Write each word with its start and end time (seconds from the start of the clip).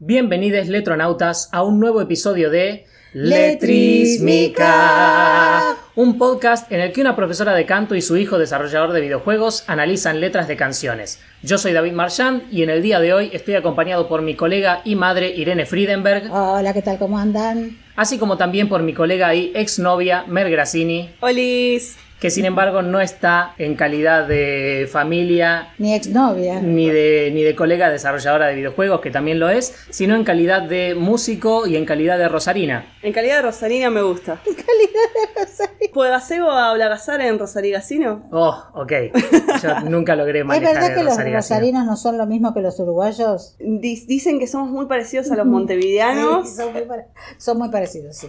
Bienvenidos 0.00 0.68
letronautas 0.68 1.48
a 1.50 1.64
un 1.64 1.80
nuevo 1.80 2.00
episodio 2.00 2.50
de 2.50 2.86
Letrísmica. 3.12 5.74
un 5.96 6.16
podcast 6.18 6.70
en 6.70 6.78
el 6.78 6.92
que 6.92 7.00
una 7.00 7.16
profesora 7.16 7.52
de 7.52 7.66
canto 7.66 7.96
y 7.96 8.00
su 8.00 8.16
hijo 8.16 8.38
desarrollador 8.38 8.92
de 8.92 9.00
videojuegos 9.00 9.64
analizan 9.66 10.20
letras 10.20 10.46
de 10.46 10.56
canciones. 10.56 11.18
Yo 11.42 11.58
soy 11.58 11.72
David 11.72 11.94
Marchand 11.94 12.42
y 12.52 12.62
en 12.62 12.70
el 12.70 12.80
día 12.80 13.00
de 13.00 13.12
hoy 13.12 13.30
estoy 13.32 13.56
acompañado 13.56 14.06
por 14.06 14.22
mi 14.22 14.36
colega 14.36 14.82
y 14.84 14.94
madre 14.94 15.34
Irene 15.34 15.66
Friedenberg, 15.66 16.32
Hola, 16.32 16.72
¿qué 16.72 16.82
tal? 16.82 16.96
¿Cómo 16.98 17.18
andan? 17.18 17.76
así 17.96 18.18
como 18.18 18.36
también 18.36 18.68
por 18.68 18.84
mi 18.84 18.94
colega 18.94 19.34
y 19.34 19.50
exnovia 19.56 20.22
Mer 20.28 20.48
Grassini, 20.48 21.10
Olis. 21.18 21.96
Que 22.20 22.30
sin 22.30 22.44
embargo 22.44 22.82
no 22.82 23.00
está 23.00 23.54
en 23.58 23.76
calidad 23.76 24.26
de 24.26 24.88
familia 24.90 25.68
Mi 25.78 25.94
exnovia. 25.94 26.60
ni 26.60 26.90
de, 26.90 27.30
ni 27.32 27.42
de 27.44 27.54
colega 27.54 27.90
desarrolladora 27.90 28.46
de 28.48 28.56
videojuegos, 28.56 29.00
que 29.00 29.10
también 29.10 29.38
lo 29.38 29.48
es, 29.50 29.74
sino 29.90 30.16
en 30.16 30.24
calidad 30.24 30.62
de 30.62 30.94
músico 30.96 31.66
y 31.66 31.76
en 31.76 31.84
calidad 31.84 32.18
de 32.18 32.28
rosarina. 32.28 32.86
En 33.02 33.12
calidad 33.12 33.36
de 33.36 33.42
Rosarina 33.42 33.88
me 33.90 34.02
gusta. 34.02 34.40
En 34.44 34.54
calidad 34.54 35.34
de 35.36 35.40
Rosario. 35.44 35.92
¿Puedo 35.94 36.10
gasego 36.10 36.50
a 36.50 36.74
Blagazar 36.74 37.20
en 37.20 37.38
Rosarigacino? 37.38 38.26
Oh, 38.32 38.64
ok. 38.74 38.92
Yo 39.62 39.80
nunca 39.88 40.16
logré 40.16 40.40
¿Es 40.40 40.44
manejar 40.44 40.74
verdad 40.74 40.90
el 40.90 40.96
que 40.96 41.02
los 41.04 41.12
rosarino. 41.12 41.36
rosarinos 41.36 41.86
no 41.86 41.96
son 41.96 42.18
lo 42.18 42.26
mismo 42.26 42.52
que 42.52 42.60
los 42.60 42.78
uruguayos? 42.80 43.54
Dicen 43.60 44.38
que 44.40 44.46
somos 44.48 44.70
muy 44.70 44.86
parecidos 44.86 45.30
a 45.30 45.36
los 45.36 45.46
montevideanos. 45.46 46.48
Sí, 46.48 46.56
son, 46.56 46.72
muy 46.72 46.82
pare- 46.82 47.06
son 47.38 47.58
muy 47.58 47.68
parecidos, 47.70 48.16
sí. 48.16 48.28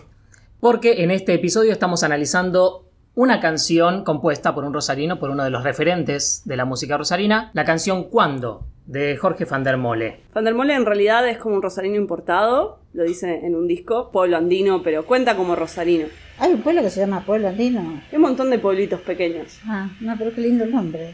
Porque 0.59 1.03
en 1.03 1.11
este 1.11 1.33
episodio 1.33 1.71
estamos 1.71 2.03
analizando 2.03 2.88
una 3.19 3.41
canción 3.41 4.05
compuesta 4.05 4.55
por 4.55 4.63
un 4.63 4.73
rosarino, 4.73 5.19
por 5.19 5.29
uno 5.29 5.43
de 5.43 5.49
los 5.49 5.65
referentes 5.65 6.41
de 6.45 6.55
la 6.55 6.63
música 6.63 6.95
rosarina, 6.95 7.51
la 7.53 7.65
canción 7.65 8.05
Cuando, 8.05 8.65
de 8.85 9.17
Jorge 9.17 9.43
van 9.43 9.65
der 9.65 9.75
Mole. 9.75 10.21
Fandermole 10.31 10.73
en 10.73 10.85
realidad 10.85 11.27
es 11.27 11.37
como 11.37 11.55
un 11.55 11.61
rosarino 11.61 11.97
importado, 11.97 12.79
lo 12.93 13.03
dice 13.03 13.41
en 13.45 13.55
un 13.55 13.67
disco, 13.67 14.09
pueblo 14.13 14.37
andino, 14.37 14.81
pero 14.83 15.05
cuenta 15.05 15.35
como 15.35 15.57
rosarino. 15.57 16.05
Hay 16.37 16.53
un 16.53 16.61
pueblo 16.61 16.81
que 16.81 16.89
se 16.89 17.01
llama 17.01 17.25
Pueblo 17.25 17.49
Andino. 17.49 17.81
Hay 18.09 18.15
un 18.15 18.21
montón 18.21 18.49
de 18.51 18.57
pueblitos 18.57 19.01
pequeños. 19.01 19.59
Ah, 19.67 19.89
no, 19.99 20.15
pero 20.17 20.33
qué 20.33 20.39
lindo 20.39 20.63
el 20.63 20.71
nombre. 20.71 21.13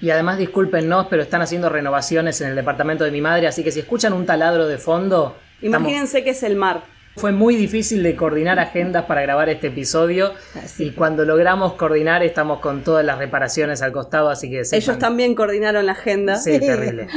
Y 0.00 0.08
además, 0.08 0.38
discúlpennos, 0.38 1.08
pero 1.10 1.20
están 1.20 1.42
haciendo 1.42 1.68
renovaciones 1.68 2.40
en 2.40 2.48
el 2.48 2.56
departamento 2.56 3.04
de 3.04 3.10
mi 3.10 3.20
madre, 3.20 3.46
así 3.46 3.62
que 3.62 3.70
si 3.72 3.80
escuchan 3.80 4.14
un 4.14 4.24
taladro 4.24 4.66
de 4.66 4.78
fondo, 4.78 5.36
estamos- 5.60 5.80
Imagínense 5.90 6.24
que 6.24 6.30
es 6.30 6.42
el 6.42 6.56
mar. 6.56 6.95
Fue 7.16 7.32
muy 7.32 7.56
difícil 7.56 8.02
de 8.02 8.14
coordinar 8.14 8.58
agendas 8.58 9.04
para 9.06 9.22
grabar 9.22 9.48
este 9.48 9.68
episodio. 9.68 10.32
Así. 10.62 10.84
Y 10.86 10.90
cuando 10.92 11.24
logramos 11.24 11.74
coordinar, 11.74 12.22
estamos 12.22 12.60
con 12.60 12.82
todas 12.84 13.04
las 13.04 13.18
reparaciones 13.18 13.82
al 13.82 13.92
costado, 13.92 14.28
así 14.28 14.50
que... 14.50 14.62
sepan- 14.64 14.76
Ellos 14.82 14.98
también 14.98 15.34
coordinaron 15.34 15.86
la 15.86 15.92
agenda. 15.92 16.36
Sí, 16.36 16.58
terrible. 16.60 17.08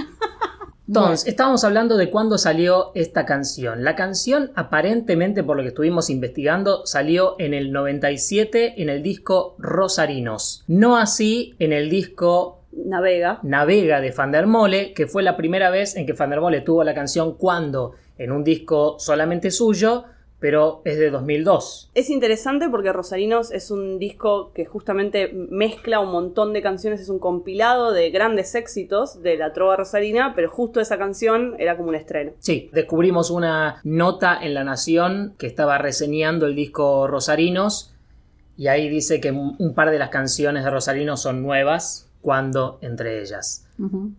Entonces, 0.88 1.28
estábamos 1.28 1.64
hablando 1.64 1.98
de 1.98 2.10
cuándo 2.10 2.40
salió 2.40 2.92
esta 2.96 3.24
canción. 3.26 3.84
La 3.84 3.96
canción, 3.96 4.52
aparentemente, 4.56 5.44
por 5.44 5.56
lo 5.56 5.62
que 5.62 5.70
estuvimos 5.70 6.10
investigando, 6.10 6.84
salió 6.88 7.36
en 7.38 7.54
el 7.54 7.72
97 7.72 8.82
en 8.82 8.90
el 8.90 9.04
disco 9.04 9.56
Rosarinos. 9.60 10.64
No 10.68 10.98
así 10.98 11.54
en 11.60 11.74
el 11.74 11.92
disco 11.92 12.62
Navega. 12.72 13.40
Navega 13.44 14.02
de 14.02 14.10
Van 14.12 14.32
der 14.32 14.48
Mole, 14.48 14.94
que 14.94 15.06
fue 15.06 15.22
la 15.22 15.38
primera 15.38 15.70
vez 15.70 15.96
en 15.96 16.08
que 16.08 16.14
Van 16.14 16.32
der 16.32 16.42
Mole 16.42 16.62
tuvo 16.62 16.84
la 16.84 16.96
canción 16.96 17.36
Cuando 17.36 17.94
en 18.20 18.32
un 18.32 18.44
disco 18.44 18.98
solamente 19.00 19.50
suyo, 19.50 20.04
pero 20.40 20.82
es 20.86 20.98
de 20.98 21.10
2002. 21.10 21.92
Es 21.96 22.10
interesante 22.10 22.70
porque 22.70 22.94
Rosarinos 22.94 23.52
es 23.52 23.72
un 23.72 24.00
disco 24.00 24.52
que 24.54 24.66
justamente 24.66 25.34
mezcla 25.34 26.00
un 26.00 26.12
montón 26.12 26.54
de 26.54 26.62
canciones, 26.62 27.02
es 27.02 27.10
un 27.10 27.20
compilado 27.20 27.92
de 27.92 28.10
grandes 28.12 28.56
éxitos 28.56 29.22
de 29.22 29.38
la 29.38 29.52
trova 29.52 29.76
rosarina, 29.76 30.34
pero 30.36 30.50
justo 30.50 30.80
esa 30.80 30.98
canción 30.98 31.56
era 31.60 31.76
como 31.76 31.90
un 31.90 31.96
estreno. 31.96 32.32
Sí, 32.40 32.70
descubrimos 32.72 33.32
una 33.32 33.82
nota 33.84 34.38
en 34.42 34.54
La 34.54 34.64
Nación 34.64 35.34
que 35.38 35.48
estaba 35.48 35.78
reseñando 35.78 36.46
el 36.46 36.56
disco 36.56 37.08
Rosarinos 37.08 37.94
y 38.58 38.68
ahí 38.68 38.90
dice 38.90 39.20
que 39.20 39.32
un 39.32 39.56
un 39.60 39.74
par 39.74 39.92
de 39.92 40.00
las 40.00 40.10
canciones 40.10 40.64
de 40.64 40.70
Rosarinos 40.70 41.22
son 41.22 41.42
nuevas, 41.42 42.10
cuando 42.22 42.80
entre 42.82 43.22
ellas. 43.22 43.69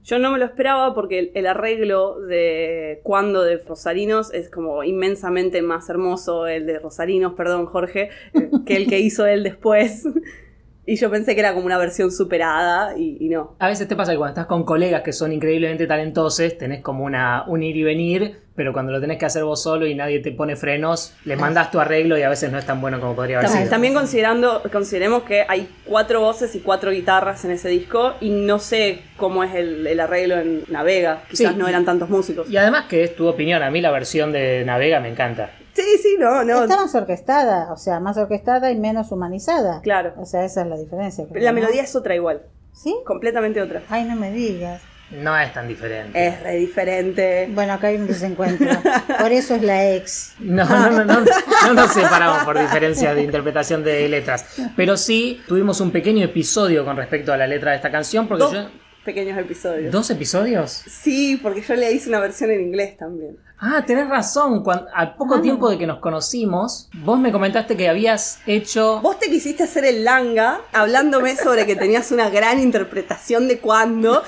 Yo 0.03 0.19
no 0.19 0.31
me 0.31 0.39
lo 0.39 0.47
esperaba 0.47 0.95
porque 0.95 1.19
el, 1.19 1.33
el 1.35 1.47
arreglo 1.47 2.19
de 2.19 3.01
cuando 3.03 3.43
de 3.43 3.59
Rosarinos 3.59 4.33
es 4.33 4.49
como 4.49 4.85
inmensamente 4.85 5.61
más 5.61 5.91
hermoso, 5.91 6.47
el 6.47 6.67
de 6.67 6.79
Rosarinos, 6.79 7.35
perdón 7.35 7.67
Jorge, 7.67 8.09
eh, 8.33 8.51
que 8.65 8.77
el 8.77 8.87
que 8.87 9.01
hizo 9.01 9.27
él 9.27 9.43
después. 9.43 10.05
Y 10.87 10.97
yo 10.97 11.11
pensé 11.11 11.35
que 11.35 11.41
era 11.41 11.53
como 11.55 11.67
una 11.67 11.79
versión 11.79 12.11
superada 12.11 12.97
y, 12.99 13.17
y 13.21 13.29
no. 13.29 13.55
A 13.59 13.69
veces 13.69 13.87
te 13.87 13.95
pasa 13.97 14.13
que 14.13 14.19
cuando 14.19 14.31
estás 14.33 14.47
con 14.47 14.65
colegas 14.65 15.03
que 15.03 15.13
son 15.13 15.33
increíblemente 15.33 15.87
talentosos, 15.87 16.57
tenés 16.59 16.81
como 16.83 17.05
una, 17.05 17.45
un 17.47 17.63
ir 17.63 17.77
y 17.77 17.83
venir, 17.85 18.39
pero 18.57 18.73
cuando 18.73 18.91
lo 18.91 19.01
tenés 19.01 19.19
que 19.19 19.27
hacer 19.27 19.45
vos 19.45 19.63
solo 19.63 19.87
y 19.87 19.95
nadie 19.95 20.19
te 20.21 20.33
pone 20.33 20.57
frenos, 20.57 21.15
le 21.25 21.37
mandas 21.37 21.71
tu 21.71 21.79
arreglo 21.81 22.19
y 22.19 22.23
a 22.23 22.29
veces 22.29 22.51
no 22.51 22.59
es 22.59 22.67
tan 22.67 22.81
bueno 22.81 22.99
como 22.99 23.15
podría 23.15 23.37
haber 23.39 23.47
También, 23.49 23.65
sido. 23.67 23.71
también 23.71 23.95
considerando, 23.95 24.63
consideremos 24.73 25.23
que 25.23 25.45
hay 25.49 25.69
cuatro 25.85 26.21
voces 26.21 26.55
y 26.57 26.61
cuatro 26.61 26.91
guitarras 26.91 27.45
en 27.45 27.53
ese 27.53 27.69
disco 27.69 28.15
y 28.21 28.31
no 28.31 28.59
sé 28.59 29.01
cómo 29.17 29.45
es 29.45 29.55
el, 29.55 29.87
el 29.87 30.01
arreglo 30.01 30.39
en 30.39 30.65
Navega. 30.71 31.23
Quizás 31.31 31.53
Sí. 31.53 31.59
no 31.59 31.69
eran 31.69 31.85
tantos 31.85 32.09
músicos. 32.11 32.51
Y 32.51 32.57
además 32.57 32.87
que 32.87 33.05
es 33.05 33.15
tu 33.15 33.29
opinión, 33.29 33.63
a 33.63 33.71
mí 33.71 33.81
la 33.81 33.91
versión 33.93 34.33
de 34.33 34.65
Navega 34.65 34.99
me 35.01 35.09
encanta. 35.09 35.51
Sí, 35.91 35.99
sí, 35.99 36.17
no, 36.19 36.45
no. 36.45 36.63
Está 36.63 36.77
más 36.77 36.95
orquestada, 36.95 37.73
o 37.73 37.77
sea, 37.77 37.99
más 38.01 38.17
orquestada 38.17 38.71
y 38.71 38.79
menos 38.79 39.11
humanizada. 39.11 39.81
Claro. 39.83 40.13
O 40.19 40.25
sea, 40.27 40.45
esa 40.45 40.63
es 40.63 40.67
la 40.69 40.77
diferencia. 40.77 41.25
creo, 41.29 41.43
La 41.43 41.51
¿no? 41.51 41.61
melodía 41.61 41.83
es 41.83 41.97
otra 41.97 42.15
igual. 42.15 42.43
¿Sí? 42.73 42.97
Completamente 43.05 43.61
otra. 43.61 43.83
Ay, 43.89 44.05
no 44.05 44.15
me 44.15 44.31
digas. 44.31 44.81
No 45.11 45.37
es 45.37 45.53
tan 45.53 45.67
diferente. 45.67 46.25
Es 46.25 46.41
re 46.41 46.55
diferente. 46.55 47.49
Bueno, 47.53 47.73
acá 47.73 47.89
hay 47.89 47.97
un 47.97 48.07
desencuentro. 48.07 48.69
Por 49.21 49.33
eso 49.33 49.57
es 49.57 49.63
la 49.63 49.91
ex. 49.95 50.35
No, 50.39 50.65
no, 50.65 50.91
no, 50.91 51.05
no, 51.05 51.21
no 51.67 51.75
nos 51.75 51.93
separamos 51.93 52.45
por 52.45 52.57
diferencia 52.57 53.13
de 53.13 53.25
interpretación 53.25 53.83
de 53.83 54.09
letras. 54.09 54.47
Pero 54.77 54.97
sí 54.97 55.43
tuvimos 55.49 55.81
un 55.81 55.91
pequeño 55.91 56.25
episodio 56.25 56.85
con 56.85 56.97
respecto 56.97 57.33
a 57.33 57.37
la 57.37 57.49
letra 57.49 57.73
de 57.73 57.79
esta 57.79 57.91
canción, 57.91 58.29
porque 58.29 58.45
yo. 58.53 58.69
Pequeños 59.05 59.39
episodios. 59.39 59.93
¿Dos 59.93 60.11
episodios? 60.11 60.71
Sí, 60.87 61.39
porque 61.43 61.63
yo 61.63 61.75
le 61.75 61.93
hice 61.93 62.09
una 62.09 62.21
versión 62.21 62.51
en 62.51 62.61
inglés 62.61 62.97
también. 62.97 63.37
Ah, 63.59 63.85
tenés 63.87 64.09
razón. 64.09 64.63
Cuando, 64.63 64.87
al 64.95 65.15
poco 65.17 65.37
Ah. 65.37 65.43
tiempo 65.43 65.69
de 65.71 65.77
que 65.79 65.87
nos 65.87 65.99
conocimos, 66.01 66.89
vos 67.05 67.19
me 67.19 67.31
comentaste 67.33 67.77
que 67.77 67.89
habías 67.89 68.41
hecho. 68.47 69.01
Vos 69.03 69.19
te 69.19 69.29
quisiste 69.31 69.63
hacer 69.65 69.85
el 69.85 70.05
langa 70.05 70.61
hablándome 70.73 71.37
sobre 71.37 71.67
que 71.67 71.77
tenías 71.77 72.11
una 72.11 72.31
gran 72.31 72.59
interpretación 72.61 73.49
de 73.49 73.59
cuando 73.59 74.23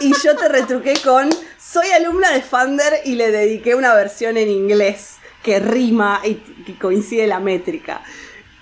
y 0.00 0.12
yo 0.22 0.36
te 0.36 0.48
retruqué 0.48 0.94
con 1.02 1.30
soy 1.58 1.88
alumna 1.90 2.30
de 2.32 2.42
Fander 2.42 2.92
y 3.04 3.14
le 3.16 3.30
dediqué 3.30 3.74
una 3.74 3.94
versión 3.94 4.36
en 4.36 4.48
inglés 4.50 5.16
que 5.42 5.58
rima 5.60 6.20
y 6.24 6.34
que 6.64 6.78
coincide 6.78 7.26
la 7.26 7.40
métrica. 7.40 8.02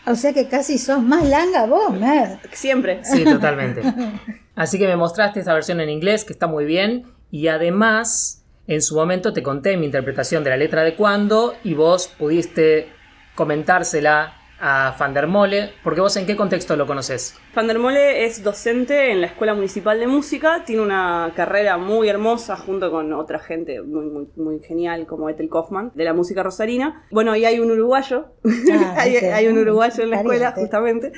O 0.07 0.15
sea 0.17 0.33
que 0.33 0.49
casi 0.49 0.79
sos 0.79 1.01
más 1.03 1.25
langa 1.29 1.67
vos, 1.67 1.93
Mer. 1.95 2.39
Siempre. 2.53 3.01
Sí, 3.05 3.23
totalmente. 3.25 3.83
Así 4.55 4.79
que 4.79 4.87
me 4.87 4.97
mostraste 4.97 5.41
esa 5.41 5.55
versión 5.55 5.81
en 5.81 5.89
inglés, 5.89 6.25
que 6.25 6.33
está 6.33 6.47
muy 6.47 6.65
bien. 6.65 7.07
Y 7.31 7.49
además, 7.49 8.45
en 8.67 8.83
su 8.83 8.95
momento 8.95 9.33
te 9.33 9.43
conté 9.43 9.77
mi 9.77 9.87
interpretación 9.87 10.45
de 10.45 10.51
la 10.51 10.57
letra 10.57 10.83
de 10.83 10.95
cuando 10.95 11.55
y 11.65 11.75
vos 11.75 12.09
pudiste 12.19 12.89
comentársela 13.35 14.42
a 14.65 14.95
Van 14.97 15.13
der 15.13 15.27
Mole, 15.27 15.73
porque 15.83 16.01
vos 16.01 16.17
en 16.17 16.25
qué 16.25 16.37
contexto 16.37 16.77
lo 16.77 16.87
conoces. 16.87 17.37
Fandermole 17.53 18.25
es 18.25 18.45
docente 18.45 19.11
en 19.11 19.21
la 19.21 19.27
Escuela 19.27 19.55
Municipal 19.55 19.99
de 19.99 20.07
Música, 20.07 20.63
tiene 20.65 20.83
una 20.83 21.33
carrera 21.35 21.79
muy 21.79 22.09
hermosa 22.09 22.57
junto 22.57 22.89
con 22.93 23.13
otra 23.13 23.41
gente 23.41 23.83
muy, 23.83 24.07
muy, 24.07 24.29
muy 24.37 24.61
genial 24.61 25.07
como 25.07 25.29
Ethel 25.29 25.51
Kaufman 25.51 25.91
de 25.97 26.05
la 26.05 26.15
música 26.15 26.45
rosarina. 26.45 27.05
Bueno, 27.11 27.35
y 27.35 27.45
hay 27.45 27.59
un 27.59 27.73
uruguayo, 27.73 28.27
Ah, 28.73 28.95
hay, 28.99 29.17
hay 29.17 29.49
un 29.49 29.59
uruguayo 29.59 30.05
en 30.05 30.11
la 30.11 30.19
escuela 30.19 30.53
justamente. 30.53 31.13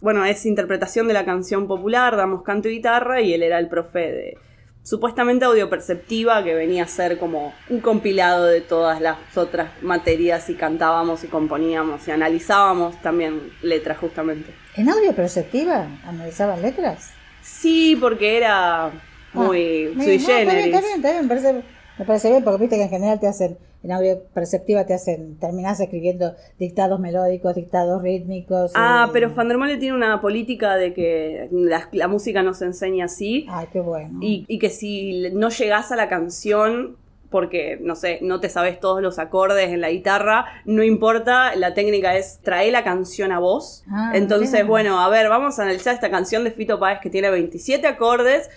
Bueno, 0.00 0.24
es 0.24 0.46
interpretación 0.46 1.08
de 1.08 1.14
la 1.14 1.26
canción 1.26 1.68
popular, 1.68 2.16
damos 2.16 2.42
canto 2.42 2.68
y 2.68 2.76
guitarra 2.76 3.20
y 3.20 3.34
él 3.34 3.42
era 3.42 3.58
el 3.58 3.68
profe 3.68 3.98
de 3.98 4.38
supuestamente 4.88 5.44
audioperceptiva 5.44 6.42
que 6.42 6.54
venía 6.54 6.84
a 6.84 6.88
ser 6.88 7.18
como 7.18 7.52
un 7.68 7.80
compilado 7.80 8.46
de 8.46 8.62
todas 8.62 9.02
las 9.02 9.18
otras 9.36 9.70
materias 9.82 10.48
y 10.48 10.54
cantábamos 10.54 11.24
y 11.24 11.26
componíamos 11.26 12.08
y 12.08 12.10
analizábamos 12.10 12.96
también 13.02 13.52
letras 13.60 13.98
justamente. 13.98 14.54
¿En 14.76 14.88
audio 14.88 15.14
perceptiva 15.14 15.86
analizaban 16.06 16.62
letras? 16.62 17.10
Sí, 17.42 17.98
porque 18.00 18.38
era 18.38 18.90
muy 19.34 19.88
Ah, 19.88 19.94
no, 19.94 20.04
sui 20.04 20.14
está 20.14 20.32
bien, 20.36 20.48
generis. 20.48 20.74
está 20.74 20.80
bien, 20.80 20.96
está 20.96 21.10
bien, 21.10 21.22
me 21.22 21.28
parece, 21.28 21.52
me 21.98 22.04
parece 22.06 22.30
bien, 22.30 22.44
porque 22.44 22.60
viste 22.62 22.76
que 22.76 22.82
en 22.84 22.88
general 22.88 23.20
te 23.20 23.26
hacen, 23.26 23.58
en 23.82 23.92
audio 23.92 24.20
perceptiva 24.34 24.84
te 24.86 24.94
hacen, 24.94 25.36
terminás 25.38 25.78
escribiendo 25.80 26.34
dictados 26.58 26.98
melódicos, 26.98 27.54
dictados 27.54 28.02
rítmicos. 28.02 28.72
Ah, 28.74 29.06
y- 29.08 29.12
pero 29.12 29.30
Fandermole 29.30 29.76
tiene 29.76 29.94
una 29.94 30.20
política 30.20 30.76
de 30.76 30.92
que 30.94 31.48
la, 31.52 31.88
la 31.92 32.08
música 32.08 32.42
no 32.42 32.54
se 32.54 32.64
enseña 32.64 33.04
así 33.04 33.46
Ay, 33.48 33.66
qué 33.72 33.80
bueno. 33.80 34.18
y, 34.20 34.44
y 34.48 34.58
que 34.58 34.70
si 34.70 35.30
no 35.32 35.48
llegás 35.50 35.92
a 35.92 35.96
la 35.96 36.08
canción 36.08 36.96
porque, 37.30 37.78
no 37.82 37.94
sé, 37.94 38.20
no 38.22 38.40
te 38.40 38.48
sabes 38.48 38.80
todos 38.80 39.02
los 39.02 39.18
acordes 39.18 39.68
en 39.68 39.82
la 39.82 39.90
guitarra, 39.90 40.46
no 40.64 40.82
importa, 40.82 41.54
la 41.56 41.74
técnica 41.74 42.16
es 42.16 42.38
traer 42.38 42.72
la 42.72 42.84
canción 42.84 43.32
a 43.32 43.38
vos. 43.38 43.84
Ah, 43.90 44.12
Entonces, 44.14 44.52
bien. 44.52 44.66
bueno, 44.66 44.98
a 44.98 45.10
ver, 45.10 45.28
vamos 45.28 45.58
a 45.58 45.64
analizar 45.64 45.92
esta 45.94 46.10
canción 46.10 46.42
de 46.42 46.52
Fito 46.52 46.80
Páez 46.80 47.00
que 47.02 47.10
tiene 47.10 47.28
27 47.28 47.86
acordes. 47.86 48.48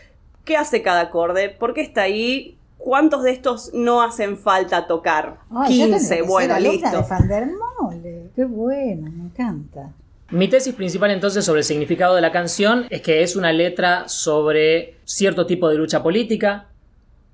¿Qué 0.45 0.55
hace 0.55 0.81
cada 0.81 1.01
acorde? 1.01 1.49
¿Por 1.49 1.73
qué 1.73 1.81
está 1.81 2.03
ahí? 2.03 2.57
¿Cuántos 2.83 3.23
de 3.23 3.31
estos 3.31 3.71
no 3.73 4.01
hacen 4.01 4.37
falta 4.37 4.87
tocar? 4.87 5.37
Ay, 5.51 5.77
yo 5.77 5.83
tendría 5.85 5.97
15, 5.99 6.15
que 6.15 6.21
bueno, 6.23 6.59
listo. 6.59 6.89
de 6.89 7.07
Van 7.07 7.27
der 7.27 7.47
Mole. 7.79 8.29
Qué 8.35 8.45
bueno, 8.45 9.11
me 9.11 9.25
encanta. 9.25 9.91
Mi 10.31 10.47
tesis 10.47 10.73
principal 10.73 11.11
entonces 11.11 11.45
sobre 11.45 11.59
el 11.59 11.63
significado 11.63 12.15
de 12.15 12.21
la 12.21 12.31
canción 12.31 12.87
es 12.89 13.01
que 13.01 13.21
es 13.21 13.35
una 13.35 13.51
letra 13.51 14.07
sobre 14.07 14.95
cierto 15.03 15.45
tipo 15.45 15.69
de 15.69 15.75
lucha 15.75 16.01
política, 16.01 16.69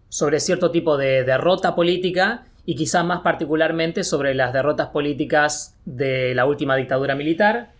sobre 0.10 0.40
cierto 0.40 0.72
tipo 0.72 0.98
de 0.98 1.24
derrota 1.24 1.76
política 1.76 2.46
y 2.66 2.76
quizá 2.76 3.04
más 3.04 3.22
particularmente 3.22 4.04
sobre 4.04 4.34
las 4.34 4.52
derrotas 4.52 4.88
políticas 4.90 5.76
de 5.86 6.36
la 6.36 6.46
última 6.46 6.76
dictadura 6.76 7.16
militar 7.16 7.72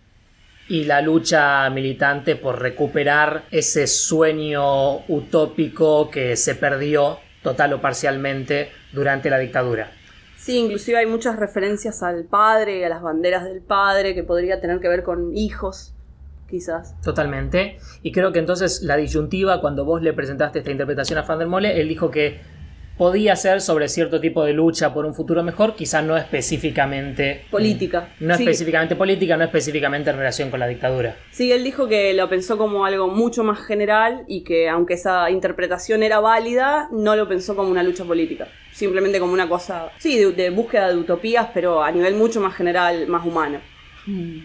y 0.68 0.84
la 0.84 1.02
lucha 1.02 1.68
militante 1.68 2.36
por 2.36 2.62
recuperar 2.62 3.44
ese 3.50 3.86
sueño 3.86 4.98
utópico 5.08 6.10
que 6.10 6.36
se 6.36 6.54
perdió 6.54 7.18
total 7.48 7.72
o 7.72 7.80
parcialmente 7.80 8.70
durante 8.92 9.30
la 9.30 9.38
dictadura. 9.38 9.90
Sí, 10.36 10.58
inclusive 10.58 10.98
hay 10.98 11.06
muchas 11.06 11.36
referencias 11.36 12.02
al 12.02 12.24
padre, 12.24 12.84
a 12.84 12.88
las 12.88 13.02
banderas 13.02 13.44
del 13.44 13.60
padre, 13.60 14.14
que 14.14 14.22
podría 14.22 14.60
tener 14.60 14.80
que 14.80 14.88
ver 14.88 15.02
con 15.02 15.36
hijos, 15.36 15.94
quizás. 16.48 16.94
Totalmente. 17.02 17.78
Y 18.02 18.12
creo 18.12 18.32
que 18.32 18.38
entonces 18.38 18.82
la 18.82 18.96
disyuntiva, 18.96 19.60
cuando 19.60 19.84
vos 19.84 20.02
le 20.02 20.12
presentaste 20.12 20.60
esta 20.60 20.70
interpretación 20.70 21.18
a 21.18 21.22
Van 21.22 21.38
der 21.38 21.48
Mole, 21.48 21.80
él 21.80 21.88
dijo 21.88 22.10
que 22.10 22.40
podía 22.98 23.36
ser 23.36 23.60
sobre 23.60 23.88
cierto 23.88 24.20
tipo 24.20 24.44
de 24.44 24.52
lucha 24.52 24.92
por 24.92 25.06
un 25.06 25.14
futuro 25.14 25.42
mejor, 25.42 25.74
quizá 25.76 26.02
no 26.02 26.16
específicamente 26.16 27.44
Política. 27.50 28.08
No 28.20 28.36
Sí. 28.36 28.42
específicamente 28.42 28.96
política, 28.96 29.36
no 29.36 29.44
específicamente 29.44 30.10
en 30.10 30.16
relación 30.16 30.50
con 30.50 30.60
la 30.60 30.66
dictadura. 30.66 31.16
Sí, 31.30 31.52
él 31.52 31.64
dijo 31.64 31.88
que 31.88 32.12
lo 32.14 32.28
pensó 32.28 32.58
como 32.58 32.84
algo 32.84 33.08
mucho 33.08 33.44
más 33.44 33.60
general 33.64 34.24
y 34.26 34.42
que 34.42 34.68
aunque 34.68 34.94
esa 34.94 35.30
interpretación 35.30 36.02
era 36.02 36.20
válida, 36.20 36.88
no 36.92 37.14
lo 37.16 37.28
pensó 37.28 37.54
como 37.56 37.70
una 37.70 37.82
lucha 37.82 38.04
política. 38.04 38.48
Simplemente 38.72 39.18
como 39.20 39.32
una 39.32 39.48
cosa, 39.48 39.90
sí, 39.98 40.18
de, 40.18 40.32
de 40.32 40.50
búsqueda 40.50 40.88
de 40.88 40.96
utopías, 40.96 41.48
pero 41.54 41.82
a 41.82 41.90
nivel 41.90 42.14
mucho 42.14 42.40
más 42.40 42.54
general, 42.54 43.06
más 43.08 43.24
humano. 43.24 43.60
Mm. 44.06 44.38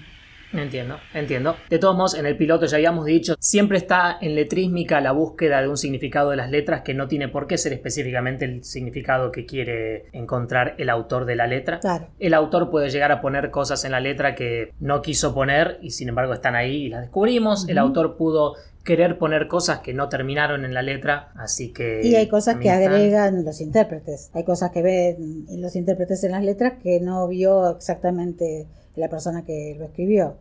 Entiendo, 0.53 0.97
entiendo. 1.13 1.55
De 1.69 1.79
todos 1.79 1.95
modos, 1.95 2.13
en 2.15 2.25
el 2.25 2.37
piloto 2.37 2.65
ya 2.65 2.77
habíamos 2.77 3.05
dicho, 3.05 3.35
siempre 3.39 3.77
está 3.77 4.17
en 4.21 4.35
letrísmica 4.35 5.01
la 5.01 5.11
búsqueda 5.11 5.61
de 5.61 5.67
un 5.67 5.77
significado 5.77 6.29
de 6.29 6.37
las 6.37 6.51
letras 6.51 6.81
que 6.81 6.93
no 6.93 7.07
tiene 7.07 7.27
por 7.27 7.47
qué 7.47 7.57
ser 7.57 7.73
específicamente 7.73 8.45
el 8.45 8.63
significado 8.63 9.31
que 9.31 9.45
quiere 9.45 10.05
encontrar 10.11 10.75
el 10.77 10.89
autor 10.89 11.25
de 11.25 11.35
la 11.35 11.47
letra. 11.47 11.79
Claro. 11.79 12.07
El 12.19 12.33
autor 12.33 12.69
puede 12.69 12.89
llegar 12.89 13.11
a 13.11 13.21
poner 13.21 13.49
cosas 13.51 13.83
en 13.85 13.91
la 13.91 13.99
letra 13.99 14.35
que 14.35 14.73
no 14.79 15.01
quiso 15.01 15.33
poner 15.33 15.79
y 15.81 15.91
sin 15.91 16.09
embargo 16.09 16.33
están 16.33 16.55
ahí 16.55 16.85
y 16.85 16.89
las 16.89 17.01
descubrimos. 17.01 17.67
El 17.67 17.77
autor 17.77 18.15
pudo 18.15 18.55
querer 18.83 19.17
poner 19.17 19.47
cosas 19.47 19.79
que 19.79 19.93
no 19.93 20.09
terminaron 20.09 20.65
en 20.65 20.73
la 20.73 20.81
letra, 20.81 21.31
así 21.35 21.71
que... 21.71 22.01
Y 22.03 22.15
hay 22.15 22.27
cosas 22.27 22.57
que 22.57 22.67
están. 22.67 22.83
agregan 22.83 23.45
los 23.45 23.61
intérpretes. 23.61 24.29
Hay 24.33 24.43
cosas 24.43 24.71
que 24.71 24.81
ven 24.81 25.45
los 25.61 25.75
intérpretes 25.75 26.23
en 26.25 26.31
las 26.31 26.43
letras 26.43 26.73
que 26.83 26.99
no 26.99 27.27
vio 27.27 27.69
exactamente 27.71 28.67
la 28.95 29.09
persona 29.09 29.43
que 29.43 29.75
lo 29.77 29.85
escribió. 29.85 30.37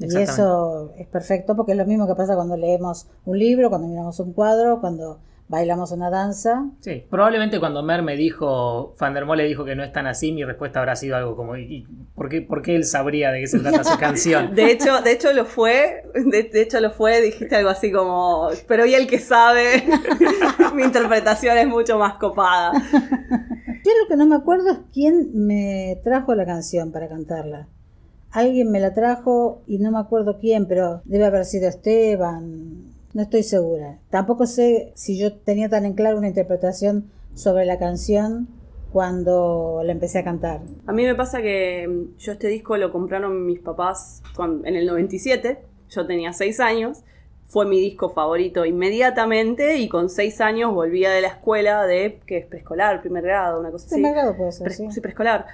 Y 0.00 0.16
eso 0.16 0.92
es 0.96 1.06
perfecto 1.06 1.54
porque 1.56 1.72
es 1.72 1.78
lo 1.78 1.86
mismo 1.86 2.06
que 2.06 2.14
pasa 2.14 2.34
cuando 2.34 2.56
leemos 2.56 3.06
un 3.26 3.38
libro, 3.38 3.68
cuando 3.68 3.86
miramos 3.86 4.18
un 4.20 4.32
cuadro, 4.32 4.80
cuando 4.80 5.20
bailamos 5.50 5.90
una 5.90 6.10
danza. 6.10 6.70
Sí, 6.78 7.04
probablemente 7.10 7.58
cuando 7.58 7.82
Mer 7.82 8.02
me 8.02 8.14
dijo, 8.16 8.94
Van 9.00 9.14
der 9.14 9.26
Mole 9.26 9.44
dijo 9.44 9.64
que 9.64 9.74
no 9.74 9.82
es 9.82 9.92
tan 9.92 10.06
así, 10.06 10.30
mi 10.30 10.44
respuesta 10.44 10.78
habrá 10.78 10.94
sido 10.94 11.16
algo 11.16 11.34
como, 11.34 11.56
¿y 11.56 11.88
por 12.14 12.28
qué, 12.28 12.40
por 12.40 12.62
qué 12.62 12.76
él 12.76 12.84
sabría 12.84 13.32
de 13.32 13.40
qué 13.40 13.46
se 13.48 13.58
trata 13.58 13.82
su 13.82 13.98
canción? 13.98 14.54
De 14.54 14.70
hecho, 14.70 15.02
de 15.02 15.10
hecho 15.10 15.32
lo 15.32 15.44
fue, 15.44 16.04
de, 16.14 16.44
de 16.44 16.62
hecho 16.62 16.80
lo 16.80 16.92
fue, 16.92 17.20
dijiste 17.20 17.56
algo 17.56 17.68
así 17.68 17.90
como, 17.90 18.48
pero 18.68 18.86
y 18.86 18.94
el 18.94 19.08
que 19.08 19.18
sabe, 19.18 19.84
mi 20.74 20.84
interpretación 20.84 21.58
es 21.58 21.66
mucho 21.66 21.98
más 21.98 22.14
copada. 22.14 22.72
Yo 22.92 23.92
lo 24.02 24.08
que 24.08 24.16
no 24.16 24.26
me 24.26 24.36
acuerdo 24.36 24.70
es 24.70 24.78
quién 24.92 25.30
me 25.34 26.00
trajo 26.04 26.32
la 26.36 26.46
canción 26.46 26.92
para 26.92 27.08
cantarla. 27.08 27.66
Alguien 28.32 28.70
me 28.70 28.80
la 28.80 28.94
trajo 28.94 29.62
y 29.66 29.78
no 29.78 29.90
me 29.90 29.98
acuerdo 29.98 30.38
quién, 30.38 30.66
pero 30.66 31.02
debe 31.04 31.24
haber 31.26 31.44
sido 31.44 31.68
Esteban. 31.68 32.84
No 33.12 33.22
estoy 33.22 33.42
segura. 33.42 33.98
Tampoco 34.10 34.46
sé 34.46 34.92
si 34.94 35.18
yo 35.18 35.32
tenía 35.34 35.68
tan 35.68 35.84
en 35.84 35.94
claro 35.94 36.18
una 36.18 36.28
interpretación 36.28 37.10
sobre 37.34 37.64
la 37.64 37.78
canción 37.78 38.46
cuando 38.92 39.82
la 39.84 39.92
empecé 39.92 40.18
a 40.18 40.24
cantar. 40.24 40.60
A 40.86 40.92
mí 40.92 41.04
me 41.04 41.14
pasa 41.14 41.40
que 41.42 41.86
mm, 41.88 42.18
yo 42.18 42.32
este 42.32 42.48
disco 42.48 42.76
lo 42.76 42.92
compraron 42.92 43.46
mis 43.46 43.60
papás 43.60 44.22
en 44.64 44.76
el 44.76 44.86
97, 44.86 45.58
yo 45.88 46.06
tenía 46.06 46.32
6 46.32 46.60
años, 46.60 47.02
fue 47.46 47.66
mi 47.66 47.80
disco 47.80 48.10
favorito 48.10 48.64
inmediatamente 48.64 49.76
y 49.78 49.88
con 49.88 50.08
6 50.08 50.40
años 50.40 50.72
volvía 50.72 51.10
de 51.10 51.20
la 51.20 51.28
escuela 51.28 51.84
de, 51.86 52.20
que 52.26 52.38
es 52.38 52.46
preescolar, 52.46 53.00
primer 53.00 53.24
grado, 53.24 53.60
una 53.60 53.70
cosa 53.70 53.86
así. 53.86 53.94
Primer 53.96 54.12
grado 54.14 54.36
puede 54.36 54.52
ser, 54.52 54.64
Pre- 54.64 54.74
sí. 54.74 54.86
sí, 54.90 55.00
preescolar. 55.00 55.46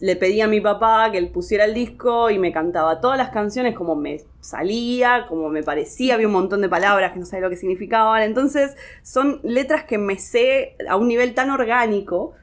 Le 0.00 0.16
pedí 0.16 0.40
a 0.40 0.48
mi 0.48 0.60
papá 0.60 1.10
que 1.10 1.18
él 1.18 1.28
pusiera 1.28 1.64
el 1.64 1.74
disco 1.74 2.30
y 2.30 2.38
me 2.38 2.52
cantaba 2.52 3.00
todas 3.00 3.16
las 3.16 3.30
canciones 3.30 3.74
como 3.74 3.96
me 3.96 4.20
salía, 4.40 5.26
como 5.28 5.48
me 5.48 5.62
parecía, 5.62 6.14
había 6.14 6.26
un 6.26 6.34
montón 6.34 6.60
de 6.60 6.68
palabras 6.68 7.12
que 7.12 7.18
no 7.18 7.26
sabía 7.26 7.46
lo 7.46 7.50
que 7.50 7.56
significaban. 7.56 8.22
Entonces 8.22 8.76
son 9.02 9.40
letras 9.42 9.84
que 9.84 9.98
me 9.98 10.18
sé 10.18 10.76
a 10.88 10.96
un 10.96 11.08
nivel 11.08 11.34
tan 11.34 11.50
orgánico 11.50 12.34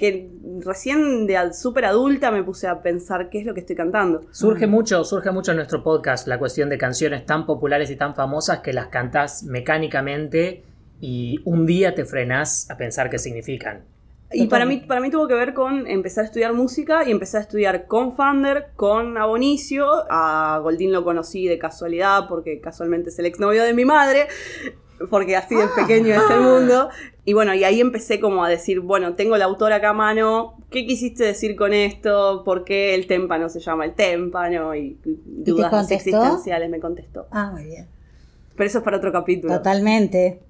que 0.00 0.30
recién 0.60 1.26
de 1.26 1.52
súper 1.52 1.84
adulta 1.84 2.30
me 2.30 2.42
puse 2.42 2.66
a 2.66 2.80
pensar 2.80 3.28
qué 3.28 3.40
es 3.40 3.44
lo 3.44 3.52
que 3.52 3.60
estoy 3.60 3.76
cantando. 3.76 4.22
Surge 4.30 4.66
mucho, 4.66 5.04
surge 5.04 5.30
mucho 5.30 5.50
en 5.50 5.58
nuestro 5.58 5.82
podcast 5.82 6.26
la 6.26 6.38
cuestión 6.38 6.70
de 6.70 6.78
canciones 6.78 7.26
tan 7.26 7.44
populares 7.44 7.90
y 7.90 7.96
tan 7.96 8.14
famosas 8.14 8.60
que 8.60 8.72
las 8.72 8.86
cantás 8.86 9.42
mecánicamente 9.42 10.62
y 11.00 11.40
un 11.44 11.66
día 11.66 11.94
te 11.94 12.06
frenás 12.06 12.70
a 12.70 12.78
pensar 12.78 13.10
qué 13.10 13.18
significan. 13.18 13.84
Y 14.32 14.46
para 14.46 14.64
mí, 14.64 14.78
para 14.78 15.00
mí 15.00 15.10
tuvo 15.10 15.26
que 15.26 15.34
ver 15.34 15.54
con 15.54 15.86
empezar 15.88 16.22
a 16.22 16.26
estudiar 16.26 16.52
música 16.52 17.06
y 17.06 17.10
empecé 17.10 17.38
a 17.38 17.40
estudiar 17.40 17.86
con 17.86 18.14
Fander, 18.14 18.68
con 18.76 19.18
Abonicio. 19.18 19.86
A 20.08 20.60
Goldín 20.62 20.92
lo 20.92 21.02
conocí 21.02 21.48
de 21.48 21.58
casualidad 21.58 22.28
porque 22.28 22.60
casualmente 22.60 23.10
es 23.10 23.18
el 23.18 23.26
exnovio 23.26 23.64
de 23.64 23.74
mi 23.74 23.84
madre, 23.84 24.28
porque 25.08 25.36
así 25.36 25.56
de 25.56 25.66
pequeño 25.74 26.14
es 26.14 26.30
el 26.30 26.40
mundo. 26.42 26.90
Y 27.24 27.32
bueno, 27.32 27.54
y 27.54 27.64
ahí 27.64 27.80
empecé 27.80 28.20
como 28.20 28.44
a 28.44 28.48
decir, 28.48 28.80
bueno, 28.80 29.14
tengo 29.14 29.34
el 29.34 29.42
autor 29.42 29.72
acá 29.72 29.90
a 29.90 29.94
mano, 29.94 30.54
¿qué 30.70 30.86
quisiste 30.86 31.24
decir 31.24 31.56
con 31.56 31.74
esto? 31.74 32.42
¿Por 32.44 32.64
qué 32.64 32.94
el 32.94 33.06
témpano 33.06 33.48
se 33.48 33.58
llama 33.58 33.84
el 33.84 33.94
témpano? 33.94 34.74
Y 34.76 34.96
dudas 35.04 35.90
existenciales 35.90 36.70
me 36.70 36.78
contestó. 36.78 37.26
Ah, 37.32 37.50
muy 37.50 37.64
bien. 37.64 37.88
Pero 38.56 38.68
eso 38.68 38.78
es 38.78 38.84
para 38.84 38.98
otro 38.98 39.10
capítulo. 39.10 39.56
Totalmente. 39.56 40.40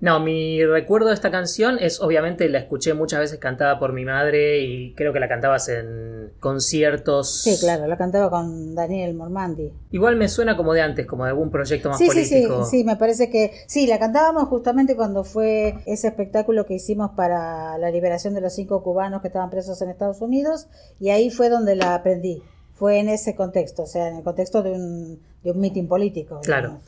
No, 0.00 0.20
mi 0.20 0.62
recuerdo 0.64 1.08
de 1.08 1.14
esta 1.14 1.30
canción 1.30 1.78
es 1.80 2.00
obviamente 2.02 2.48
la 2.50 2.58
escuché 2.58 2.92
muchas 2.92 3.20
veces 3.20 3.38
cantada 3.38 3.78
por 3.78 3.92
mi 3.94 4.04
madre 4.04 4.60
y 4.60 4.92
creo 4.94 5.12
que 5.14 5.20
la 5.20 5.28
cantabas 5.28 5.68
en 5.70 6.32
conciertos. 6.38 7.42
Sí, 7.42 7.56
claro, 7.58 7.86
la 7.86 7.96
cantaba 7.96 8.28
con 8.28 8.74
Daniel 8.74 9.14
Mormandi. 9.14 9.72
Igual 9.92 10.16
me 10.16 10.28
suena 10.28 10.56
como 10.56 10.74
de 10.74 10.82
antes, 10.82 11.06
como 11.06 11.24
de 11.24 11.30
algún 11.30 11.50
proyecto 11.50 11.88
más 11.88 11.98
Sí, 11.98 12.10
sí, 12.10 12.24
sí, 12.24 12.34
político. 12.42 12.64
sí, 12.66 12.84
me 12.84 12.96
parece 12.96 13.30
que 13.30 13.52
sí, 13.66 13.86
la 13.86 13.98
cantábamos 13.98 14.48
justamente 14.48 14.96
cuando 14.96 15.24
fue 15.24 15.76
ese 15.86 16.08
espectáculo 16.08 16.66
que 16.66 16.74
hicimos 16.74 17.12
para 17.16 17.78
la 17.78 17.90
liberación 17.90 18.34
de 18.34 18.42
los 18.42 18.54
cinco 18.54 18.82
cubanos 18.82 19.22
que 19.22 19.28
estaban 19.28 19.48
presos 19.50 19.80
en 19.80 19.88
Estados 19.88 20.20
Unidos 20.20 20.66
y 21.00 21.08
ahí 21.10 21.30
fue 21.30 21.48
donde 21.48 21.74
la 21.74 21.94
aprendí. 21.94 22.42
Fue 22.74 22.98
en 22.98 23.08
ese 23.08 23.34
contexto, 23.34 23.84
o 23.84 23.86
sea, 23.86 24.08
en 24.08 24.16
el 24.16 24.22
contexto 24.22 24.62
de 24.62 24.72
un, 24.72 25.20
de 25.42 25.50
un 25.52 25.58
mitin 25.60 25.88
político. 25.88 26.40
Claro. 26.42 26.80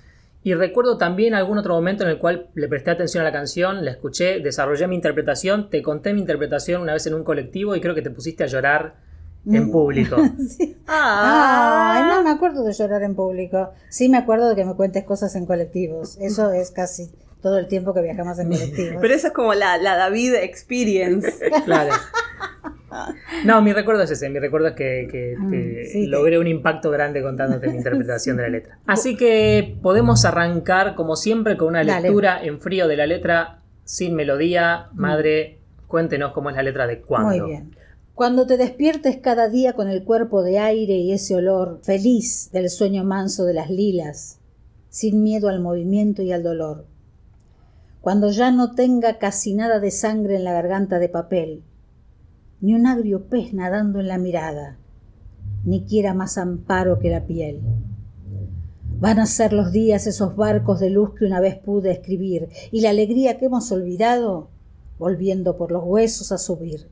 Y 0.44 0.54
recuerdo 0.54 0.96
también 0.98 1.34
algún 1.34 1.58
otro 1.58 1.74
momento 1.74 2.04
en 2.04 2.10
el 2.10 2.18
cual 2.18 2.46
le 2.54 2.68
presté 2.68 2.90
atención 2.92 3.22
a 3.22 3.24
la 3.24 3.32
canción, 3.32 3.84
la 3.84 3.90
escuché, 3.90 4.40
desarrollé 4.40 4.86
mi 4.86 4.94
interpretación, 4.94 5.68
te 5.68 5.82
conté 5.82 6.14
mi 6.14 6.20
interpretación 6.20 6.80
una 6.82 6.92
vez 6.92 7.06
en 7.06 7.14
un 7.14 7.24
colectivo 7.24 7.74
y 7.74 7.80
creo 7.80 7.94
que 7.94 8.02
te 8.02 8.10
pusiste 8.10 8.44
a 8.44 8.46
llorar 8.46 8.94
en 9.46 9.68
Mm. 9.68 9.70
público. 9.72 10.16
Sí. 10.48 10.76
Ah, 10.86 11.92
Ay, 11.94 12.02
no 12.16 12.22
me 12.22 12.30
acuerdo 12.30 12.62
de 12.64 12.72
llorar 12.72 13.02
en 13.02 13.14
público. 13.14 13.70
Sí 13.88 14.08
me 14.08 14.18
acuerdo 14.18 14.48
de 14.48 14.56
que 14.56 14.64
me 14.64 14.74
cuentes 14.74 15.04
cosas 15.04 15.34
en 15.36 15.44
colectivos. 15.46 16.16
Eso 16.20 16.52
es 16.52 16.70
casi 16.70 17.10
todo 17.42 17.58
el 17.58 17.68
tiempo 17.68 17.94
que 17.94 18.02
viajamos 18.02 18.38
en 18.38 18.48
colectivos. 18.50 18.96
Pero 19.00 19.14
eso 19.14 19.28
es 19.28 19.32
como 19.32 19.54
la, 19.54 19.78
la 19.78 19.96
David 19.96 20.34
Experience. 20.34 21.32
Claro. 21.64 21.92
No, 23.44 23.60
mi 23.62 23.72
recuerdo 23.72 24.02
es 24.02 24.10
ese, 24.10 24.28
mi 24.30 24.38
recuerdo 24.38 24.68
es 24.68 24.74
que, 24.74 25.08
que- 25.10 25.34
Mm, 25.38 25.50
que 25.50 25.86
sí, 25.92 26.00
te- 26.04 26.06
logré 26.08 26.38
un 26.38 26.46
impacto 26.46 26.90
grande 26.90 27.22
contándote 27.22 27.68
mi 27.68 27.76
interpretación 27.76 28.36
de 28.38 28.42
la 28.44 28.48
letra. 28.48 28.78
Así 28.86 29.16
que 29.16 29.76
podemos 29.82 30.24
arrancar 30.24 30.94
como 30.94 31.14
siempre 31.14 31.56
con 31.56 31.68
una 31.68 31.84
Dale. 31.84 32.00
lectura 32.02 32.42
en 32.42 32.60
frío 32.60 32.88
de 32.88 32.96
la 32.96 33.06
letra, 33.06 33.60
sin 33.84 34.14
melodía. 34.14 34.88
Madre, 34.94 35.58
cuéntenos 35.86 36.32
cómo 36.32 36.48
es 36.50 36.56
la 36.56 36.62
letra 36.62 36.86
de 36.86 37.00
cuándo. 37.02 37.28
Muy 37.44 37.50
bien. 37.50 37.76
Cuando 38.14 38.46
te 38.46 38.56
despiertes 38.56 39.18
cada 39.18 39.48
día 39.48 39.74
con 39.74 39.88
el 39.88 40.02
cuerpo 40.02 40.42
de 40.42 40.58
aire 40.58 40.94
y 40.94 41.12
ese 41.12 41.36
olor 41.36 41.80
feliz 41.84 42.50
del 42.52 42.68
sueño 42.70 43.04
manso 43.04 43.44
de 43.44 43.54
las 43.54 43.70
lilas, 43.70 44.40
sin 44.88 45.22
miedo 45.22 45.48
al 45.50 45.60
movimiento 45.60 46.22
y 46.22 46.32
al 46.32 46.42
dolor. 46.42 46.86
Cuando 48.00 48.30
ya 48.30 48.50
no 48.50 48.72
tenga 48.72 49.18
casi 49.18 49.54
nada 49.54 49.80
de 49.80 49.90
sangre 49.90 50.36
en 50.36 50.44
la 50.44 50.52
garganta 50.52 50.98
de 50.98 51.08
papel, 51.08 51.62
ni 52.60 52.74
un 52.74 52.86
agrio 52.86 53.28
pez 53.28 53.52
nadando 53.52 54.00
en 54.00 54.08
la 54.08 54.18
mirada, 54.18 54.78
ni 55.64 55.84
quiera 55.84 56.14
más 56.14 56.38
amparo 56.38 56.98
que 56.98 57.10
la 57.10 57.26
piel. 57.26 57.60
Van 59.00 59.18
a 59.18 59.26
ser 59.26 59.52
los 59.52 59.72
días 59.72 60.06
esos 60.06 60.36
barcos 60.36 60.80
de 60.80 60.90
luz 60.90 61.14
que 61.14 61.24
una 61.24 61.40
vez 61.40 61.56
pude 61.56 61.90
escribir, 61.90 62.48
y 62.70 62.80
la 62.80 62.90
alegría 62.90 63.38
que 63.38 63.46
hemos 63.46 63.70
olvidado 63.72 64.50
volviendo 64.98 65.56
por 65.56 65.70
los 65.70 65.84
huesos 65.84 66.32
a 66.32 66.38
subir. 66.38 66.88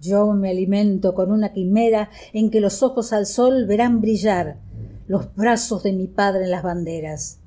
Yo 0.00 0.32
me 0.32 0.50
alimento 0.50 1.14
con 1.14 1.32
una 1.32 1.52
quimera 1.52 2.10
en 2.32 2.50
que 2.50 2.60
los 2.60 2.82
ojos 2.82 3.12
al 3.12 3.26
sol 3.26 3.66
verán 3.66 4.00
brillar 4.00 4.58
los 5.06 5.34
brazos 5.34 5.82
de 5.82 5.92
mi 5.92 6.06
padre 6.06 6.44
en 6.44 6.50
las 6.50 6.62
banderas, 6.62 7.40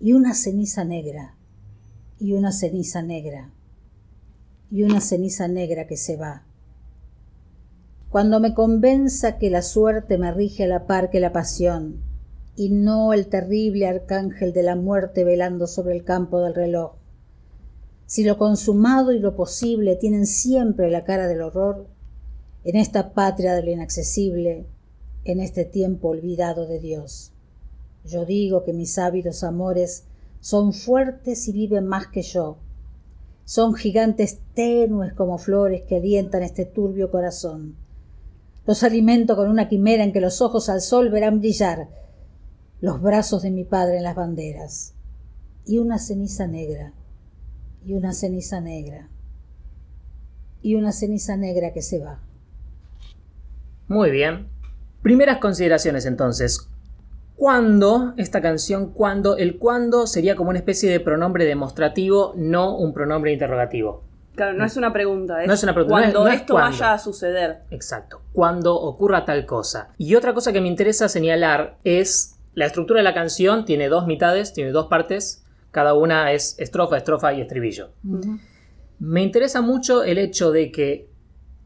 y 0.00 0.12
una 0.12 0.34
ceniza 0.34 0.84
negra, 0.84 1.36
y 2.24 2.32
una 2.32 2.52
ceniza 2.52 3.02
negra, 3.02 3.50
y 4.70 4.82
una 4.82 5.02
ceniza 5.02 5.46
negra 5.46 5.86
que 5.86 5.98
se 5.98 6.16
va. 6.16 6.46
Cuando 8.08 8.40
me 8.40 8.54
convenza 8.54 9.36
que 9.36 9.50
la 9.50 9.60
suerte 9.60 10.16
me 10.16 10.32
rige 10.32 10.64
a 10.64 10.66
la 10.66 10.86
par 10.86 11.10
que 11.10 11.20
la 11.20 11.34
pasión, 11.34 12.00
y 12.56 12.70
no 12.70 13.12
el 13.12 13.26
terrible 13.26 13.86
arcángel 13.86 14.54
de 14.54 14.62
la 14.62 14.74
muerte 14.74 15.22
velando 15.22 15.66
sobre 15.66 15.94
el 15.94 16.02
campo 16.02 16.40
del 16.40 16.54
reloj. 16.54 16.92
Si 18.06 18.24
lo 18.24 18.38
consumado 18.38 19.12
y 19.12 19.18
lo 19.18 19.36
posible 19.36 19.96
tienen 19.96 20.26
siempre 20.26 20.90
la 20.90 21.04
cara 21.04 21.28
del 21.28 21.42
horror, 21.42 21.88
en 22.64 22.76
esta 22.76 23.12
patria 23.12 23.52
de 23.52 23.64
lo 23.64 23.70
inaccesible, 23.70 24.64
en 25.24 25.40
este 25.40 25.66
tiempo 25.66 26.08
olvidado 26.08 26.66
de 26.66 26.80
Dios. 26.80 27.34
Yo 28.06 28.24
digo 28.24 28.64
que 28.64 28.72
mis 28.72 28.96
ávidos 28.96 29.44
amores 29.44 30.04
son 30.44 30.74
fuertes 30.74 31.48
y 31.48 31.52
viven 31.52 31.86
más 31.86 32.08
que 32.08 32.20
yo. 32.20 32.58
Son 33.46 33.72
gigantes 33.74 34.40
tenues 34.52 35.14
como 35.14 35.38
flores 35.38 35.84
que 35.88 35.96
alientan 35.96 36.42
este 36.42 36.66
turbio 36.66 37.10
corazón. 37.10 37.76
Los 38.66 38.82
alimento 38.82 39.36
con 39.36 39.48
una 39.48 39.70
quimera 39.70 40.04
en 40.04 40.12
que 40.12 40.20
los 40.20 40.42
ojos 40.42 40.68
al 40.68 40.82
sol 40.82 41.08
verán 41.08 41.38
brillar 41.40 41.88
los 42.82 43.00
brazos 43.00 43.40
de 43.40 43.52
mi 43.52 43.64
padre 43.64 43.96
en 43.96 44.02
las 44.02 44.16
banderas, 44.16 44.92
y 45.64 45.78
una 45.78 45.98
ceniza 45.98 46.46
negra, 46.46 46.92
y 47.86 47.94
una 47.94 48.12
ceniza 48.12 48.60
negra, 48.60 49.08
y 50.60 50.74
una 50.74 50.92
ceniza 50.92 51.38
negra 51.38 51.72
que 51.72 51.80
se 51.80 52.00
va. 52.00 52.20
Muy 53.88 54.10
bien. 54.10 54.48
Primeras 55.00 55.38
consideraciones 55.38 56.04
entonces. 56.04 56.68
¿Cuándo 57.36 58.14
esta 58.16 58.40
canción, 58.40 58.92
cuándo? 58.92 59.36
El 59.36 59.58
cuándo 59.58 60.06
sería 60.06 60.36
como 60.36 60.50
una 60.50 60.58
especie 60.58 60.90
de 60.90 61.00
pronombre 61.00 61.44
demostrativo, 61.44 62.32
no 62.36 62.76
un 62.76 62.92
pronombre 62.92 63.32
interrogativo. 63.32 64.04
Claro, 64.36 64.52
no 64.54 64.64
es 64.64 64.76
una 64.76 64.92
pregunta, 64.92 65.42
es, 65.42 65.48
No 65.48 65.54
es 65.54 65.62
una 65.62 65.74
pregunta, 65.74 65.96
cuando 66.00 66.24
no 66.24 66.28
es- 66.28 66.40
esto 66.40 66.54
vaya 66.54 66.92
a 66.92 66.98
suceder. 66.98 67.62
Exacto. 67.70 68.20
Cuando 68.32 68.74
ocurra 68.74 69.24
tal 69.24 69.46
cosa. 69.46 69.90
Y 69.98 70.14
otra 70.16 70.34
cosa 70.34 70.52
que 70.52 70.60
me 70.60 70.68
interesa 70.68 71.08
señalar 71.08 71.78
es 71.84 72.36
la 72.54 72.66
estructura 72.66 72.98
de 73.00 73.04
la 73.04 73.14
canción 73.14 73.64
tiene 73.64 73.88
dos 73.88 74.06
mitades, 74.06 74.52
tiene 74.52 74.70
dos 74.70 74.86
partes, 74.86 75.44
cada 75.70 75.94
una 75.94 76.32
es 76.32 76.56
estrofa, 76.58 76.96
estrofa 76.96 77.32
y 77.32 77.40
estribillo. 77.40 77.90
Me 79.00 79.22
interesa 79.22 79.60
mucho 79.60 80.02
el 80.04 80.18
hecho 80.18 80.50
de 80.52 80.70
que 80.70 81.08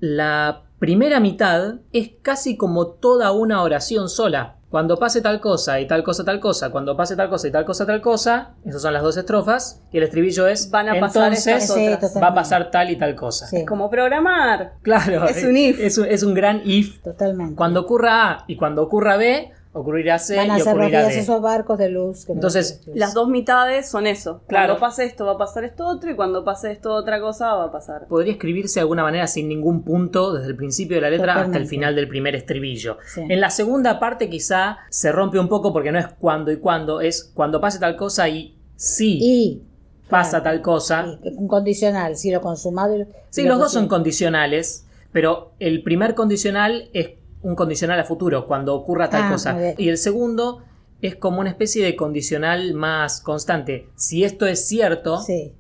la 0.01 0.65
primera 0.79 1.21
mitad 1.21 1.77
es 1.93 2.11
casi 2.23 2.57
como 2.57 2.87
toda 2.87 3.33
una 3.33 3.63
oración 3.63 4.09
sola. 4.09 4.57
Cuando 4.71 4.99
pase 4.99 5.23
tal 5.23 5.41
cosa 5.41 5.81
y 5.81 5.87
tal 5.87 6.03
cosa, 6.03 6.25
tal 6.25 6.41
cosa, 6.41 6.71
cuando 6.71 6.95
pase 6.97 7.17
tal 7.17 7.31
cosa 7.31 7.49
y 7.49 7.51
tal 7.51 7.65
cosa, 7.65 7.87
tal 7.87 8.03
cosa, 8.03 8.51
esas 8.67 8.83
son 8.83 8.93
las 8.93 9.03
dos 9.03 9.17
estrofas, 9.17 9.83
y 9.93 9.97
el 9.97 10.05
estribillo 10.05 10.47
es 10.47 10.71
Van 10.71 10.89
a 10.91 11.01
pasar 11.01 11.29
entonces 11.33 11.47
estas 11.71 11.71
otras. 11.71 12.23
va 12.23 12.27
a 12.29 12.35
pasar 12.35 12.71
tal 12.71 12.91
y 12.91 12.97
tal 12.97 13.15
cosa. 13.15 13.47
Sí, 13.47 13.65
Como 13.65 13.89
programar. 13.89 14.75
Claro, 14.83 15.27
Es 15.27 15.43
un 15.43 15.57
if. 15.57 15.81
Es 15.81 15.97
un, 15.97 16.05
es 16.07 16.23
un 16.23 16.35
gran 16.35 16.61
if. 16.65 17.01
totalmente. 17.03 17.55
Cuando 17.57 17.81
ocurra 17.81 18.31
A 18.31 18.45
y 18.47 18.57
cuando 18.57 18.83
ocurra 18.83 19.17
B, 19.17 19.51
ocurrirá 19.81 20.19
C 20.19 20.37
Van 20.37 20.51
a 20.51 20.57
y 20.59 20.61
ser 20.61 20.67
los 20.67 20.75
ocurrirá 20.75 21.01
días 21.03 21.15
D. 21.15 21.21
esos 21.21 21.41
barcos 21.43 21.79
de 21.79 21.89
luz. 21.89 22.25
que 22.27 22.33
Entonces. 22.33 22.83
Las 22.95 23.15
dos 23.15 23.29
mitades 23.29 23.89
son 23.89 24.07
eso. 24.07 24.43
Claro. 24.49 24.75
Cuando 24.75 24.81
pase 24.81 25.05
esto 25.05 25.25
va 25.27 25.33
a 25.33 25.39
pasar 25.39 25.65
esto 25.65 25.87
otro 25.87 26.11
y 26.11 26.17
cuando 26.17 26.45
pase 26.45 26.71
esto 26.73 26.93
otra 26.95 27.21
cosa 27.21 27.55
va 27.55 27.65
a 27.65 27.73
pasar. 27.73 28.07
Podría 28.09 28.33
escribirse 28.33 28.81
de 28.81 28.83
alguna 28.83 29.03
manera 29.03 29.27
sin 29.27 29.49
ningún 29.49 29.83
punto 29.83 30.33
desde 30.35 30.49
el 30.49 30.57
principio 30.57 30.97
de 30.97 31.01
la 31.03 31.11
letra 31.11 31.41
hasta 31.41 31.57
el 31.59 31.67
final 31.67 31.95
del 31.97 32.09
primer 32.09 32.35
estribillo. 32.35 32.99
Sí. 33.15 33.23
En 33.29 33.41
la 33.41 33.51
segunda 33.51 33.99
parte 34.01 34.29
quizá 34.29 34.79
se 34.91 35.13
rompe 35.13 35.39
un 35.39 35.49
poco 35.49 35.73
porque 35.73 35.93
no 35.93 35.99
es 35.99 36.07
cuando 36.19 36.51
y 36.53 36.57
cuando, 36.59 37.01
es 37.01 37.31
cuando 37.35 37.61
pase 37.61 37.79
tal 37.79 37.97
cosa 37.97 38.29
y 38.29 38.57
si 38.77 39.19
Y 39.21 39.63
pasa 40.09 40.41
claro, 40.41 40.45
tal 40.45 40.63
cosa. 40.63 41.19
un 41.37 41.49
condicional, 41.49 42.17
si 42.17 42.31
lo 42.31 42.41
consumado 42.41 42.95
y 42.95 42.99
lo- 43.01 43.07
Sí, 43.31 43.43
y 43.43 43.45
lo 43.45 43.51
los 43.51 43.59
dos 43.61 43.73
son 43.73 43.89
condicionales, 43.89 44.87
pero 45.13 45.53
el 45.59 45.83
primer 45.83 46.15
condicional 46.15 46.89
es 46.95 47.11
un 47.43 47.55
condicional 47.55 47.99
a 48.01 48.05
futuro, 48.05 48.47
cuando 48.47 48.75
ocurra 48.75 49.09
tal 49.11 49.23
Ah, 49.25 49.31
cosa. 49.33 49.57
Y 49.77 49.89
el 49.89 49.99
segundo 49.99 50.63
es 51.01 51.15
como 51.17 51.41
una 51.41 51.51
especie 51.51 51.85
de 51.85 51.95
condicional 51.97 52.75
más 52.75 53.21
constante. 53.21 53.89
Si 53.97 54.25
esto 54.25 54.47
es 54.47 54.67
cierto, 54.67 55.21
Sí. 55.21 55.55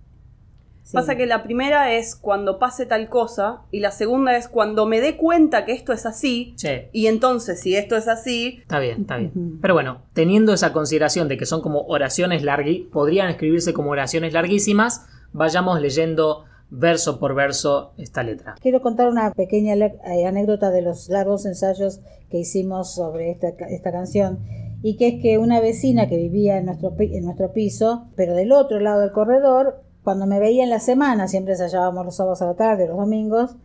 Sí. 0.82 0.94
Pasa 0.94 1.16
que 1.16 1.26
la 1.26 1.42
primera 1.42 1.92
es 1.92 2.16
cuando 2.16 2.58
pase 2.58 2.86
tal 2.86 3.10
cosa 3.10 3.60
y 3.70 3.80
la 3.80 3.90
segunda 3.90 4.34
es 4.38 4.48
cuando 4.48 4.86
me 4.86 5.02
dé 5.02 5.18
cuenta 5.18 5.66
que 5.66 5.72
esto 5.72 5.92
es 5.92 6.06
así 6.06 6.54
che, 6.56 6.88
y 6.94 7.08
entonces 7.08 7.60
si 7.60 7.76
esto 7.76 7.94
es 7.94 8.08
así, 8.08 8.60
está 8.62 8.78
bien, 8.78 9.02
está 9.02 9.18
bien. 9.18 9.58
Pero 9.60 9.74
bueno, 9.74 10.00
teniendo 10.14 10.54
esa 10.54 10.72
consideración 10.72 11.28
de 11.28 11.36
que 11.36 11.44
son 11.44 11.60
como 11.60 11.82
oraciones 11.82 12.42
larguísimas, 12.42 12.90
podrían 12.90 13.28
escribirse 13.28 13.74
como 13.74 13.90
oraciones 13.90 14.32
larguísimas, 14.32 15.04
vayamos 15.34 15.78
leyendo 15.82 16.46
verso 16.70 17.18
por 17.18 17.34
verso 17.34 17.92
esta 17.96 18.22
letra. 18.22 18.56
Quiero 18.60 18.80
contar 18.82 19.08
una 19.08 19.32
pequeña 19.32 19.74
eh, 19.74 20.26
anécdota 20.26 20.70
de 20.70 20.82
los 20.82 21.08
largos 21.08 21.46
ensayos 21.46 22.00
que 22.30 22.38
hicimos 22.38 22.94
sobre 22.94 23.30
esta, 23.30 23.48
esta 23.48 23.92
canción. 23.92 24.40
Y 24.82 24.96
que 24.96 25.08
es 25.08 25.22
que 25.22 25.38
una 25.38 25.60
vecina 25.60 26.08
que 26.08 26.16
vivía 26.16 26.58
en 26.58 26.66
nuestro, 26.66 26.94
en 26.98 27.24
nuestro 27.24 27.52
piso, 27.52 28.06
pero 28.14 28.34
del 28.34 28.52
otro 28.52 28.78
lado 28.78 29.00
del 29.00 29.12
corredor, 29.12 29.82
cuando 30.04 30.26
me 30.26 30.38
veía 30.38 30.62
en 30.62 30.70
la 30.70 30.78
semana, 30.78 31.26
siempre 31.26 31.54
ensayábamos 31.54 32.04
los 32.04 32.16
sábados 32.16 32.42
a 32.42 32.46
la 32.46 32.54
tarde, 32.54 32.86
los 32.86 32.96
domingos, 32.96 33.56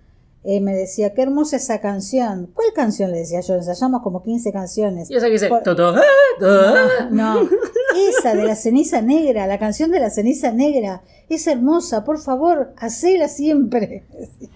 eh, 0.45 0.59
me 0.61 0.73
decía, 0.75 1.13
qué 1.13 1.21
hermosa 1.23 1.55
esa 1.57 1.79
canción. 1.81 2.49
¿Cuál 2.53 2.67
canción? 2.75 3.11
Le 3.11 3.19
decía 3.19 3.39
yo, 3.41 3.55
ensayamos 3.55 4.01
como 4.01 4.21
15 4.23 4.51
canciones. 4.51 5.09
Y 5.09 5.15
esa 5.15 5.27
que 5.27 5.33
dice, 5.33 5.47
Por- 5.47 5.63
"Toto, 5.63 5.87
ah, 5.95 6.01
ah". 6.41 7.07
No, 7.11 7.49
esa 8.09 8.35
de 8.35 8.43
la 8.43 8.55
ceniza 8.55 9.01
negra, 9.01 9.47
la 9.47 9.57
canción 9.59 9.91
de 9.91 9.99
la 9.99 10.09
ceniza 10.09 10.51
negra, 10.51 11.01
es 11.29 11.47
hermosa, 11.47 12.03
por 12.03 12.19
favor, 12.19 12.73
hacela 12.77 13.27
siempre. 13.27 14.03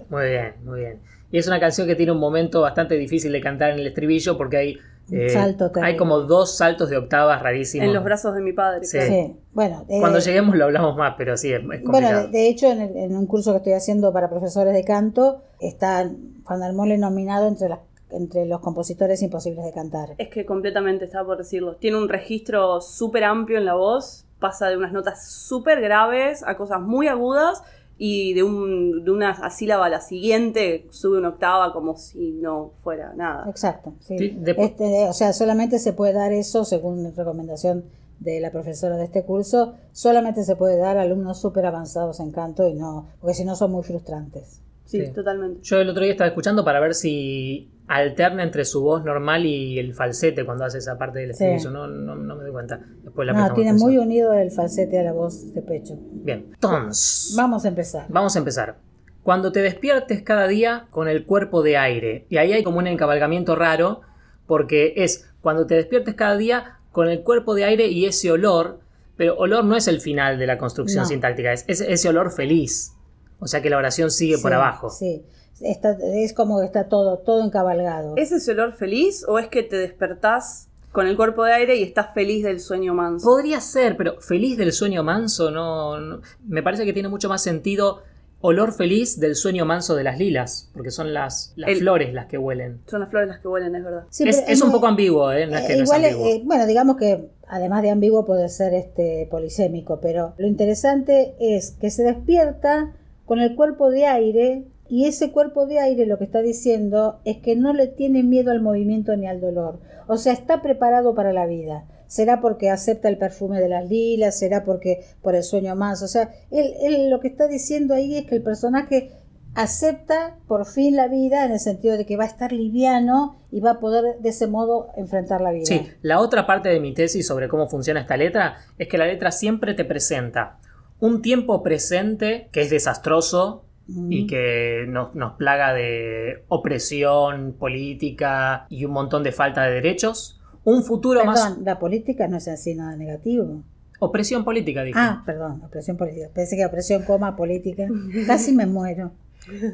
Muy 0.10 0.30
bien, 0.30 0.54
muy 0.64 0.80
bien. 0.82 1.00
Y 1.32 1.38
es 1.38 1.48
una 1.48 1.60
canción 1.60 1.88
que 1.88 1.96
tiene 1.96 2.12
un 2.14 2.20
momento 2.20 2.62
bastante 2.62 2.96
difícil 2.96 3.32
de 3.32 3.42
cantar 3.42 3.72
en 3.72 3.80
el 3.80 3.88
estribillo 3.88 4.38
porque 4.38 4.58
hay, 4.58 4.78
eh, 5.12 5.30
salto 5.30 5.72
hay 5.82 5.96
como 5.98 6.20
dos 6.20 6.58
saltos 6.58 6.90
de 6.90 6.98
octavas 6.98 7.42
rarísimos. 7.42 7.88
en 7.88 7.94
los 7.94 8.04
brazos 8.04 8.36
de 8.36 8.42
mi 8.42 8.54
padre. 8.54 8.86
Sí. 8.86 8.98
claro. 8.98 9.12
Sí, 9.12 9.36
bueno. 9.54 9.86
eh, 9.90 10.00
Cuando 10.00 10.20
lleguemos 10.20 10.56
lo 10.56 10.66
hablamos 10.66 10.96
más, 10.98 11.16
pero 11.18 11.38
sí, 11.38 11.52
es, 11.54 11.62
es 11.62 11.66
Bueno, 11.66 11.84
complicado. 11.86 12.22
de, 12.26 12.28
de 12.30 12.48
hecho, 12.50 12.68
en, 12.72 12.82
el- 12.82 12.98
en 12.98 13.16
un 13.16 13.26
curso 13.28 13.52
que 13.52 13.58
estoy 13.58 13.74
haciendo 13.74 14.12
para 14.14 14.30
profesores 14.30 14.74
de 14.74 14.84
canto, 14.84 15.42
está 15.60 16.10
Juan 16.44 16.60
Dalmole 16.60 16.98
nominado 16.98 17.48
entre, 17.48 17.70
las, 17.70 17.80
entre 18.10 18.46
los 18.46 18.60
compositores 18.62 19.22
imposibles 19.22 19.66
de 19.66 19.72
cantar. 19.74 20.10
Es 20.18 20.30
que 20.30 20.46
completamente 20.46 21.06
estaba 21.06 21.26
por 21.26 21.38
decirlo. 21.38 21.76
Tiene 21.76 21.98
un 21.98 22.10
registro 22.10 22.82
súper 22.82 23.24
amplio 23.24 23.58
en 23.58 23.66
la 23.66 23.74
voz, 23.76 24.26
pasa 24.40 24.68
de 24.70 24.78
unas 24.78 24.92
notas 24.94 25.28
súper 25.32 25.82
graves 25.82 26.44
a 26.46 26.56
cosas 26.58 26.80
muy 26.82 27.08
agudas 27.08 27.64
y 27.98 28.34
de, 28.34 28.44
un, 28.44 29.04
de 29.04 29.12
una 29.12 29.50
sílaba 29.50 29.88
a 29.88 29.90
la 29.90 30.02
siguiente 30.02 30.88
sube 30.92 31.18
una 31.18 31.30
octava 31.30 31.74
como 31.74 31.98
si 31.98 32.32
no 32.34 32.72
fuera 32.84 33.14
nada. 33.16 33.50
Exacto. 33.50 33.94
sí. 34.00 34.18
Sí, 34.18 34.30
de- 34.40 34.56
Este, 34.58 35.06
o 35.08 35.14
sea, 35.14 35.34
solamente 35.34 35.80
se 35.80 35.94
puede 35.94 36.14
dar 36.14 36.32
eso, 36.32 36.64
según 36.66 37.14
recomendación 37.16 37.86
de 38.20 38.40
la 38.40 38.52
profesora 38.52 38.98
de 38.98 39.06
este 39.06 39.24
curso, 39.24 39.74
solamente 39.92 40.44
se 40.44 40.56
puede 40.56 40.78
dar 40.78 40.98
a 40.98 41.02
alumnos 41.04 41.40
súper 41.40 41.66
avanzados 41.66 42.20
en 42.20 42.32
canto 42.32 42.68
y 42.68 42.74
no, 42.74 43.08
porque 43.22 43.34
si 43.36 43.46
no 43.46 43.56
son 43.56 43.72
muy 43.72 43.84
frustrantes. 43.84 44.62
Sí, 44.88 45.06
Sí. 45.06 45.12
totalmente. 45.14 45.60
Yo 45.64 45.80
el 45.80 45.90
otro 45.90 46.02
día 46.04 46.12
estaba 46.14 46.30
escuchando 46.30 46.64
para 46.66 46.80
ver 46.80 46.96
si 46.96 47.70
alterna 47.88 48.44
entre 48.44 48.66
su 48.66 48.82
voz 48.82 49.04
normal 49.06 49.46
y 49.46 49.78
el 49.80 49.94
falsete 49.94 50.44
cuando 50.46 50.66
hace 50.66 50.80
esa 50.80 50.98
parte 50.98 51.20
del 51.20 51.34
Sí. 51.36 51.44
estribillo. 51.46 51.70
No, 51.72 51.88
no, 51.88 52.16
no 52.16 52.36
me 52.36 52.44
doy 52.44 52.52
cuenta. 52.52 52.80
Después 53.04 53.26
la 53.28 53.34
No, 53.34 53.54
tiene 53.54 53.70
atención. 53.72 53.90
muy 53.92 53.98
unido 53.98 54.34
el 54.34 54.52
falsete 54.52 55.00
a 55.00 55.04
la 55.04 55.14
voz 55.14 55.54
de 55.54 55.62
pecho. 55.62 55.98
Bien. 56.12 56.48
Entonces, 56.54 57.34
Vamos 57.38 57.64
a 57.66 57.68
empezar. 57.68 58.06
Vamos 58.10 58.36
a 58.36 58.40
empezar. 58.40 58.78
Cuando 59.24 59.52
te 59.52 59.62
despiertes 59.62 60.22
cada 60.22 60.48
día 60.48 60.88
con 60.90 61.08
el 61.08 61.26
cuerpo 61.26 61.62
de 61.62 61.78
aire. 61.78 62.26
Y 62.30 62.38
ahí 62.38 62.54
hay 62.54 62.64
como 62.64 62.78
un 62.80 62.88
encabalgamiento 62.88 63.56
raro, 63.56 64.02
porque 64.46 64.94
es 64.98 65.30
cuando 65.42 65.66
te 65.68 65.76
despiertes 65.76 66.16
cada 66.16 66.38
día 66.38 66.80
con 66.94 67.10
el 67.10 67.22
cuerpo 67.24 67.54
de 67.54 67.66
aire 67.66 67.88
y 67.88 68.06
ese 68.06 68.32
olor, 68.32 68.80
pero 69.18 69.36
olor 69.38 69.64
no 69.66 69.76
es 69.76 69.88
el 69.88 70.00
final 70.02 70.40
de 70.40 70.48
la 70.48 70.58
construcción 70.58 71.04
No. 71.04 71.08
sintáctica, 71.10 71.52
es 71.54 71.66
ese 71.68 72.10
olor 72.10 72.32
feliz. 72.32 72.94
O 73.40 73.48
sea 73.48 73.62
que 73.62 73.70
la 73.70 73.78
oración 73.78 74.12
sigue 74.12 74.38
por 74.38 74.54
abajo. 74.54 74.90
Sí, 74.90 75.24
Está- 75.62 75.98
es 76.14 76.34
como 76.34 76.60
que 76.60 76.66
está 76.68 76.88
todo, 76.88 77.18
todo 77.20 77.44
encabalgado. 77.44 78.14
¿Es 78.16 78.32
ese 78.32 78.52
olor 78.52 78.74
feliz 78.74 79.26
o 79.28 79.40
es 79.40 79.48
que 79.48 79.64
te 79.64 79.76
despertás 79.78 80.68
con 80.92 81.08
el 81.08 81.16
cuerpo 81.18 81.44
de 81.46 81.54
aire 81.54 81.76
y 81.78 81.84
estás 81.84 82.14
feliz 82.14 82.44
del 82.44 82.60
sueño 82.60 82.94
manso? 82.94 83.26
Podría 83.28 83.60
ser, 83.60 83.98
pero 83.98 84.22
feliz 84.22 84.56
del 84.58 84.72
sueño 84.72 85.04
manso 85.04 85.50
no, 85.50 86.00
no- 86.00 86.22
Me 86.48 86.62
parece 86.62 86.86
que 86.86 86.94
tiene 86.94 87.10
mucho 87.10 87.28
más 87.28 87.42
sentido 87.42 88.04
olor 88.40 88.72
feliz 88.72 89.20
del 89.20 89.36
sueño 89.36 89.66
manso 89.66 89.96
de 89.96 90.04
las 90.04 90.20
lilas, 90.20 90.70
porque 90.76 90.92
son 90.92 91.12
las, 91.12 91.54
las 91.56 91.72
El- 91.72 91.80
flores 91.80 92.14
las 92.14 92.28
que 92.28 92.38
huelen. 92.38 92.82
Son 92.86 93.00
las 93.00 93.10
flores 93.10 93.28
las 93.28 93.40
que 93.40 93.48
huelen, 93.48 93.76
es 93.76 93.84
verdad. 93.84 94.04
Sí, 94.12 94.26
es 94.30 94.62
un 94.62 94.72
poco 94.72 94.86
ambiguo, 94.86 95.32
¿eh? 95.32 95.48
No 95.48 95.58
es 95.58 95.66
que 95.66 95.74
eh, 95.74 95.78
no 95.78 95.84
es 95.84 95.90
igual, 95.90 96.06
ambiguo. 96.06 96.28
eh, 96.28 96.42
bueno, 96.46 96.68
digamos 96.68 96.98
que 96.98 97.30
además 97.48 97.82
de 97.82 97.90
ambiguo 97.90 98.26
puede 98.26 98.48
ser 98.50 98.76
este 98.76 99.28
polisémico, 99.32 100.00
pero 100.00 100.36
lo 100.38 100.46
interesante 100.46 101.34
es 101.40 101.72
que 101.82 101.90
se 101.90 102.04
despierta 102.04 102.94
con 103.28 103.40
el 103.40 103.56
cuerpo 103.56 103.92
de 103.92 104.06
aire 104.06 104.64
y 104.90 105.06
ese 105.06 105.32
cuerpo 105.32 105.68
de 105.68 105.80
aire 105.80 106.06
lo 106.06 106.18
que 106.18 106.24
está 106.24 106.42
diciendo 106.42 107.20
es 107.26 107.38
que 107.38 107.58
no 107.58 107.74
le 107.74 107.88
tiene 107.88 108.24
miedo 108.24 108.52
al 108.52 108.62
movimiento 108.62 109.16
ni 109.18 109.28
al 109.28 109.42
dolor. 109.42 109.82
O 110.08 110.16
sea, 110.16 110.32
está 110.32 110.62
preparado 110.62 111.14
para 111.14 111.34
la 111.34 111.46
vida. 111.46 111.86
Será 112.08 112.40
porque 112.40 112.70
acepta 112.70 113.10
el 113.10 113.18
perfume 113.18 113.60
de 113.60 113.68
las 113.68 113.90
lilas, 113.90 114.40
será 114.40 114.64
porque 114.64 115.04
por 115.22 115.36
el 115.36 115.44
sueño 115.44 115.76
más. 115.76 116.02
O 116.04 116.08
sea, 116.08 116.32
él, 116.52 116.74
él 116.82 117.10
lo 117.10 117.20
que 117.20 117.28
está 117.28 117.50
diciendo 117.50 117.94
ahí 117.94 118.16
es 118.16 118.26
que 118.26 118.36
el 118.36 118.44
personaje 118.44 119.12
acepta 119.56 120.38
por 120.48 120.66
fin 120.66 120.96
la 120.96 121.10
vida 121.10 121.44
en 121.44 121.52
el 121.52 121.60
sentido 121.60 121.98
de 121.98 122.06
que 122.06 122.16
va 122.16 122.24
a 122.24 122.28
estar 122.28 122.54
liviano 122.54 123.36
y 123.52 123.60
va 123.60 123.72
a 123.72 123.80
poder 123.80 124.20
de 124.22 124.30
ese 124.30 124.48
modo 124.48 124.88
enfrentar 124.96 125.42
la 125.42 125.52
vida. 125.52 125.66
Sí, 125.66 125.86
la 126.02 126.22
otra 126.22 126.48
parte 126.48 126.70
de 126.70 126.80
mi 126.80 126.94
tesis 126.94 127.28
sobre 127.28 127.50
cómo 127.50 127.68
funciona 127.68 128.00
esta 128.00 128.16
letra 128.16 128.56
es 128.78 128.88
que 128.88 128.98
la 128.98 129.06
letra 129.06 129.32
siempre 129.32 129.74
te 129.74 129.84
presenta 129.84 130.60
un 131.00 131.22
tiempo 131.22 131.64
presente 131.64 132.50
que 132.52 132.62
es 132.62 132.70
desastroso 132.70 133.64
y 134.10 134.28
que 134.28 134.86
nos, 134.88 135.16
nos 135.16 135.34
plaga 135.34 135.74
de 135.74 136.44
opresión 136.50 137.54
política 137.54 138.66
y 138.70 138.84
un 138.84 138.92
montón 138.92 139.24
de 139.24 139.32
falta 139.32 139.64
de 139.64 139.76
derechos. 139.76 140.42
Un 140.66 140.84
futuro 140.84 141.22
Perdón, 141.22 141.34
más... 141.34 141.58
la 141.60 141.80
política 141.80 142.28
no 142.28 142.38
es 142.38 142.48
así 142.50 142.76
nada 142.76 142.98
negativo. 142.98 143.64
Opresión 144.00 144.44
política, 144.44 144.84
dije. 144.84 145.00
Ah, 145.00 145.24
perdón, 145.26 145.62
opresión 145.64 145.96
política. 145.96 146.28
Pensé 146.34 146.58
que 146.58 146.66
opresión, 146.66 147.04
coma, 147.04 147.36
política. 147.36 147.88
Casi 148.28 148.54
me 148.54 148.66
muero. 148.66 149.12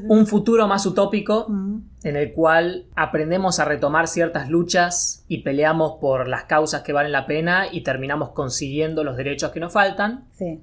Un 0.08 0.28
futuro 0.28 0.68
más 0.68 0.86
utópico 0.86 1.48
Mm, 1.50 1.80
en 2.04 2.16
el 2.16 2.32
cual 2.32 2.86
aprendemos 2.96 3.60
a 3.60 3.66
retomar 3.66 4.08
ciertas 4.08 4.50
luchas 4.50 5.26
y 5.28 5.40
peleamos 5.40 5.94
por 6.00 6.28
las 6.28 6.44
causas 6.44 6.84
que 6.84 6.94
valen 6.94 7.12
la 7.12 7.26
pena 7.26 7.66
y 7.72 7.82
terminamos 7.82 8.30
consiguiendo 8.30 9.04
los 9.04 9.18
derechos 9.18 9.52
que 9.52 9.60
nos 9.60 9.74
faltan. 9.74 10.26
Sí, 10.34 10.62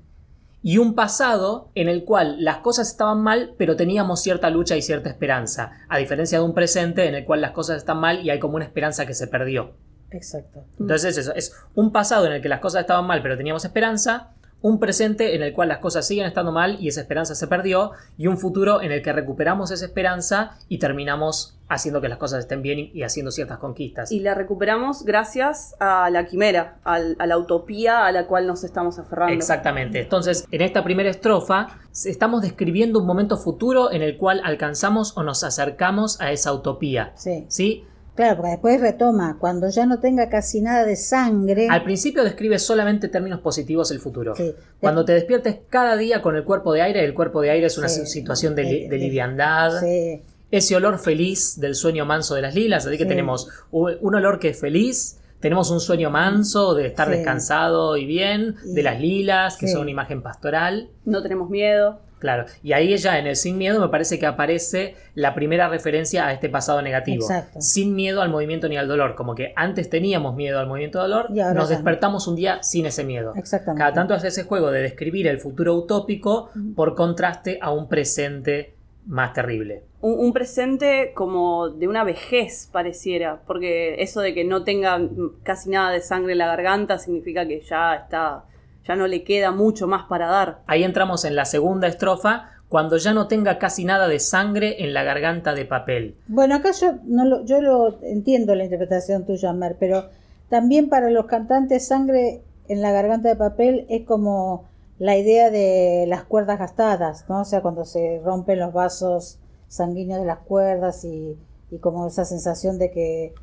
Y 0.63 0.79
un 0.79 0.95
pasado 0.95 1.71
en 1.75 1.89
el 1.89 2.05
cual 2.05 2.37
las 2.45 2.59
cosas 2.59 2.89
estaban 2.89 3.23
mal, 3.23 3.55
pero 3.57 3.77
teníamos 3.77 4.23
cierta 4.23 4.51
lucha 4.51 4.77
y 4.77 4.83
cierta 4.83 5.09
esperanza. 5.09 5.73
A 5.89 5.97
diferencia 5.99 6.39
de 6.39 6.45
un 6.45 6.55
presente 6.55 7.09
en 7.09 7.15
el 7.15 7.25
cual 7.25 7.41
las 7.41 7.53
cosas 7.53 7.79
están 7.79 7.99
mal 7.99 8.25
y 8.25 8.31
hay 8.31 8.39
como 8.39 8.57
una 8.57 8.65
esperanza 8.65 9.07
que 9.07 9.15
se 9.15 9.27
perdió. 9.27 9.73
exacto. 10.11 10.65
Entonces 10.79 11.17
eso 11.17 11.35
es 11.35 11.55
un 11.75 11.93
pasado 11.93 12.27
en 12.27 12.33
el 12.33 12.43
que 12.43 12.49
las 12.49 12.61
cosas 12.61 12.83
estaban 12.83 13.07
mal, 13.07 13.23
pero 13.23 13.37
teníamos 13.37 13.65
esperanza. 13.65 14.35
Un 14.63 14.79
presente 14.79 15.35
en 15.35 15.43
el 15.43 15.53
cual 15.55 15.69
las 15.69 15.79
cosas 15.79 16.07
siguen 16.07 16.27
estando 16.27 16.53
mal 16.53 16.77
y 16.81 16.89
esa 16.89 17.01
esperanza 17.01 17.35
se 17.35 17.47
perdió. 17.47 17.93
Y 18.19 18.27
un 18.27 18.37
futuro 18.37 18.83
en 18.83 18.93
el 18.93 19.03
que 19.03 19.13
recuperamos 19.13 19.71
esa 19.71 19.87
esperanza 19.87 20.59
y 20.69 20.79
terminamos 20.79 21.57
haciendo 21.69 22.01
que 22.01 22.09
las 22.09 22.19
cosas 22.19 22.41
estén 22.41 22.61
bien 22.63 22.79
y- 22.93 23.03
haciendo 23.05 23.31
ciertas 23.31 23.59
conquistas. 23.59 24.11
Y 24.13 24.21
la 24.21 24.35
recuperamos 24.35 25.05
gracias 25.05 25.75
a 25.81 26.11
la 26.11 26.27
quimera, 26.27 26.79
al- 26.85 27.17
a 27.21 27.27
la 27.27 27.39
utopía 27.39 28.05
a 28.07 28.13
la 28.13 28.27
cual 28.27 28.47
nos 28.47 28.65
estamos 28.65 28.99
aferrando. 28.99 29.33
Exactamente. 29.33 30.01
Entonces, 30.01 30.45
en 30.51 30.61
esta 30.63 30.83
primera 30.85 31.09
estrofa, 31.09 31.79
estamos 32.05 32.43
describiendo 32.43 32.99
un 32.99 33.07
momento 33.07 33.37
futuro 33.39 33.93
en 33.93 34.03
el 34.03 34.17
cual 34.17 34.41
alcanzamos 34.45 35.17
o 35.17 35.23
nos 35.23 35.43
acercamos 35.45 36.21
a 36.21 36.33
esa 36.33 36.53
utopía. 36.53 37.13
Sí. 37.15 37.47
¿Sí? 37.49 37.85
Claro, 38.15 38.37
porque 38.37 38.51
después 38.51 38.81
retoma, 38.81 39.37
cuando 39.39 39.69
ya 39.71 39.87
no 39.87 39.99
tenga 40.01 40.29
casi 40.29 40.61
nada 40.61 40.85
de 40.85 40.97
sangre. 40.97 41.69
Al 41.71 41.85
principio 41.85 42.23
describe 42.25 42.59
solamente 42.59 43.09
términos 43.09 43.41
positivos 43.41 43.91
el 43.91 44.01
futuro. 44.01 44.35
Sí. 44.37 44.55
Cuando 44.81 45.05
te 45.05 45.13
despiertes 45.13 45.57
cada 45.71 45.97
día 45.97 46.21
con 46.21 46.37
el 46.37 46.45
cuerpo 46.45 46.73
de 46.73 46.83
aire, 46.83 47.05
el 47.05 47.15
cuerpo 47.15 47.41
de 47.41 47.51
aire 47.51 47.67
es 47.69 47.79
una 47.79 47.89
Sí. 47.89 48.07
situación 48.07 48.55
de, 48.55 48.65
li- 48.65 48.85
Eh, 48.85 48.89
de 48.91 48.97
eh, 48.97 48.99
liviandad. 48.99 49.81
Sí, 49.81 50.23
Ese 50.51 50.75
olor 50.75 50.99
feliz 50.99 51.61
del 51.61 51.77
sueño 51.77 52.05
manso 52.05 52.35
de 52.35 52.43
las 52.43 52.55
lilas. 52.57 52.85
Así 52.85 52.99
que 52.99 53.05
Sí. 53.05 53.09
tenemos 53.09 53.49
un 53.71 54.15
olor 54.15 54.39
que 54.41 54.49
es 54.49 54.59
feliz. 54.61 55.17
Tenemos 55.39 55.71
un 55.71 55.79
sueño 55.81 56.11
manso 56.11 56.75
de 56.75 56.87
estar 56.89 57.07
Sí. 57.09 57.15
descansado 57.15 57.97
y 57.97 58.05
bien, 58.05 58.57
de 58.65 58.83
las 58.83 59.01
lilas, 59.01 59.57
que 59.57 59.67
sí. 59.69 59.73
son 59.73 59.83
una 59.83 59.93
imagen 59.93 60.21
pastoral. 60.23 60.89
No 61.05 61.23
tenemos 61.23 61.49
miedo. 61.49 62.01
Claro, 62.21 62.45
y 62.63 62.73
ahí 62.75 62.93
ella 62.95 63.19
en 63.19 63.27
el 63.27 63.35
Sin 63.35 63.59
Miedo 63.59 63.81
me 63.81 63.89
parece 63.89 64.19
que 64.21 64.27
aparece 64.27 64.95
la 65.15 65.35
primera 65.35 65.69
referencia 65.69 66.27
a 66.27 66.33
este 66.33 66.49
pasado 66.49 66.81
negativo. 66.83 67.25
Exacto. 67.25 67.61
Sin 67.61 67.95
miedo 67.97 68.23
al 68.23 68.29
movimiento 68.29 68.69
ni 68.69 68.77
al 68.77 68.87
dolor. 68.87 69.15
Como 69.17 69.35
que 69.35 69.53
antes 69.57 69.91
teníamos 69.91 70.37
miedo 70.37 70.61
al 70.61 70.67
movimiento 70.69 70.99
de 70.99 71.09
dolor, 71.09 71.27
Y 71.35 71.41
ahora 71.41 71.55
nos 71.55 71.71
no. 71.71 71.75
despertamos 71.77 72.29
un 72.29 72.37
día 72.37 72.63
sin 72.63 72.87
ese 72.87 73.03
miedo. 73.05 73.33
exactamente. 73.35 73.81
Cada 73.81 73.95
tanto 73.95 74.15
hace 74.15 74.29
ese 74.29 74.45
juego 74.45 74.71
de 74.71 74.83
describir 74.83 75.27
el 75.27 75.39
futuro 75.41 75.75
utópico 75.75 76.51
por 76.77 76.95
contraste 76.95 77.59
a 77.61 77.73
un 77.73 77.89
presente 77.89 78.75
más 79.07 79.33
terrible. 79.33 79.83
Un, 80.03 80.19
un 80.19 80.33
presente 80.33 81.13
como 81.15 81.71
de 81.71 81.89
una 81.89 82.05
vejez 82.05 82.69
pareciera, 82.71 83.41
porque 83.47 84.01
eso 84.03 84.21
de 84.21 84.35
que 84.35 84.45
no 84.45 84.63
tenga 84.63 85.01
casi 85.43 85.71
nada 85.71 85.91
de 85.91 86.01
sangre 86.01 86.33
en 86.33 86.39
la 86.39 86.47
garganta 86.47 86.99
significa 86.99 87.47
que 87.49 87.61
ya 87.63 87.95
está, 87.95 88.45
ya 88.87 88.97
no 88.97 89.07
le 89.07 89.25
queda 89.25 89.51
mucho 89.51 89.87
más 89.87 90.05
para 90.09 90.27
dar. 90.27 90.63
Ahí 90.67 90.85
entramos 90.85 91.25
en 91.25 91.37
la 91.37 91.45
segunda 91.45 91.87
estrofa, 91.87 92.51
cuando 92.69 92.97
ya 92.99 93.13
no 93.13 93.27
tenga 93.27 93.59
casi 93.59 93.85
nada 93.85 94.07
de 94.07 94.21
sangre 94.21 94.85
en 94.85 94.95
la 94.95 95.03
garganta 95.03 95.55
de 95.55 95.65
papel. 95.65 96.17
Bueno, 96.29 96.55
acá 96.55 96.71
yo, 96.73 96.95
no 97.05 97.25
lo, 97.25 97.45
yo 97.45 97.61
lo 97.61 98.01
entiendo 98.03 98.55
la 98.55 98.65
interpretación 98.65 99.27
tuya, 99.27 99.53
Mer, 99.53 99.77
pero 99.79 100.09
también 100.49 100.89
para 100.89 101.11
los 101.11 101.27
cantantes 101.27 101.89
sangre 101.89 102.43
en 102.69 102.81
la 102.81 102.93
garganta 102.93 103.29
de 103.29 103.37
papel 103.37 103.87
es 103.89 104.07
como 104.07 104.69
la 104.99 105.17
idea 105.17 105.51
de 105.51 106.05
las 106.07 106.25
cuerdas 106.25 106.59
gastadas, 106.59 107.25
¿no? 107.29 107.41
O 107.41 107.45
sea, 107.45 107.63
cuando 107.63 107.85
se 107.85 108.21
rompen 108.25 108.61
los 108.61 108.73
vasos 108.73 109.39
sanguíneos 109.67 110.21
de 110.21 110.27
las 110.27 110.39
cuerdas 110.39 111.05
y, 111.05 111.37
y 111.71 111.79
como 111.79 112.07
esa 112.07 112.25
sensación 112.25 112.79
de 112.79 112.91
que 112.91 113.35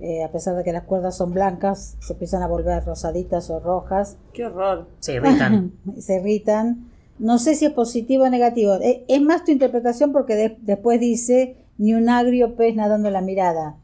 eh, 0.00 0.24
a 0.24 0.30
pesar 0.32 0.56
de 0.56 0.64
que 0.64 0.72
las 0.72 0.82
cuerdas 0.84 1.16
son 1.16 1.32
blancas, 1.32 1.96
se 2.00 2.12
empiezan 2.14 2.42
a 2.42 2.48
volver 2.48 2.84
rosaditas 2.84 3.48
o 3.50 3.60
rojas 3.60 4.16
Qué 4.32 4.44
horror. 4.46 4.86
Se 5.00 5.14
irritan. 5.14 5.72
se 5.98 6.16
irritan. 6.16 6.90
No 7.18 7.38
sé 7.38 7.54
si 7.54 7.64
es 7.66 7.72
positivo 7.72 8.24
o 8.24 8.28
negativo. 8.30 8.74
Eh, 8.74 9.04
Es 9.08 9.22
más 9.22 9.44
tu 9.44 9.52
interpretación 9.52 10.12
porque 10.12 10.34
de- 10.34 10.56
después 10.62 10.98
dice 11.00 11.56
ni 11.78 11.94
un 11.94 12.08
agrio 12.08 12.56
pez 12.56 12.74
nadando 12.76 13.10
la 13.10 13.20
mirada. 13.20 13.76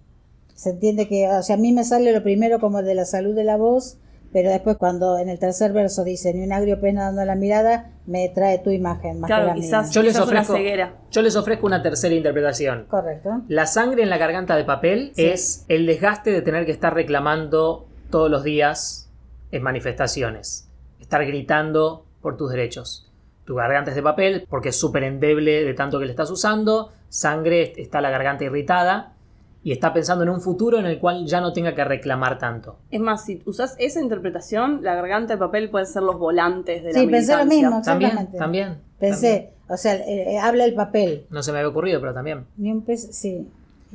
Se 0.54 0.70
entiende 0.70 1.08
que, 1.08 1.28
o 1.28 1.42
sea, 1.42 1.56
a 1.56 1.58
mí 1.58 1.72
me 1.72 1.84
sale 1.84 2.12
lo 2.12 2.22
primero 2.22 2.60
como 2.60 2.82
de 2.82 2.94
la 2.94 3.04
salud 3.04 3.34
de 3.34 3.44
la 3.44 3.56
voz, 3.56 3.98
pero 4.32 4.50
después 4.50 4.76
cuando 4.76 5.18
en 5.18 5.28
el 5.28 5.38
tercer 5.38 5.72
verso 5.72 6.04
dice 6.04 6.32
ni 6.34 6.42
un 6.44 6.52
agrio 6.52 6.80
pez 6.80 6.94
nadando 6.94 7.20
en 7.22 7.26
la 7.26 7.34
mirada, 7.34 7.90
me 8.06 8.28
trae 8.28 8.58
tu 8.58 8.70
imagen 8.70 9.20
más 9.20 9.28
que 9.28 9.34
Claro, 9.34 9.46
la 9.48 9.54
quizás, 9.54 9.86
mía. 9.86 9.92
Yo 9.94 10.02
les 10.02 10.18
ofrezco- 10.20 10.54
ceguera. 10.56 10.94
Yo 11.10 11.22
les 11.22 11.36
ofrezco 11.36 11.66
una 11.66 11.82
tercera 11.82 12.14
interpretación. 12.14 12.86
Correcto. 12.88 13.42
La 13.48 13.66
sangre 13.66 14.02
en 14.02 14.10
la 14.10 14.18
garganta 14.18 14.56
de 14.56 14.64
papel 14.64 15.12
Sí. 15.14 15.26
es 15.26 15.64
el 15.68 15.86
desgaste 15.86 16.30
de 16.30 16.42
tener 16.42 16.64
que 16.66 16.72
estar 16.72 16.94
reclamando 16.94 17.86
todos 18.10 18.30
los 18.30 18.42
días 18.44 19.10
en 19.52 19.62
manifestaciones. 19.62 20.68
Estar 21.00 21.24
gritando 21.26 22.04
por 22.22 22.36
tus 22.36 22.50
derechos. 22.50 23.06
Tu 23.44 23.54
garganta 23.56 23.90
es 23.90 23.96
de 23.96 24.02
papel 24.02 24.46
porque 24.48 24.68
es 24.68 24.76
súper 24.76 25.02
endeble 25.04 25.64
de 25.64 25.74
tanto 25.74 25.98
que 25.98 26.04
le 26.04 26.12
estás 26.12 26.30
usando. 26.30 26.92
Sangre, 27.08 27.72
está 27.76 28.00
la 28.00 28.10
garganta 28.10 28.44
irritada. 28.44 29.14
Y 29.62 29.72
está 29.72 29.92
pensando 29.92 30.24
en 30.24 30.30
un 30.30 30.40
futuro 30.40 30.78
en 30.78 30.86
el 30.86 30.98
cual 30.98 31.26
ya 31.26 31.40
no 31.40 31.52
tenga 31.52 31.74
que 31.74 31.84
reclamar 31.84 32.38
tanto. 32.38 32.76
Es 32.90 33.00
más, 33.00 33.24
si 33.26 33.42
usas 33.44 33.76
esa 33.78 34.00
interpretación, 34.00 34.80
la 34.82 34.94
garganta 34.94 35.34
de 35.34 35.38
papel 35.38 35.68
pueden 35.68 35.86
ser 35.86 36.02
los 36.02 36.18
volantes 36.18 36.82
de 36.82 36.92
la 36.94 36.98
Sí, 37.00 37.06
pensé 37.06 37.36
lo 37.36 37.44
mismo. 37.44 37.82
También, 37.82 38.10
Exactamente. 38.12 38.38
también. 38.38 38.78
Pensé, 38.98 39.50
o 39.68 39.76
sea, 39.76 39.94
eh, 39.96 40.34
eh, 40.34 40.38
habla 40.38 40.64
el 40.64 40.74
papel. 40.74 41.26
No 41.30 41.42
se 41.42 41.52
me 41.52 41.58
había 41.58 41.68
ocurrido, 41.68 42.00
pero 42.00 42.14
también. 42.14 42.46
Ni 42.56 42.70
un 42.72 42.82
pez, 42.82 43.08
sí. 43.14 43.48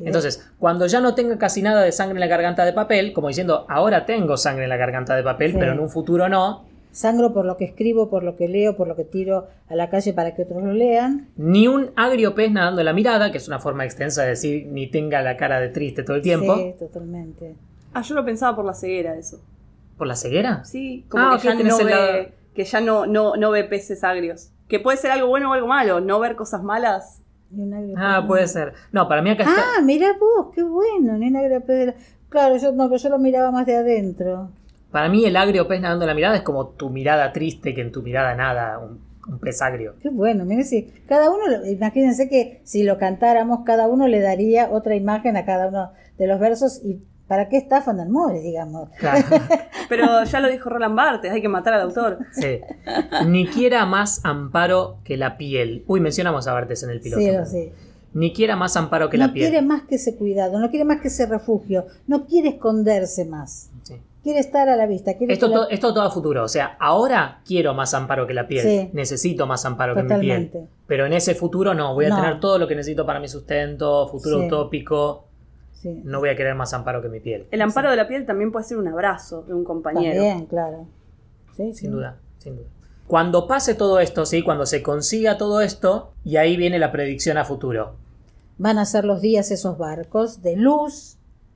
Entonces, 0.03 0.45
cuando 0.59 0.85
ya 0.87 0.99
no 0.99 1.15
tenga 1.15 1.37
casi 1.37 1.61
nada 1.61 1.81
de 1.81 1.91
sangre 1.91 2.15
en 2.15 2.19
la 2.19 2.27
garganta 2.27 2.65
de 2.65 2.73
papel, 2.73 3.13
como 3.13 3.29
diciendo, 3.29 3.65
ahora 3.69 4.05
tengo 4.05 4.35
sangre 4.37 4.65
en 4.65 4.69
la 4.69 4.77
garganta 4.77 5.15
de 5.15 5.23
papel, 5.23 5.53
Sí. 5.53 5.57
pero 5.59 5.71
en 5.71 5.79
un 5.79 5.89
futuro 5.89 6.27
no, 6.29 6.65
Sangro 6.95 7.33
por 7.33 7.45
lo 7.45 7.57
que 7.57 7.65
escribo, 7.65 8.09
por 8.09 8.23
lo 8.23 8.37
que 8.37 8.47
leo, 8.47 8.77
por 8.77 8.87
lo 8.87 8.95
que 8.95 9.03
tiro 9.03 9.47
a 9.67 9.75
la 9.75 9.89
calle 9.89 10.13
para 10.13 10.33
que 10.33 10.43
otros 10.43 10.63
lo 10.63 10.71
lean. 10.71 11.27
ni 11.35 11.67
un 11.67 11.91
agrio 11.97 12.33
pez 12.35 12.51
nadando 12.51 12.79
en 12.79 12.85
la 12.85 12.93
mirada, 12.93 13.31
que 13.33 13.37
es 13.37 13.47
una 13.49 13.59
forma 13.59 13.83
extensa 13.83 14.23
de 14.23 14.29
decir 14.29 14.67
ni 14.67 14.87
tenga 14.87 15.21
la 15.21 15.35
cara 15.35 15.59
de 15.59 15.67
triste 15.69 16.03
todo 16.03 16.15
el 16.15 16.21
tiempo, 16.21 16.55
Sí, 16.55 16.73
totalmente. 16.79 17.55
Ah, 17.93 18.01
yo 18.01 18.15
lo 18.15 18.23
pensaba 18.23 18.55
por 18.55 18.63
la 18.63 18.73
ceguera, 18.73 19.17
eso. 19.17 19.41
por 19.97 20.07
la 20.07 20.15
ceguera. 20.15 20.63
Sí, 20.63 21.05
como 21.09 21.25
Ah, 21.25 21.39
que 21.41 21.49
ok, 21.49 21.57
ya, 21.57 21.63
no 21.65 21.77
ve, 21.79 21.83
lado- 21.91 22.29
que 22.53 22.63
ya 22.63 22.79
no, 22.81 23.05
no, 23.05 23.35
no 23.35 23.51
ve 23.51 23.65
peces 23.65 24.03
agrios. 24.05 24.51
Que 24.69 24.79
puede 24.79 24.97
ser 24.97 25.11
algo 25.11 25.27
bueno 25.27 25.49
o 25.51 25.53
algo 25.53 25.67
malo, 25.67 25.99
no 25.99 26.19
ver 26.21 26.35
cosas 26.37 26.63
malas. 26.63 27.21
Ni 27.51 27.63
un 27.63 27.73
agrio 27.73 27.95
Ah, 27.97 28.19
pez. 28.21 28.27
puede 28.27 28.47
ser. 28.47 28.73
No, 28.93 29.07
para 29.09 29.21
mí 29.21 29.29
acá 29.31 29.43
está. 29.43 29.61
Ah, 29.77 29.81
mira 29.81 30.13
vos, 30.19 30.47
qué 30.55 30.63
bueno, 30.63 31.17
ni 31.17 31.27
un 31.27 31.35
agrio 31.35 31.59
pez 31.61 31.77
de 31.79 31.85
la- 31.87 31.95
Claro, 32.29 32.55
yo 32.57 32.71
no, 32.71 32.89
pero 32.89 32.97
yo 33.01 33.09
lo 33.09 33.19
miraba 33.19 33.51
más 33.51 33.65
de 33.65 33.75
adentro. 33.75 34.49
Para 34.95 35.09
mí 35.09 35.25
el 35.25 35.35
agrio 35.35 35.67
pez 35.67 35.81
nadando 35.81 36.05
en 36.05 36.07
la 36.07 36.13
mirada 36.13 36.37
es 36.37 36.41
como 36.43 36.67
tu 36.69 36.89
mirada 36.89 37.33
triste 37.33 37.75
que 37.75 37.81
en 37.81 37.91
tu 37.91 38.01
mirada 38.01 38.33
nada, 38.33 38.79
un, 38.79 39.01
un 39.27 39.39
pez 39.39 39.61
agrio. 39.61 39.95
Qué 40.01 40.07
bueno, 40.09 40.45
mire 40.45 40.63
si 40.63 40.83
cada 41.05 41.29
uno, 41.31 41.43
imagínense 41.69 42.29
que 42.29 42.61
si 42.63 42.83
lo 42.83 42.97
cantáramos, 42.97 43.65
cada 43.65 43.89
uno 43.89 44.07
le 44.07 44.21
daría 44.21 44.69
otra 44.71 44.95
imagen 44.95 45.35
a 45.35 45.43
cada 45.43 45.67
uno 45.67 45.91
de 46.17 46.27
los 46.27 46.39
versos 46.39 46.79
y 46.81 47.01
¿para 47.27 47.49
qué 47.49 47.57
está 47.57 47.83
Moore, 48.09 48.39
digamos? 48.39 48.87
Claro. 48.97 49.25
Pero 49.89 50.23
ya 50.23 50.39
lo 50.39 50.49
dijo 50.49 50.69
Roland 50.69 50.95
Barthes, 50.95 51.29
hay 51.29 51.41
que 51.41 51.49
matar 51.49 51.73
al 51.73 51.81
autor. 51.81 52.19
Sí. 52.31 52.61
Ni 53.27 53.47
quiera 53.47 53.85
más 53.85 54.21
amparo 54.23 54.99
que 55.03 55.17
la 55.17 55.35
piel. 55.35 55.83
Uy, 55.87 55.99
mencionamos 55.99 56.47
a 56.47 56.53
Bartes 56.53 56.83
en 56.83 56.91
el 56.91 57.01
piloto. 57.01 57.21
Sí, 57.21 57.31
lo 57.33 57.45
sé. 57.45 57.73
Ni 58.13 58.31
quiera 58.31 58.55
más 58.55 58.77
amparo 58.77 59.09
que 59.09 59.17
la 59.17 59.27
No 59.27 59.33
piel. 59.33 59.49
quiere 59.49 59.61
más 59.61 59.81
que 59.81 59.95
ese 59.95 60.15
cuidado, 60.15 60.57
no 60.57 60.69
quiere 60.69 60.85
más 60.85 61.01
que 61.01 61.09
ese 61.09 61.25
refugio, 61.25 61.85
no 62.07 62.27
quiere 62.27 62.47
esconderse 62.47 63.25
más. 63.25 63.71
Quiere 64.25 64.39
estar 64.39 64.67
a 64.67 64.75
la 64.75 64.87
vista. 64.87 65.13
Quiere 65.13 65.31
Esto, 65.33 65.47
la- 65.49 65.53
to- 65.55 65.69
esto 65.69 65.93
todo 65.93 66.03
a 66.03 66.09
futuro. 66.09 66.43
O 66.43 66.47
sea, 66.47 66.75
ahora 66.79 67.41
quiero 67.45 67.75
más 67.75 67.93
amparo 67.93 68.25
que 68.25 68.33
la 68.33 68.47
piel. 68.47 68.63
Sí. 68.63 68.89
Necesito 68.91 69.45
más 69.45 69.63
amparo 69.65 69.93
que 69.93 70.01
mi 70.01 70.19
piel. 70.19 70.51
Pero 70.87 71.05
en 71.05 71.13
ese 71.13 71.35
futuro 71.35 71.75
no. 71.75 71.93
Voy 71.93 72.05
a 72.05 72.09
No. 72.09 72.15
tener 72.15 72.39
todo 72.39 72.57
lo 72.57 72.67
que 72.67 72.73
necesito 72.75 73.05
para 73.05 73.19
mi 73.19 73.27
sustento, 73.27 74.07
futuro 74.07 74.39
Sí. 74.39 74.47
utópico. 74.47 75.25
Sí. 75.73 76.01
No 76.03 76.19
voy 76.19 76.29
a 76.29 76.35
querer 76.35 76.55
más 76.55 76.73
amparo 76.73 77.03
que 77.03 77.07
mi 77.09 77.19
piel. 77.19 77.45
El 77.51 77.61
amparo 77.61 77.91
de 77.91 77.97
la 77.97 78.07
piel 78.07 78.25
también 78.25 78.51
puede 78.51 78.65
ser 78.65 78.77
un 78.79 78.87
abrazo 78.87 79.43
de 79.43 79.53
un 79.53 79.63
compañero. 79.63 80.15
También, 80.15 80.47
claro. 80.47 80.87
Sí, 81.55 81.67
sí. 81.73 81.81
Sin 81.81 81.91
duda, 81.91 82.17
sin 82.39 82.55
duda. 82.55 82.65
Cuando 83.05 83.45
pase 83.47 83.75
todo 83.75 83.99
esto, 83.99 84.25
¿sí? 84.25 84.41
Cuando 84.41 84.65
se 84.65 84.81
consiga 84.81 85.37
todo 85.37 85.61
esto, 85.61 86.13
y 86.23 86.37
ahí 86.37 86.57
viene 86.57 86.79
la 86.79 86.91
predicción 86.91 87.37
a 87.37 87.45
futuro. 87.45 87.93
Van 88.57 88.79
a 88.79 88.85
ser 88.85 89.05
los 89.05 89.21
días 89.21 89.51
esos 89.51 89.77
barcos 89.77 90.41
de 90.41 90.55
luz 90.55 91.14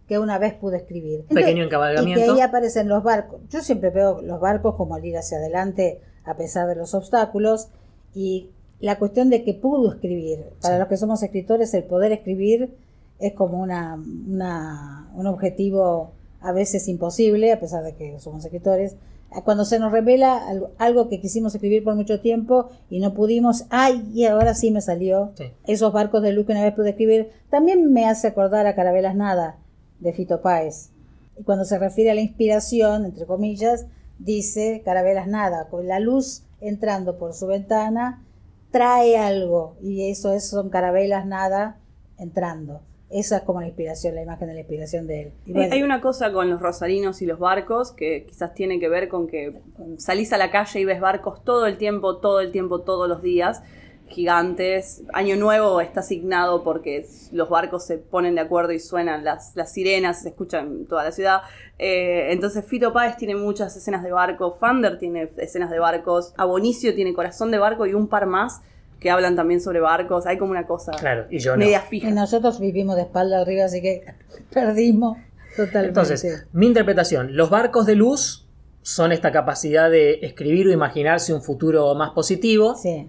que 0.09 0.19
una 0.19 0.37
vez 0.39 0.53
pude 0.55 0.75
escribir. 0.77 1.21
Un 1.29 1.35
pequeño 1.35 1.51
Y 1.51 1.55
que 1.59 1.63
encabalgamiento. 1.67 2.33
ahí 2.33 2.41
aparecen 2.41 2.89
los 2.89 3.01
barcos. 3.03 3.39
Yo 3.49 3.61
siempre 3.61 3.91
veo 3.91 4.21
los 4.21 4.41
barcos 4.41 4.75
como 4.75 4.95
al 4.95 5.05
ir 5.05 5.15
hacia 5.17 5.37
adelante 5.37 6.01
a 6.25 6.35
pesar 6.35 6.67
de 6.67 6.75
los 6.75 6.93
obstáculos 6.93 7.69
y 8.13 8.49
la 8.81 8.97
cuestión 8.99 9.29
de 9.29 9.43
que 9.43 9.53
pudo 9.53 9.93
escribir. 9.93 10.45
Para 10.61 10.75
Sí. 10.75 10.79
los 10.79 10.87
que 10.89 10.97
somos 10.97 11.23
escritores, 11.23 11.73
el 11.73 11.83
poder 11.85 12.11
escribir 12.11 12.75
es 13.19 13.33
como 13.33 13.61
una, 13.61 13.95
una- 14.27 15.11
un 15.15 15.27
objetivo 15.27 16.11
a 16.41 16.51
veces 16.53 16.87
imposible, 16.87 17.51
a 17.53 17.59
pesar 17.59 17.83
de 17.83 17.93
que 17.95 18.19
somos 18.19 18.43
escritores. 18.45 18.95
Cuando 19.43 19.63
se 19.63 19.77
nos 19.77 19.91
revela 19.91 20.47
algo, 20.47 20.71
algo 20.79 21.07
que 21.07 21.19
quisimos 21.21 21.53
escribir 21.53 21.83
por 21.83 21.93
mucho 21.95 22.19
tiempo 22.19 22.69
y 22.89 22.99
no 22.99 23.13
pudimos, 23.13 23.65
¡ay! 23.69 24.09
Y 24.13 24.25
ahora 24.25 24.55
sí 24.55 24.71
me 24.71 24.81
salió. 24.81 25.33
Sí. 25.35 25.51
Esos 25.67 25.93
barcos 25.93 26.23
de 26.23 26.31
luz 26.33 26.47
que 26.47 26.53
una 26.53 26.63
vez 26.63 26.73
pude 26.73 26.89
escribir, 26.91 27.29
también 27.51 27.93
me 27.93 28.07
hace 28.07 28.25
acordar 28.27 28.65
a 28.65 28.73
Carabelas 28.73 29.15
Nada, 29.15 29.57
de 29.99 30.13
Fito 30.13 30.41
Páez. 30.41 30.89
Y 31.37 31.43
cuando 31.43 31.65
se 31.65 31.79
refiere 31.79 32.11
a 32.11 32.15
la 32.15 32.21
inspiración, 32.21 33.05
entre 33.05 33.25
comillas, 33.25 33.85
dice 34.17 34.81
Carabelas 34.83 35.27
Nada, 35.27 35.69
con 35.69 35.87
la 35.87 35.99
luz 35.99 36.43
entrando 36.61 37.17
por 37.17 37.33
su 37.33 37.47
ventana, 37.47 38.23
trae 38.71 39.17
algo, 39.17 39.75
y 39.81 40.09
eso 40.09 40.33
es, 40.33 40.49
son 40.49 40.69
carabelas 40.69 41.25
nada 41.25 41.77
entrando. 42.17 42.81
Esa 43.09 43.37
es 43.37 43.43
como 43.43 43.59
la 43.59 43.65
inspiración, 43.65 44.13
la 44.13 44.21
imagen 44.21 44.49
de 44.49 44.53
la 44.53 44.59
inspiración 44.59 45.07
de 45.07 45.21
él. 45.21 45.31
Y 45.47 45.53
bueno, 45.53 45.73
Hay 45.73 45.81
una 45.81 45.99
cosa 45.99 46.31
con 46.31 46.47
los 46.47 46.61
rosarinos 46.61 47.23
y 47.23 47.25
los 47.25 47.39
barcos 47.39 47.91
que 47.91 48.25
quizás 48.27 48.53
tiene 48.53 48.79
que 48.79 48.87
ver 48.87 49.09
con 49.09 49.25
que 49.25 49.59
salís 49.97 50.31
a 50.31 50.37
la 50.37 50.51
calle 50.51 50.79
y 50.79 50.85
ves 50.85 51.01
barcos 51.01 51.43
todo 51.43 51.65
el 51.65 51.79
tiempo, 51.79 52.17
todo 52.17 52.39
el 52.39 52.51
tiempo, 52.51 52.81
todos 52.81 53.09
los 53.09 53.23
días, 53.23 53.63
gigantes. 54.09 55.03
Año 55.13 55.35
Nuevo 55.37 55.79
está 55.81 56.01
asignado 56.01 56.63
porque 56.63 57.05
los 57.31 57.49
barcos 57.49 57.85
se 57.85 57.97
ponen 57.97 58.35
de 58.35 58.41
acuerdo 58.41 58.71
y 58.73 58.79
suenan 58.79 59.23
las, 59.23 59.55
las 59.55 59.71
sirenas, 59.71 60.21
se 60.23 60.29
escuchan 60.29 60.67
en 60.67 60.85
toda 60.87 61.03
la 61.03 61.11
ciudad. 61.11 61.41
Eh, 61.77 62.31
entonces 62.31 62.65
Fito 62.65 62.91
Páez 62.91 63.15
tiene 63.17 63.35
muchas 63.35 63.75
escenas 63.77 64.03
de 64.03 64.11
barco, 64.11 64.51
Fander 64.59 64.97
tiene 64.99 65.29
escenas 65.37 65.69
de 65.71 65.79
barcos, 65.79 66.33
Abonicio 66.37 66.93
tiene 66.93 67.13
Corazón 67.13 67.51
de 67.51 67.57
Barco 67.59 67.85
y 67.85 67.93
un 67.93 68.07
par 68.07 68.25
más 68.25 68.61
que 68.99 69.09
hablan 69.09 69.35
también 69.37 69.61
sobre 69.61 69.79
barcos. 69.79 70.25
Hay 70.25 70.37
como 70.37 70.51
una 70.51 70.67
cosa 70.67 70.91
Claro, 70.91 71.25
y 71.29 71.39
yo 71.39 71.51
no. 71.53 71.59
media 71.59 71.83
y 71.85 71.89
fija. 71.89 72.09
nosotros 72.11 72.59
vivimos 72.59 72.97
de 72.97 73.03
espalda 73.03 73.39
arriba, 73.41 73.65
así 73.65 73.81
que 73.81 74.03
perdimos 74.53 75.17
totalmente. 75.55 75.87
Entonces, 75.99 76.45
mi 76.51 76.67
interpretación, 76.67 77.35
los 77.37 77.49
barcos 77.49 77.85
de 77.85 77.95
luz 77.95 78.45
son 78.81 79.11
esta 79.11 79.31
capacidad 79.31 79.89
de 79.89 80.19
escribir 80.21 80.67
o 80.67 80.71
imaginarse 80.71 81.33
un 81.33 81.41
futuro 81.41 81.93
más 81.95 82.11
positivo. 82.11 82.75
sí, 82.75 83.07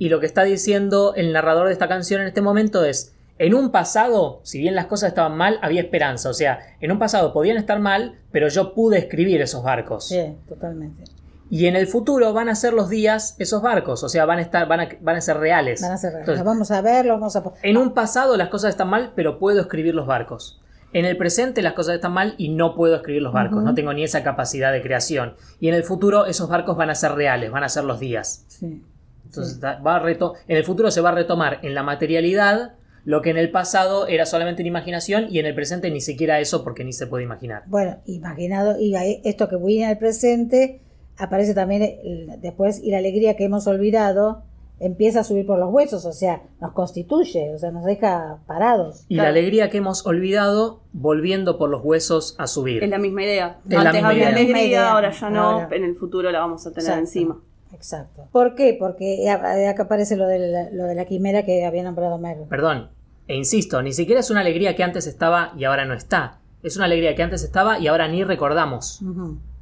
Y 0.00 0.08
lo 0.08 0.18
que 0.18 0.24
está 0.24 0.44
diciendo 0.44 1.12
el 1.14 1.34
narrador 1.34 1.66
de 1.66 1.74
esta 1.74 1.86
canción 1.86 2.22
en 2.22 2.26
este 2.26 2.40
momento 2.40 2.86
es, 2.86 3.14
en 3.38 3.52
un 3.52 3.70
pasado, 3.70 4.40
si 4.44 4.58
bien 4.58 4.74
las 4.74 4.86
cosas 4.86 5.10
estaban 5.10 5.36
mal, 5.36 5.58
había 5.60 5.82
esperanza. 5.82 6.30
O 6.30 6.32
sea, 6.32 6.58
en 6.80 6.90
un 6.90 6.98
pasado 6.98 7.34
podían 7.34 7.58
estar 7.58 7.78
mal, 7.80 8.18
pero 8.32 8.48
yo 8.48 8.72
pude 8.72 8.96
escribir 8.96 9.42
esos 9.42 9.62
barcos. 9.62 10.08
sí, 10.08 10.38
totalmente. 10.48 11.04
Y 11.50 11.66
en 11.66 11.76
el 11.76 11.86
futuro 11.86 12.32
van 12.32 12.48
a 12.48 12.54
ser 12.54 12.72
los 12.72 12.88
días 12.88 13.36
esos 13.38 13.60
barcos. 13.60 14.02
O 14.02 14.08
sea, 14.08 14.24
van 14.24 14.38
a 14.38 14.42
estar, 14.42 14.66
van 14.66 14.80
a, 14.80 14.88
van 15.02 15.16
a 15.16 15.20
ser 15.20 15.36
reales. 15.36 15.82
Van 15.82 15.92
a 15.92 15.98
ser, 15.98 16.12
Entonces, 16.12 16.38
los 16.38 16.46
vamos 16.46 16.70
a 16.70 16.80
ver, 16.80 17.04
los 17.04 17.20
vamos 17.20 17.36
a... 17.36 17.42
en 17.60 17.76
un 17.76 17.92
pasado 17.92 18.38
las 18.38 18.48
cosas 18.48 18.70
están 18.70 18.88
mal, 18.88 19.12
pero 19.14 19.38
puedo 19.38 19.60
escribir 19.60 19.94
los 19.94 20.06
barcos. 20.06 20.62
En 20.94 21.04
el 21.04 21.18
presente 21.18 21.60
las 21.60 21.74
cosas 21.74 21.96
están 21.96 22.12
mal 22.12 22.36
y 22.38 22.48
no 22.48 22.74
puedo 22.74 22.96
escribir 22.96 23.20
los 23.20 23.34
barcos. 23.34 23.62
No 23.62 23.74
tengo 23.74 23.92
ni 23.92 24.02
esa 24.02 24.22
capacidad 24.22 24.72
de 24.72 24.80
creación. 24.80 25.34
Y 25.60 25.68
en 25.68 25.74
el 25.74 25.84
futuro 25.84 26.24
esos 26.24 26.48
barcos 26.48 26.74
van 26.78 26.88
a 26.88 26.94
ser 26.94 27.12
reales, 27.12 27.50
van 27.50 27.64
a 27.64 27.68
ser 27.68 27.84
los 27.84 28.00
días. 28.00 28.46
Sí. 28.48 28.82
Entonces 29.30 29.60
va 29.62 29.96
a 29.96 30.02
reto- 30.02 30.34
en 30.48 30.56
el 30.56 30.64
futuro 30.64 30.90
se 30.90 31.00
va 31.00 31.10
a 31.10 31.12
retomar 31.14 31.60
en 31.62 31.74
la 31.74 31.82
materialidad 31.82 32.74
lo 33.04 33.22
que 33.22 33.30
en 33.30 33.38
el 33.38 33.50
pasado 33.50 34.06
era 34.08 34.26
solamente 34.26 34.60
en 34.62 34.66
imaginación 34.66 35.26
y 35.30 35.38
en 35.38 35.46
el 35.46 35.54
presente 35.54 35.90
ni 35.90 36.00
siquiera 36.00 36.38
eso 36.40 36.62
porque 36.64 36.84
ni 36.84 36.92
se 36.92 37.06
puede 37.06 37.24
imaginar. 37.24 37.62
Bueno, 37.66 37.96
imaginado, 38.06 38.78
y 38.78 38.94
ahí- 38.94 39.20
esto 39.24 39.48
que 39.48 39.56
voy 39.56 39.82
en 39.82 39.88
el 39.88 39.96
presente, 39.98 40.80
aparece 41.16 41.54
también 41.54 41.82
el- 41.82 42.40
después, 42.40 42.78
y 42.82 42.90
la 42.90 42.98
alegría 42.98 43.36
que 43.36 43.44
hemos 43.44 43.66
olvidado 43.66 44.42
empieza 44.80 45.20
a 45.20 45.24
subir 45.24 45.46
por 45.46 45.58
los 45.58 45.70
huesos, 45.72 46.04
o 46.06 46.12
sea, 46.12 46.42
nos 46.60 46.72
constituye, 46.72 47.52
o 47.54 47.58
sea, 47.58 47.70
nos 47.70 47.84
deja 47.84 48.38
parados. 48.46 49.04
Y 49.08 49.14
Claro. 49.16 49.26
la 49.26 49.30
alegría 49.38 49.68
que 49.70 49.76
hemos 49.78 50.06
olvidado 50.06 50.80
volviendo 50.92 51.58
por 51.58 51.68
los 51.70 51.82
huesos 51.84 52.34
a 52.38 52.46
subir. 52.46 52.82
Es 52.82 52.88
la 52.90 52.98
misma 52.98 53.22
idea. 53.24 53.58
Es 53.66 53.72
la 53.74 53.80
Antes 53.80 53.92
misma 53.94 54.08
había 54.10 54.30
idea. 54.30 54.36
alegría, 54.42 54.90
ahora 54.92 55.10
ya 55.10 55.30
no. 55.30 55.40
Ahora. 55.42 55.68
En 55.76 55.84
el 55.84 55.96
futuro 55.96 56.30
la 56.30 56.40
vamos 56.40 56.66
a 56.66 56.70
tener 56.70 56.82
Exacto. 56.84 57.00
encima. 57.00 57.40
Exacto. 57.74 58.26
¿Por 58.32 58.54
qué? 58.54 58.76
Porque 58.78 59.28
a- 59.28 59.70
acá 59.70 59.84
aparece 59.84 60.16
lo 60.16 60.26
de 60.26 60.38
la, 60.38 60.70
lo 60.70 60.84
de 60.84 60.94
la 60.94 61.04
quimera 61.04 61.44
que 61.44 61.64
había 61.64 61.82
nombrado 61.82 62.18
Mer. 62.18 62.38
Perdón, 62.48 62.88
e 63.28 63.36
insisto, 63.36 63.80
ni 63.82 63.92
siquiera 63.92 64.20
es 64.20 64.30
una 64.30 64.40
alegría 64.40 64.74
que 64.76 64.82
antes 64.82 65.06
estaba 65.06 65.52
y 65.56 65.64
ahora 65.64 65.84
no 65.84 65.94
está. 65.94 66.38
Es 66.62 66.76
una 66.76 66.84
alegría 66.86 67.14
que 67.14 67.22
antes 67.22 67.42
estaba 67.42 67.78
y 67.78 67.86
ahora 67.86 68.06
ni 68.08 68.22
recordamos. 68.22 69.00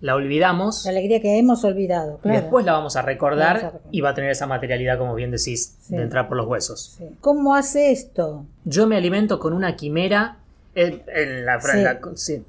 La 0.00 0.14
olvidamos 0.14 0.84
La 0.84 0.90
alegría 0.92 1.20
que 1.20 1.38
hemos 1.38 1.64
olvidado, 1.64 2.18
y 2.18 2.22
claro. 2.22 2.40
después 2.40 2.64
la 2.64 2.72
vamos 2.72 2.94
a 2.96 3.00
vamos 3.00 3.06
a 3.08 3.12
recordar 3.12 3.56
recordar. 3.56 3.80
y 3.90 4.00
va 4.00 4.10
a 4.10 4.14
tener 4.14 4.30
esa 4.30 4.46
materialidad, 4.46 4.96
como 4.98 5.14
bien 5.14 5.30
decís, 5.30 5.76
Sí. 5.80 5.96
de 5.96 6.02
entrar 6.02 6.28
por 6.28 6.36
los 6.36 6.46
huesos. 6.46 6.94
Sí. 6.98 7.04
¿Cómo 7.20 7.54
hace 7.56 7.90
esto? 7.92 8.44
Yo 8.64 8.86
me 8.86 8.96
alimento 8.96 9.38
con 9.38 9.52
una 9.52 9.76
quimera. 9.76 10.38
en 10.74 11.44
la, 11.44 11.60
Sí. 11.60 11.78
la- 11.82 11.98
sí. 12.14 12.44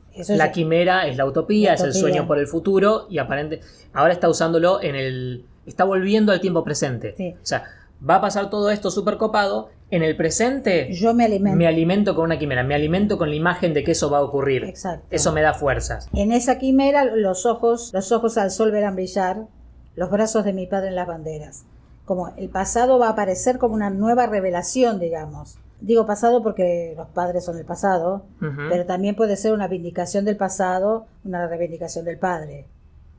Quimera 0.54 1.08
es 1.08 1.17
la 1.17 1.26
utopía, 1.26 1.69
La 1.69 1.74
es 1.76 1.82
el 1.82 1.89
utopía. 1.89 2.02
sueño 2.02 2.28
por 2.28 2.38
el 2.38 2.45
futuro 2.45 3.08
y 3.10 3.17
aparente 3.17 3.62
ahora 3.93 4.13
está 4.13 4.30
usándolo 4.30 4.84
en 4.84 4.93
el 4.95 5.45
está 5.69 5.84
volviendo 5.84 6.32
al 6.32 6.41
tiempo 6.41 6.63
presente. 6.63 7.13
Sí. 7.15 7.36
O 7.41 7.45
sea, 7.45 7.63
va 8.08 8.15
a 8.15 8.21
pasar 8.21 8.49
todo 8.49 8.69
esto 8.69 8.91
súper 8.91 9.17
copado. 9.17 9.69
En 9.91 10.03
el 10.03 10.15
presente 10.15 10.93
Yo 10.93 11.15
me 11.15 11.25
alimento. 11.25 11.58
me 11.58 11.65
alimento 11.65 12.13
con 12.13 12.25
una 12.25 12.38
quimera, 12.38 12.63
me 12.63 12.75
alimento 12.75 13.17
con 13.17 13.29
la 13.29 13.36
imagen 13.36 13.73
de 13.73 13.84
que 13.84 13.93
eso 13.93 14.12
va 14.12 14.19
a 14.19 14.21
ocurrir. 14.21 14.63
Exacto. 14.65 15.08
Eso 15.10 15.32
me 15.32 15.41
da 15.41 15.55
fuerzas. 15.55 16.08
En 16.13 16.32
esa 16.32 16.60
quimera 16.60 17.05
los 17.05 17.47
ojos, 17.47 17.89
los 17.91 18.12
ojos 18.12 18.38
al 18.38 18.51
sol 18.51 18.69
verán 18.71 18.95
brillar, 18.95 19.47
los 19.95 20.12
brazos 20.12 20.45
de 20.45 20.53
mi 20.53 20.67
padre 20.67 20.89
en 20.89 20.95
las 20.95 21.08
banderas. 21.08 21.65
Como 22.05 22.29
el 22.38 22.49
pasado 22.49 22.99
va 22.99 23.08
a 23.08 23.12
aparecer 23.12 23.58
como 23.58 23.73
una 23.73 23.89
nueva 23.89 24.27
revelación, 24.27 24.99
digamos. 24.99 25.58
Digo 25.82 26.05
pasado 26.05 26.43
porque 26.43 26.93
los 26.95 27.08
padres 27.08 27.45
son 27.45 27.58
el 27.58 27.65
pasado, 27.65 28.25
pero 28.69 28.86
también 28.86 29.15
puede 29.15 29.38
ser 29.38 29.53
una 29.53 29.67
vindicación 29.67 30.23
del 30.23 30.38
pasado, 30.38 31.08
una 31.23 31.47
reivindicación 31.47 32.05
del 32.05 32.19
padre. 32.19 32.67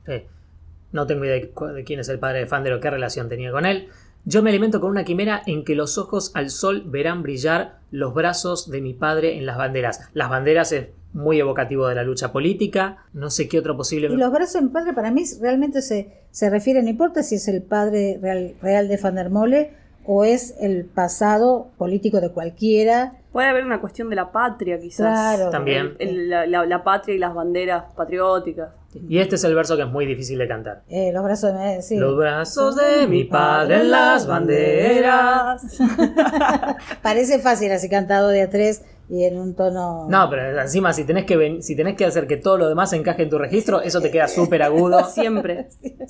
Sí. 0.05 0.23
No 0.91 1.07
tengo 1.07 1.25
idea 1.25 1.35
de, 1.35 1.83
quién 1.83 1.99
es 1.99 2.09
el 2.09 2.19
padre 2.19 2.39
de 2.39 2.45
Fander 2.45 2.73
o 2.73 2.79
qué 2.79 2.89
relación 2.89 3.29
tenía 3.29 3.51
con 3.51 3.65
él. 3.65 3.87
Yo 4.25 4.43
me 4.43 4.51
alimento 4.51 4.81
con 4.81 4.91
una 4.91 5.03
quimera 5.03 5.41
en 5.45 5.63
que 5.63 5.75
los 5.75 5.97
ojos 5.97 6.31
al 6.35 6.49
sol 6.51 6.83
verán 6.85 7.23
brillar 7.23 7.79
los 7.89 8.13
brazos 8.13 8.69
de 8.69 8.81
mi 8.81 8.93
padre 8.93 9.37
en 9.37 9.45
las 9.45 9.57
banderas. 9.57 10.01
Las 10.13 10.29
banderas 10.29 10.71
es 10.71 10.89
muy 11.13 11.39
evocativo 11.39 11.87
de 11.87 11.95
la 11.95 12.03
lucha 12.03 12.31
política. 12.31 13.05
No 13.13 13.29
sé 13.29 13.47
qué 13.47 13.57
otro 13.59 13.75
posible. 13.75 14.07
Y 14.07 14.17
los 14.17 14.31
brazos 14.31 14.61
mi 14.61 14.69
padre 14.69 14.93
para 14.93 15.11
mí 15.11 15.23
realmente 15.39 15.81
se, 15.81 16.13
se 16.29 16.49
refiere, 16.49 16.83
no 16.83 16.89
importa 16.89 17.23
si 17.23 17.35
es 17.35 17.47
el 17.47 17.63
padre 17.63 18.19
real, 18.21 18.53
real 18.61 18.87
de 18.87 18.97
Van 18.97 19.15
der 19.15 19.29
Mole 19.29 19.71
o 20.05 20.23
es 20.23 20.55
el 20.59 20.85
pasado 20.85 21.71
político 21.77 22.21
de 22.21 22.31
cualquiera. 22.31 23.20
Puede 23.31 23.47
haber 23.47 23.65
una 23.65 23.79
cuestión 23.79 24.09
de 24.09 24.15
la 24.17 24.31
patria, 24.31 24.77
quizás. 24.79 25.35
Claro. 25.37 25.49
También. 25.51 25.95
El- 25.99 26.29
la, 26.29 26.45
la- 26.45 26.65
la 26.65 26.83
patria 26.83 27.15
y 27.15 27.19
las 27.19 27.33
banderas 27.33 27.85
patrióticas. 27.95 28.69
Y 29.07 29.19
este 29.19 29.35
es 29.35 29.43
el 29.45 29.55
verso 29.55 29.77
que 29.77 29.83
es 29.83 29.87
muy 29.87 30.05
difícil 30.05 30.37
de 30.37 30.49
cantar. 30.49 30.81
Eh, 30.89 31.11
los 31.13 31.23
brazos 31.23 31.53
de 31.57 31.75
mi- 31.77 31.81
sí. 31.81 31.95
Los 31.97 32.17
brazos 32.17 32.75
de 32.75 33.07
mi 33.07 33.23
padre 33.23 33.81
en 33.81 33.91
las 33.91 34.27
banderas. 34.27 35.61
Parece 37.01 37.39
fácil 37.39 37.71
así 37.71 37.87
cantado 37.89 38.27
de 38.29 38.41
a 38.41 38.49
tres 38.49 38.83
y 39.13 39.25
en 39.25 39.37
un 39.37 39.55
tono. 39.55 40.07
No, 40.09 40.29
pero 40.29 40.61
encima 40.61 40.93
si 40.93 41.03
tenés 41.03 41.25
que 41.25 41.35
ven- 41.35 41.61
si 41.61 41.75
tenés 41.75 41.97
que 41.97 42.05
hacer 42.05 42.27
que 42.27 42.37
todo 42.37 42.57
lo 42.57 42.69
demás 42.69 42.93
encaje 42.93 43.23
en 43.23 43.29
tu 43.29 43.37
registro, 43.37 43.81
eso 43.81 43.99
te 43.99 44.09
queda 44.09 44.27
súper 44.29 44.63
agudo. 44.63 45.03
Siempre. 45.13 45.67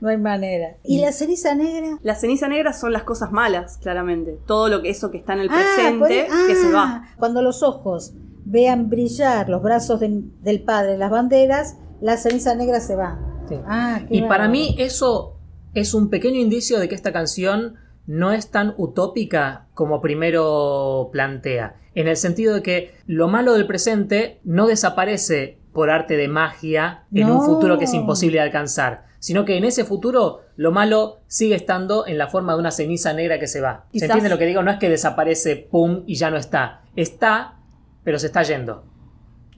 No 0.00 0.08
hay 0.10 0.18
manera. 0.18 0.76
¿Y 0.84 1.00
la 1.00 1.10
ceniza 1.12 1.54
negra? 1.54 1.98
Las 2.02 2.20
cenizas 2.20 2.48
negras 2.50 2.78
son 2.78 2.92
las 2.92 3.02
cosas 3.02 3.32
malas, 3.32 3.78
claramente. 3.78 4.38
Todo 4.46 4.68
lo 4.68 4.82
que 4.82 4.90
eso 4.90 5.10
que 5.10 5.16
está 5.18 5.32
en 5.32 5.40
el 5.40 5.48
Ah, 5.50 5.54
presente, 5.74 6.26
por- 6.28 6.46
que 6.46 6.54
se 6.54 6.70
va. 6.72 6.84
ah, 7.04 7.14
Cuando 7.18 7.40
los 7.42 7.62
ojos 7.62 8.12
vean 8.44 8.88
brillar 8.90 9.48
los 9.48 9.62
brazos 9.62 10.00
de- 10.00 10.22
del 10.42 10.62
padre 10.62 10.94
en 10.94 10.98
las 11.00 11.10
banderas, 11.10 11.76
la 12.00 12.16
ceniza 12.18 12.54
negra 12.54 12.80
se 12.80 12.94
va. 12.94 13.18
Sí. 13.48 13.56
Ah, 13.66 14.00
qué 14.08 14.16
Y 14.16 14.22
para 14.22 14.48
mí 14.48 14.74
eso 14.78 15.38
es 15.74 15.94
un 15.94 16.10
pequeño 16.10 16.38
indicio 16.40 16.78
de 16.78 16.88
que 16.88 16.94
esta 16.94 17.12
canción 17.12 17.74
no 18.06 18.32
es 18.32 18.50
tan 18.50 18.74
utópica 18.76 19.66
como 19.74 20.00
primero 20.00 21.10
plantea. 21.12 21.76
En 21.94 22.08
el 22.08 22.16
sentido 22.16 22.54
de 22.54 22.62
que 22.62 22.94
lo 23.06 23.28
malo 23.28 23.54
del 23.54 23.66
presente 23.66 24.40
no 24.44 24.66
desaparece 24.66 25.58
por 25.72 25.90
arte 25.90 26.16
de 26.16 26.28
magia 26.28 27.04
en 27.12 27.30
un 27.30 27.44
futuro 27.44 27.78
que 27.78 27.84
es 27.84 27.94
imposible 27.94 28.38
de 28.38 28.44
alcanzar, 28.44 29.04
sino 29.18 29.44
que 29.44 29.56
en 29.56 29.64
ese 29.64 29.84
futuro 29.84 30.40
lo 30.56 30.72
malo 30.72 31.20
sigue 31.26 31.54
estando 31.54 32.06
en 32.06 32.16
la 32.16 32.28
forma 32.28 32.54
de 32.54 32.60
una 32.60 32.70
ceniza 32.70 33.12
negra 33.12 33.38
que 33.38 33.46
se 33.46 33.60
va. 33.60 33.86
¿Se 33.92 34.06
entiende 34.06 34.30
lo 34.30 34.38
que 34.38 34.46
digo? 34.46 34.62
No 34.62 34.70
es 34.70 34.78
que 34.78 34.88
desaparece, 34.88 35.56
pum, 35.56 36.02
y 36.06 36.14
ya 36.14 36.30
no 36.30 36.36
está. 36.36 36.82
Está, 36.96 37.56
pero 38.04 38.18
se 38.18 38.26
está 38.26 38.42
yendo. 38.42 38.84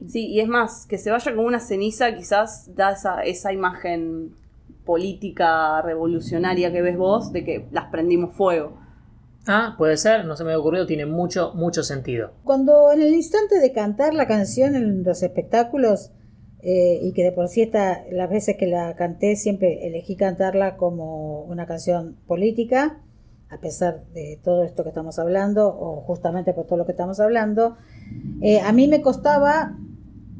Sí, 0.06 0.26
y 0.26 0.40
es 0.40 0.48
más, 0.48 0.86
que 0.86 0.98
se 0.98 1.10
vaya 1.10 1.34
como 1.34 1.46
una 1.46 1.60
ceniza 1.60 2.14
quizás 2.14 2.74
da 2.74 2.92
esa, 2.92 3.22
esa 3.22 3.52
imagen 3.52 4.34
política 4.88 5.82
revolucionaria 5.82 6.72
que 6.72 6.80
ves 6.80 6.96
vos 6.96 7.30
de 7.30 7.44
que 7.44 7.68
las 7.72 7.90
prendimos 7.90 8.34
fuego. 8.34 8.78
Ah, 9.46 9.74
puede 9.76 9.98
ser, 9.98 10.24
no 10.24 10.34
se 10.34 10.44
me 10.44 10.52
había 10.52 10.60
ocurrido, 10.60 10.86
tiene 10.86 11.04
mucho, 11.04 11.52
mucho 11.54 11.82
sentido. 11.82 12.32
Cuando 12.42 12.90
en 12.90 13.02
el 13.02 13.12
instante 13.12 13.58
de 13.58 13.72
cantar 13.74 14.14
la 14.14 14.26
canción 14.26 14.74
en 14.74 15.02
los 15.04 15.22
espectáculos, 15.22 16.12
eh, 16.62 17.00
y 17.02 17.12
que 17.12 17.22
de 17.22 17.32
por 17.32 17.48
sí 17.48 17.60
esta, 17.60 18.02
las 18.10 18.30
veces 18.30 18.56
que 18.56 18.66
la 18.66 18.96
canté 18.96 19.36
siempre 19.36 19.86
elegí 19.86 20.16
cantarla 20.16 20.78
como 20.78 21.42
una 21.42 21.66
canción 21.66 22.16
política, 22.26 23.02
a 23.50 23.60
pesar 23.60 24.06
de 24.14 24.40
todo 24.42 24.64
esto 24.64 24.84
que 24.84 24.88
estamos 24.88 25.18
hablando, 25.18 25.68
o 25.68 26.00
justamente 26.00 26.54
por 26.54 26.64
todo 26.64 26.78
lo 26.78 26.86
que 26.86 26.92
estamos 26.92 27.20
hablando, 27.20 27.76
eh, 28.40 28.60
a 28.60 28.72
mí 28.72 28.88
me 28.88 29.02
costaba 29.02 29.76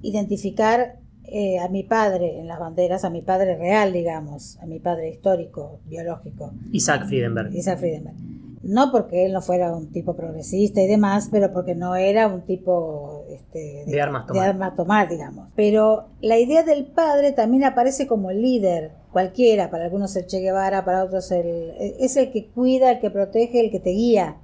identificar 0.01 1.01
eh, 1.31 1.59
a 1.59 1.69
mi 1.69 1.83
padre 1.83 2.39
en 2.39 2.49
las 2.49 2.59
banderas, 2.59 3.05
a 3.05 3.11
mi 3.11 3.23
padre 3.23 3.57
real, 3.57 3.93
digamos, 3.93 4.59
a 4.59 4.67
mi 4.67 4.79
padre 4.81 5.11
histórico, 5.11 5.81
biológico. 5.87 6.53
Isaac 6.73 7.07
Friedenberg. 7.07 7.55
Isaac 7.55 7.79
Friedenberg. 7.79 8.17
No 8.63 8.91
porque 8.91 9.25
él 9.25 9.33
no 9.33 9.41
fuera 9.41 9.75
un 9.75 9.93
tipo 9.93 10.17
progresista 10.17 10.83
y 10.83 10.89
demás, 10.89 11.29
pero 11.31 11.53
porque 11.53 11.75
no 11.75 11.95
era 11.97 12.27
un 12.27 12.43
tipo 12.43 13.25
este, 13.31 13.85
De 13.87 14.01
armas 14.01 14.27
tomar. 14.27 14.49
armas 14.49 14.75
tomar, 14.75 15.09
digamos. 15.09 15.49
Pero 15.55 16.09
la 16.21 16.39
idea 16.39 16.65
del 16.65 16.87
padre 16.87 17.33
también 17.33 17.65
aparece 17.65 18.07
como 18.07 18.31
el 18.31 18.43
líder, 18.43 18.93
cualquiera, 19.13 19.71
para 19.71 19.85
algunos 19.85 20.15
el 20.17 20.27
Che 20.27 20.41
Guevara, 20.41 20.85
para 20.85 21.05
otros 21.05 21.31
el, 21.31 21.73
es 21.79 22.17
el 22.17 22.33
que 22.33 22.49
cuida, 22.49 22.91
el 22.91 23.01
que 23.01 23.11
protege, 23.11 23.61
el 23.61 23.71
que 23.71 23.81
te 23.81 23.91
guía. 23.91 24.39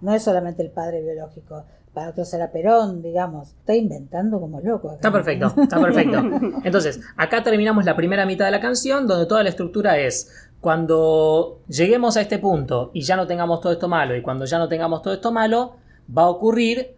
No 0.00 0.14
es 0.14 0.22
solamente 0.22 0.62
el 0.62 0.70
padre 0.70 1.02
biológico. 1.02 1.64
Para 1.98 2.10
otros 2.10 2.32
era 2.32 2.52
Perón, 2.52 3.02
digamos. 3.02 3.56
Estoy 3.58 3.78
inventando 3.78 4.38
como 4.38 4.60
loco. 4.60 4.86
acá. 4.86 4.96
Está 4.98 5.10
perfecto, 5.10 5.52
está 5.60 5.80
perfecto. 5.80 6.18
Entonces, 6.64 7.00
acá 7.16 7.42
terminamos 7.42 7.84
la 7.84 7.96
primera 7.96 8.24
mitad 8.24 8.44
de 8.44 8.52
la 8.52 8.60
canción, 8.60 9.08
donde 9.08 9.26
toda 9.26 9.42
la 9.42 9.48
estructura 9.48 9.98
es 9.98 10.48
cuando 10.60 11.58
lleguemos 11.66 12.16
a 12.16 12.20
este 12.20 12.38
punto 12.38 12.92
y 12.94 13.02
ya 13.02 13.16
no 13.16 13.26
tengamos 13.26 13.60
todo 13.60 13.72
esto 13.72 13.88
malo, 13.88 14.14
y 14.14 14.22
cuando 14.22 14.44
ya 14.44 14.58
no 14.58 14.68
tengamos 14.68 15.02
todo 15.02 15.12
esto 15.12 15.32
malo, 15.32 15.74
va 16.16 16.22
a 16.22 16.28
ocurrir 16.28 16.94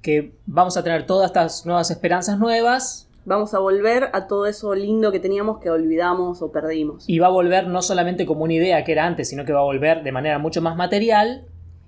que 0.00 0.36
vamos 0.46 0.76
a 0.76 0.84
tener 0.84 1.06
todas 1.06 1.26
estas 1.26 1.66
nuevas 1.66 1.90
esperanzas 1.90 2.38
nuevas 2.38 3.08
Vamos 3.24 3.52
a 3.54 3.58
volver 3.58 4.10
a 4.12 4.28
todo 4.28 4.46
eso 4.46 4.72
lindo 4.76 5.10
que 5.10 5.18
teníamos 5.18 5.58
que 5.58 5.68
olvidamos 5.68 6.40
o 6.42 6.52
perdimos. 6.52 7.08
y 7.08 7.18
va 7.18 7.26
a 7.26 7.30
volver 7.30 7.66
no 7.66 7.82
solamente 7.82 8.24
como 8.24 8.44
una 8.44 8.52
idea 8.52 8.84
que 8.84 8.92
era 8.92 9.04
antes, 9.04 9.28
sino 9.28 9.44
que 9.44 9.52
va 9.52 9.58
a 9.58 9.64
volver 9.64 10.04
de 10.04 10.12
manera 10.12 10.38
mucho 10.38 10.62
más 10.62 10.76
material 10.76 11.46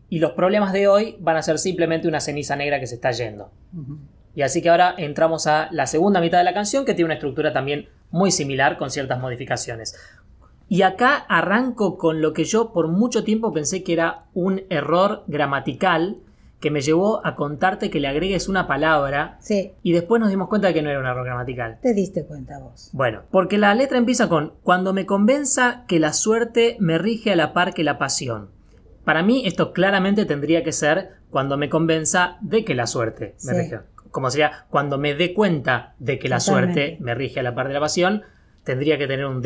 y 0.09 0.18
los 0.21 0.33
problemas 0.33 0.73
de 0.73 0.88
hoy 0.88 1.16
van 1.21 1.37
a 1.37 1.42
ser 1.42 1.59
simplemente 1.59 2.09
una 2.09 2.21
ceniza 2.21 2.57
negra 2.57 2.81
que 2.81 2.87
se 2.87 2.97
está 2.97 3.11
yendo. 3.11 3.51
Y 4.35 4.42
así 4.42 4.62
que 4.62 4.71
ahora 4.71 4.94
entramos 4.97 5.47
a 5.47 5.68
la 5.73 5.87
segunda 5.87 6.21
mitad 6.21 6.38
de 6.38 6.44
la 6.44 6.55
canción 6.55 6.85
que 6.85 6.94
tiene 6.94 7.07
una 7.07 7.14
estructura 7.14 7.53
también 7.53 7.88
muy 8.11 8.31
similar 8.31 8.79
con 8.79 8.90
ciertas 8.90 9.21
modificaciones. 9.21 9.97
Y 10.68 10.83
acá 10.83 11.16
arranco 11.29 11.97
con 11.97 12.21
lo 12.21 12.33
que 12.33 12.44
yo 12.44 12.73
por 12.73 12.88
mucho 12.88 13.25
tiempo 13.25 13.53
pensé 13.53 13.83
que 13.83 13.94
era 13.94 14.25
un 14.35 14.62
error 14.68 15.25
gramatical 15.27 16.18
que 16.61 16.71
me 16.71 16.81
llevó 16.81 17.25
a 17.25 17.37
contarte 17.37 17.88
que 17.88 18.01
le 18.01 18.09
agregues 18.09 18.49
una 18.49 18.66
palabra 18.66 19.38
Sí, 19.40 19.73
y 19.83 19.92
después 19.92 20.21
nos 20.21 20.29
dimos 20.29 20.49
cuenta 20.49 20.68
de 20.68 20.75
que 20.75 20.83
no 20.83 20.90
era 20.90 20.99
un 20.99 21.07
error 21.07 21.25
gramatical. 21.25 21.79
te 21.81 21.94
diste 21.94 22.25
cuenta 22.25 22.59
vos. 22.59 22.90
Bueno, 22.92 23.23
porque 23.31 23.59
la 23.59 23.75
letra 23.75 23.97
empieza 23.97 24.29
con 24.29 24.55
cuando 24.62 24.92
me 24.92 25.07
convenza 25.07 25.85
que 25.87 26.01
la 26.01 26.12
suerte 26.12 26.77
me 26.81 26.99
rige 26.99 27.33
a 27.33 27.37
la 27.37 27.53
par 27.53 27.75
que 27.75 27.85
la 27.85 27.99
pasión. 27.99 28.51
Para 29.09 29.23
mí 29.23 29.40
esto 29.47 29.73
claramente 29.73 30.27
tendría 30.27 30.62
que 30.62 30.71
ser 30.71 31.12
cuando 31.31 31.57
me 31.57 31.71
convenza 31.71 32.37
de 32.42 32.62
que 32.62 32.75
la 32.75 32.87
suerte 32.87 33.37
me 33.42 33.53
Sí. 33.55 33.59
rige. 33.59 33.79
Como 34.11 34.31
sería 34.31 34.66
cuando 34.68 34.99
me 34.99 35.14
dé 35.14 35.33
cuenta 35.33 35.94
de 35.99 36.18
que 36.18 36.29
la 36.29 36.40
Totalmente. 36.40 36.75
suerte 36.83 37.03
me 37.03 37.14
rige 37.14 37.40
a 37.40 37.42
la 37.42 37.55
par 37.55 37.68
de 37.68 37.73
la 37.73 37.81
pasión, 37.81 38.21
tendría 38.64 38.99
que 38.99 39.07
tener 39.07 39.25
un. 39.25 39.38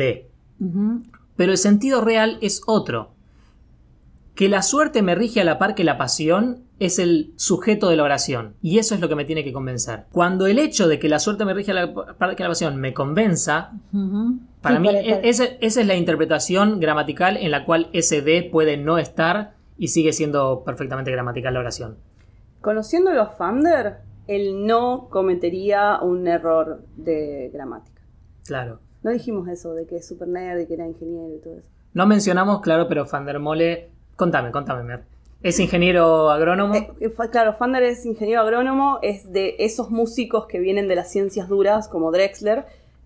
Ujú. 0.59 1.03
Pero 1.37 1.51
el 1.53 1.57
sentido 1.57 2.01
real 2.01 2.39
es 2.41 2.61
otro. 2.67 3.11
Que 4.35 4.49
la 4.49 4.63
suerte 4.63 5.01
me 5.01 5.15
rige 5.15 5.39
a 5.39 5.45
la 5.45 5.57
par 5.59 5.75
que 5.75 5.85
la 5.85 5.97
pasión 5.97 6.63
es 6.79 6.99
el 6.99 7.31
sujeto 7.37 7.87
de 7.87 7.95
la 7.95 8.03
oración. 8.03 8.55
Y 8.61 8.79
eso 8.79 8.95
es 8.95 8.99
lo 8.99 9.07
que 9.07 9.15
me 9.15 9.23
tiene 9.23 9.45
que 9.45 9.53
convencer. 9.53 10.07
Cuando 10.11 10.45
el 10.45 10.59
hecho 10.59 10.89
de 10.89 10.99
que 10.99 11.07
la 11.07 11.19
suerte 11.19 11.45
me 11.45 11.53
rige 11.53 11.71
a 11.71 11.75
la 11.75 11.93
par 11.93 12.35
que 12.35 12.43
la 12.43 12.49
pasión 12.49 12.75
me 12.81 12.93
convenza. 12.93 13.71
Para 14.63 14.77
Sí, 14.77 14.81
mí, 14.81 14.87
para- 14.87 15.01
e- 15.01 15.09
para- 15.11 15.27
esa, 15.27 15.43
esa 15.61 15.81
es 15.81 15.85
la 15.87 15.95
interpretación 15.95 16.79
gramatical 16.79 17.37
en 17.37 17.51
la 17.51 17.65
cual 17.65 17.89
de 18.23 18.49
puede 18.51 18.77
no 18.77 18.97
estar 18.97 19.53
y 19.77 19.89
sigue 19.89 20.11
siendo 20.13 20.63
perfectamente 20.63 21.11
gramatical 21.11 21.53
la 21.53 21.59
oración. 21.59 21.97
Conociéndolo 22.61 23.21
a 23.21 23.27
Fander, 23.27 23.97
él 24.27 24.65
no 24.65 25.09
cometería 25.09 25.99
un 26.01 26.27
error 26.27 26.81
de 26.95 27.49
gramática. 27.53 28.01
Claro. 28.45 28.79
No 29.03 29.11
dijimos 29.11 29.47
eso 29.49 29.73
de 29.73 29.85
que 29.85 29.97
es 29.97 30.07
super 30.07 30.27
nerd 30.29 30.61
y 30.61 30.65
que 30.67 30.75
era 30.75 30.87
ingeniero 30.87 31.35
y 31.35 31.39
todo 31.39 31.57
eso. 31.57 31.67
No 31.93 32.07
mencionamos, 32.07 32.61
claro, 32.61 32.87
pero 32.87 33.05
Van 33.05 33.25
der 33.25 33.39
Mole. 33.39 33.89
Contame, 34.15 34.51
contame, 34.51 34.83
Mer. 34.83 35.03
Es 35.41 35.59
ingeniero 35.59 36.29
agrónomo. 36.31 36.73
Eh, 36.73 36.89
eh, 37.01 37.11
claro, 37.29 37.53
Fander 37.53 37.83
es 37.83 38.05
ingeniero 38.05 38.39
agrónomo, 38.41 38.99
es 39.01 39.29
de 39.33 39.55
esos 39.59 39.91
músicos 39.91 40.45
que 40.47 40.59
vienen 40.59 40.87
de 40.87 40.95
las 40.95 41.11
ciencias 41.11 41.49
duras, 41.49 41.89
como 41.89 42.11
Drexler, 42.11 42.65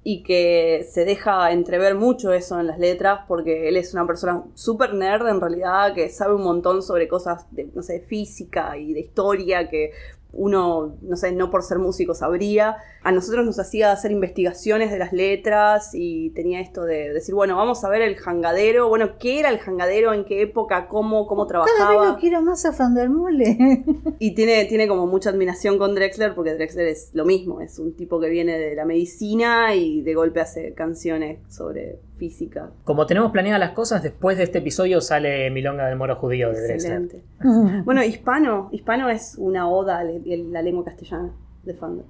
y 0.09 0.23
que 0.23 0.87
se 0.89 1.03
deja 1.03 1.51
entrever 1.51 1.93
mucho 1.93 2.31
eso 2.31 2.57
en 2.61 2.67
las 2.67 2.79
letras, 2.79 3.25
porque 3.27 3.67
él 3.67 3.75
es 3.75 3.93
una 3.93 4.07
persona 4.07 4.41
súper 4.53 4.93
nerd 4.93 5.27
en 5.27 5.41
realidad, 5.41 5.93
que 5.93 6.07
sabe 6.07 6.33
un 6.33 6.43
montón 6.43 6.81
sobre 6.81 7.09
cosas 7.09 7.45
de, 7.51 7.65
no 7.75 7.83
sé, 7.83 7.99
de 7.99 7.99
física 7.99 8.77
y 8.77 8.93
de 8.93 9.01
historia, 9.01 9.69
que 9.69 9.91
uno, 10.33 10.97
no 11.01 11.15
sé, 11.15 11.31
no 11.31 11.49
por 11.49 11.63
ser 11.63 11.79
músico 11.79 12.13
sabría. 12.13 12.77
A 13.01 13.11
nosotros 13.11 13.45
nos 13.45 13.59
hacía 13.59 13.91
hacer 13.91 14.11
investigaciones 14.11 14.91
de 14.91 14.99
las 14.99 15.13
letras 15.13 15.91
y 15.93 16.31
tenía 16.31 16.59
esto 16.59 16.83
de 16.83 17.13
decir, 17.13 17.33
bueno, 17.33 17.55
vamos 17.55 17.83
a 17.83 17.89
ver 17.89 18.01
el 18.01 18.15
jangadero, 18.15 18.89
bueno, 18.89 19.17
¿qué 19.17 19.39
era 19.39 19.49
el 19.49 19.59
jangadero? 19.59 20.13
¿En 20.13 20.25
qué 20.25 20.41
época? 20.41 20.87
¿Cómo, 20.87 21.27
cómo 21.27 21.47
Cada 21.47 21.63
vez 21.63 21.73
trabajaba? 21.75 22.07
lo 22.09 22.17
quiero 22.17 22.41
más 22.41 22.65
a 22.65 22.73
Fandermole. 22.73 23.83
Y 24.19 24.33
tiene, 24.33 24.65
tiene 24.65 24.87
como 24.87 25.05
mucha 25.05 25.29
admiración 25.29 25.77
con 25.77 25.93
Drexler, 25.93 26.33
porque 26.33 26.53
Drexler 26.53 26.87
es 26.87 27.11
lo 27.13 27.25
mismo, 27.25 27.61
es 27.61 27.77
un 27.79 27.95
tipo 27.95 28.19
que 28.19 28.29
viene 28.29 28.57
de 28.57 28.75
la 28.75 28.85
medicina 28.85 29.75
y 29.75 30.01
de 30.01 30.13
golpe 30.15 30.41
hace 30.41 30.73
canciones 30.73 31.39
sobre 31.49 31.99
física. 32.17 32.71
Como 32.83 33.05
tenemos 33.05 33.31
planeadas 33.31 33.59
las 33.59 33.71
cosas, 33.71 34.03
después 34.03 34.37
de 34.37 34.43
este 34.43 34.57
episodio 34.59 34.99
sale 35.01 35.49
Milonga 35.51 35.85
del 35.87 35.97
Moro 35.97 36.15
Judío 36.17 36.51
de. 36.51 36.73
Excelente. 36.73 37.23
Bueno, 37.85 38.03
hispano, 38.03 38.69
hispano 38.71 39.09
es 39.09 39.35
una 39.37 39.69
oda 39.69 39.99
a 39.99 40.03
la 40.03 40.61
lengua 40.61 40.83
castellana 40.85 41.31
de 41.63 41.73
Fander. 41.73 42.05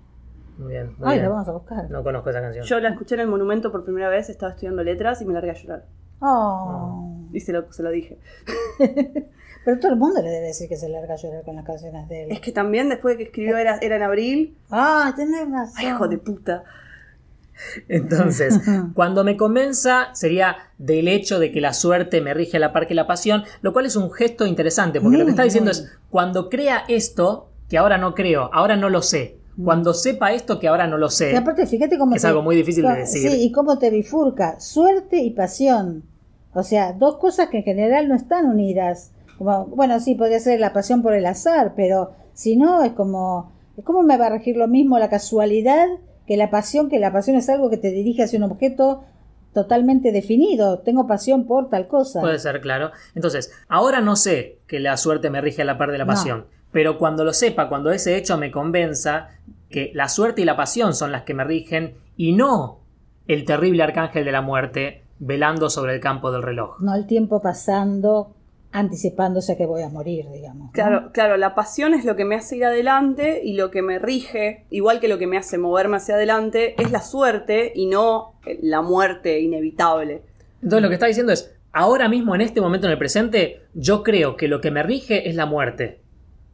Muy 0.57 0.71
bien, 0.71 0.95
muy 0.97 1.07
Ay, 1.07 1.13
bien. 1.19 1.25
lo 1.25 1.31
vamos 1.33 1.47
a 1.47 1.51
buscar. 1.51 1.89
No 1.91 2.03
conozco 2.03 2.29
esa 2.31 2.41
canción. 2.41 2.65
Yo 2.65 2.79
la 2.79 2.89
escuché 2.89 3.13
en 3.15 3.21
el 3.21 3.27
monumento 3.27 3.71
por 3.71 3.83
primera 3.83 4.09
vez, 4.09 4.29
estaba 4.29 4.51
estudiando 4.53 4.83
letras 4.83 5.21
y 5.21 5.25
me 5.25 5.33
largué 5.33 5.51
a 5.51 5.53
llorar. 5.53 5.85
Oh. 6.19 7.27
Y 7.31 7.39
se 7.41 7.53
lo, 7.53 7.71
se 7.71 7.83
lo 7.83 7.91
dije. 7.91 8.17
Pero 9.65 9.79
todo 9.79 9.91
el 9.91 9.97
mundo 9.99 10.21
le 10.21 10.29
debe 10.29 10.47
decir 10.47 10.69
que 10.69 10.77
se 10.77 10.87
larga 10.89 11.13
a 11.13 11.17
llorar 11.17 11.43
con 11.43 11.55
las 11.57 11.65
canciones 11.65 12.07
de 12.07 12.23
él. 12.23 12.31
Es 12.31 12.39
que 12.39 12.51
también 12.51 12.89
después 12.89 13.15
de 13.15 13.17
que 13.17 13.23
escribió 13.29 13.57
era, 13.57 13.77
era 13.81 13.97
en 13.97 14.01
abril, 14.03 14.57
Ah, 14.71 15.13
tenés 15.15 15.49
razón. 15.51 15.73
¡ay, 15.77 15.87
hijo 15.87 16.07
de 16.07 16.17
puta! 16.17 16.63
Entonces, 17.87 18.59
cuando 18.93 19.23
me 19.23 19.37
convenza 19.37 20.09
sería 20.13 20.57
del 20.77 21.07
hecho 21.07 21.39
de 21.39 21.51
que 21.51 21.61
la 21.61 21.73
suerte 21.73 22.21
me 22.21 22.33
rige 22.33 22.57
a 22.57 22.59
la 22.59 22.73
par 22.73 22.87
que 22.87 22.93
la 22.93 23.07
pasión, 23.07 23.43
lo 23.61 23.73
cual 23.73 23.85
es 23.85 23.95
un 23.95 24.11
gesto 24.11 24.45
interesante, 24.45 25.01
porque 25.01 25.17
lo 25.17 25.25
que 25.25 25.31
está 25.31 25.43
diciendo 25.43 25.71
muy. 25.71 25.79
es, 25.79 25.91
cuando 26.09 26.49
crea 26.49 26.83
esto, 26.87 27.49
que 27.69 27.77
ahora 27.77 27.97
no 27.97 28.15
creo, 28.15 28.49
ahora 28.53 28.75
no 28.75 28.89
lo 28.89 29.01
sé, 29.01 29.37
cuando 29.63 29.93
sepa 29.93 30.33
esto, 30.33 30.59
que 30.59 30.67
ahora 30.67 30.85
no 30.85 30.97
lo 30.97 31.09
sé, 31.09 31.31
Y 31.31 31.35
aparte, 31.35 31.65
fíjate 31.65 31.97
cómo 31.97 32.15
es 32.15 32.23
algo 32.25 32.43
muy 32.43 32.55
difícil 32.55 32.83
de 32.83 32.95
decir. 32.95 33.31
Sí, 33.31 33.41
y 33.41 33.51
cómo 33.51 33.79
te 33.79 33.89
bifurca. 33.89 34.59
Suerte 34.59 35.17
y 35.17 35.31
pasión. 35.31 36.03
O 36.53 36.63
sea, 36.63 36.93
dos 36.93 37.17
cosas 37.17 37.49
que 37.49 37.57
en 37.57 37.63
general 37.63 38.07
no 38.07 38.15
están 38.15 38.45
unidas. 38.45 39.11
Como, 39.37 39.65
bueno, 39.67 39.99
sí, 39.99 40.15
podría 40.15 40.39
ser 40.39 40.59
la 40.59 40.73
pasión 40.73 41.01
por 41.01 41.13
el 41.13 41.25
azar, 41.25 41.73
pero 41.75 42.11
si 42.33 42.55
no, 42.55 42.83
es 42.83 42.93
como. 42.93 43.51
¿Cómo 43.83 44.01
me 44.01 44.17
va 44.17 44.27
a 44.27 44.29
regir 44.29 44.57
lo 44.57 44.67
mismo 44.67 44.97
la 44.97 45.09
casualidad 45.09 45.87
que 46.27 46.37
la 46.37 46.49
pasión? 46.49 46.89
Que 46.89 46.99
la 46.99 47.11
pasión 47.11 47.35
es 47.37 47.49
algo 47.49 47.69
que 47.69 47.77
te 47.77 47.89
dirige 47.91 48.23
hacia 48.23 48.37
un 48.37 48.43
objeto 48.51 49.03
totalmente 49.53 50.11
definido. 50.11 50.79
Tengo 50.79 51.07
pasión 51.07 51.45
por 51.45 51.69
tal 51.69 51.87
cosa. 51.87 52.21
Puede 52.21 52.37
ser, 52.39 52.61
claro. 52.61 52.91
Entonces, 53.15 53.51
ahora 53.67 54.01
no 54.01 54.15
sé 54.15 54.59
que 54.67 54.79
la 54.79 54.97
suerte 54.97 55.29
me 55.29 55.41
rige 55.41 55.63
a 55.63 55.65
la 55.65 55.77
par 55.77 55.91
de 55.91 55.97
la 55.97 56.05
No. 56.05 56.13
pasión, 56.13 56.45
pero 56.71 56.97
cuando 56.99 57.23
lo 57.23 57.33
sepa, 57.33 57.69
cuando 57.69 57.91
ese 57.91 58.17
hecho 58.17 58.37
me 58.37 58.51
convenza 58.51 59.29
que 59.69 59.91
la 59.95 60.09
suerte 60.09 60.41
y 60.41 60.45
la 60.45 60.55
pasión 60.55 60.93
son 60.93 61.11
las 61.11 61.23
que 61.23 61.33
me 61.33 61.43
rigen 61.43 61.95
y 62.17 62.33
no 62.33 62.79
el 63.27 63.45
terrible 63.45 63.83
arcángel 63.83 64.23
de 64.25 64.31
la 64.31 64.41
muerte 64.41 65.03
velando 65.19 65.69
sobre 65.69 65.95
el 65.95 65.99
campo 65.99 66.31
del 66.31 66.43
reloj. 66.43 66.79
No 66.79 66.93
el 66.93 67.07
tiempo 67.07 67.41
pasando 67.41 68.35
anticipándose 68.71 69.53
a 69.53 69.58
que 69.58 69.65
voy 69.65 69.82
a 69.82 69.89
morir, 69.89 70.25
digamos. 70.32 70.67
¿no? 70.67 70.71
Claro, 70.71 71.12
claro, 71.13 71.38
la 71.38 71.56
pasión 71.56 71.93
es 71.93 72.06
lo 72.06 72.15
que 72.15 72.25
me 72.25 72.36
hace 72.36 72.58
ir 72.58 72.65
adelante 72.65 73.41
y 73.43 73.53
lo 73.53 73.71
que 73.71 73.82
me 73.82 73.99
rige, 73.99 74.65
igual 74.69 74.99
que 74.99 75.08
lo 75.08 75.17
que 75.17 75.27
me 75.27 75.38
hace 75.38 75.58
moverme 75.58 75.97
hacia 75.97 76.15
adelante, 76.15 76.75
es 76.82 76.91
la 76.91 77.01
suerte 77.01 77.71
y 77.75 77.88
no 77.88 78.34
la 78.62 78.82
muerte 78.82 79.39
inevitable. 79.39 80.21
Entonces 80.62 80.82
lo 80.82 80.89
que 80.89 80.95
está 80.95 81.08
diciendo 81.08 81.32
es, 81.32 81.56
ahora 81.71 82.10
mismo, 82.10 82.36
en 82.36 82.41
este 82.41 82.62
momento, 82.62 82.88
en 82.88 82.93
el 82.93 82.99
presente, 82.99 83.63
yo 83.73 84.03
creo 84.03 84.36
que 84.36 84.47
lo 84.47 84.62
que 84.62 84.71
me 84.71 84.84
rige 84.84 85.30
es 85.30 85.36
la 85.36 85.45
muerte. 85.45 86.01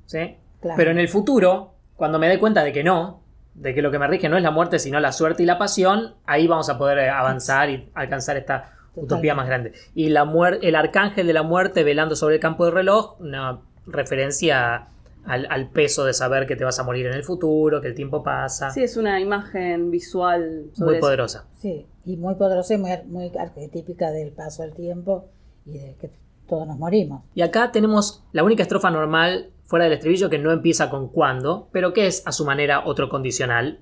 ¿Sí? 0.05 0.37
Claro. 0.61 0.77
Pero 0.77 0.91
en 0.91 0.99
el 0.99 1.07
futuro, 1.07 1.73
cuando 1.95 2.19
me 2.19 2.29
dé 2.29 2.39
cuenta 2.39 2.63
de 2.63 2.71
que 2.71 2.83
no, 2.83 3.23
de 3.53 3.73
que 3.73 3.81
lo 3.81 3.91
que 3.91 3.99
me 3.99 4.07
rige 4.07 4.29
no 4.29 4.37
es 4.37 4.43
la 4.43 4.51
muerte, 4.51 4.79
sino 4.79 4.99
la 4.99 5.11
suerte 5.11 5.43
y 5.43 5.45
la 5.45 5.57
pasión, 5.57 6.15
ahí 6.25 6.47
vamos 6.47 6.69
a 6.69 6.77
poder 6.77 6.99
eh, 6.99 7.09
avanzar 7.09 7.69
y 7.69 7.89
alcanzar 7.93 8.37
esta 8.37 8.73
utopía 8.95 9.35
más 9.35 9.47
grande. 9.47 9.73
Y 9.95 10.09
la 10.09 10.29
el 10.61 10.75
arcángel 10.75 11.27
de 11.27 11.33
la 11.33 11.43
muerte 11.43 11.83
velando 11.83 12.15
sobre 12.15 12.35
el 12.35 12.41
campo 12.41 12.65
del 12.65 12.73
reloj, 12.73 13.19
una 13.19 13.61
referencia 13.85 14.87
al, 15.25 15.47
al 15.49 15.69
peso 15.69 16.05
de 16.05 16.13
saber 16.13 16.47
que 16.47 16.55
te 16.55 16.63
vas 16.63 16.79
a 16.79 16.83
morir 16.83 17.05
en 17.07 17.13
el 17.13 17.23
futuro, 17.23 17.81
que 17.81 17.87
el 17.87 17.95
tiempo 17.95 18.23
pasa. 18.23 18.71
Sí, 18.71 18.83
es 18.83 18.97
una 18.97 19.19
imagen 19.19 19.91
visual 19.91 20.65
sobre 20.73 20.85
muy 20.85 20.95
eso. 20.95 21.01
poderosa. 21.01 21.45
Sí, 21.59 21.85
y 22.05 22.17
muy 22.17 22.35
poderosa 22.35 22.73
y 22.73 22.77
muy, 22.77 22.91
muy 23.07 23.31
arquetípica 23.37 24.11
del 24.11 24.31
paso 24.31 24.63
del 24.63 24.73
tiempo 24.73 25.25
y 25.65 25.77
de 25.77 25.95
que 25.99 26.09
todos 26.47 26.67
nos 26.67 26.77
morimos. 26.77 27.23
Y 27.35 27.41
acá 27.41 27.71
tenemos 27.71 28.23
la 28.33 28.43
única 28.43 28.63
estrofa 28.63 28.91
normal 28.91 29.49
fuera 29.65 29.85
del 29.85 29.93
estribillo 29.93 30.29
que 30.29 30.37
no 30.37 30.51
empieza 30.51 30.89
con 30.89 31.07
cuándo, 31.07 31.69
pero 31.71 31.93
que 31.93 32.05
es 32.05 32.21
a 32.27 32.31
su 32.31 32.45
manera 32.45 32.85
otro 32.85 33.09
condicional. 33.09 33.79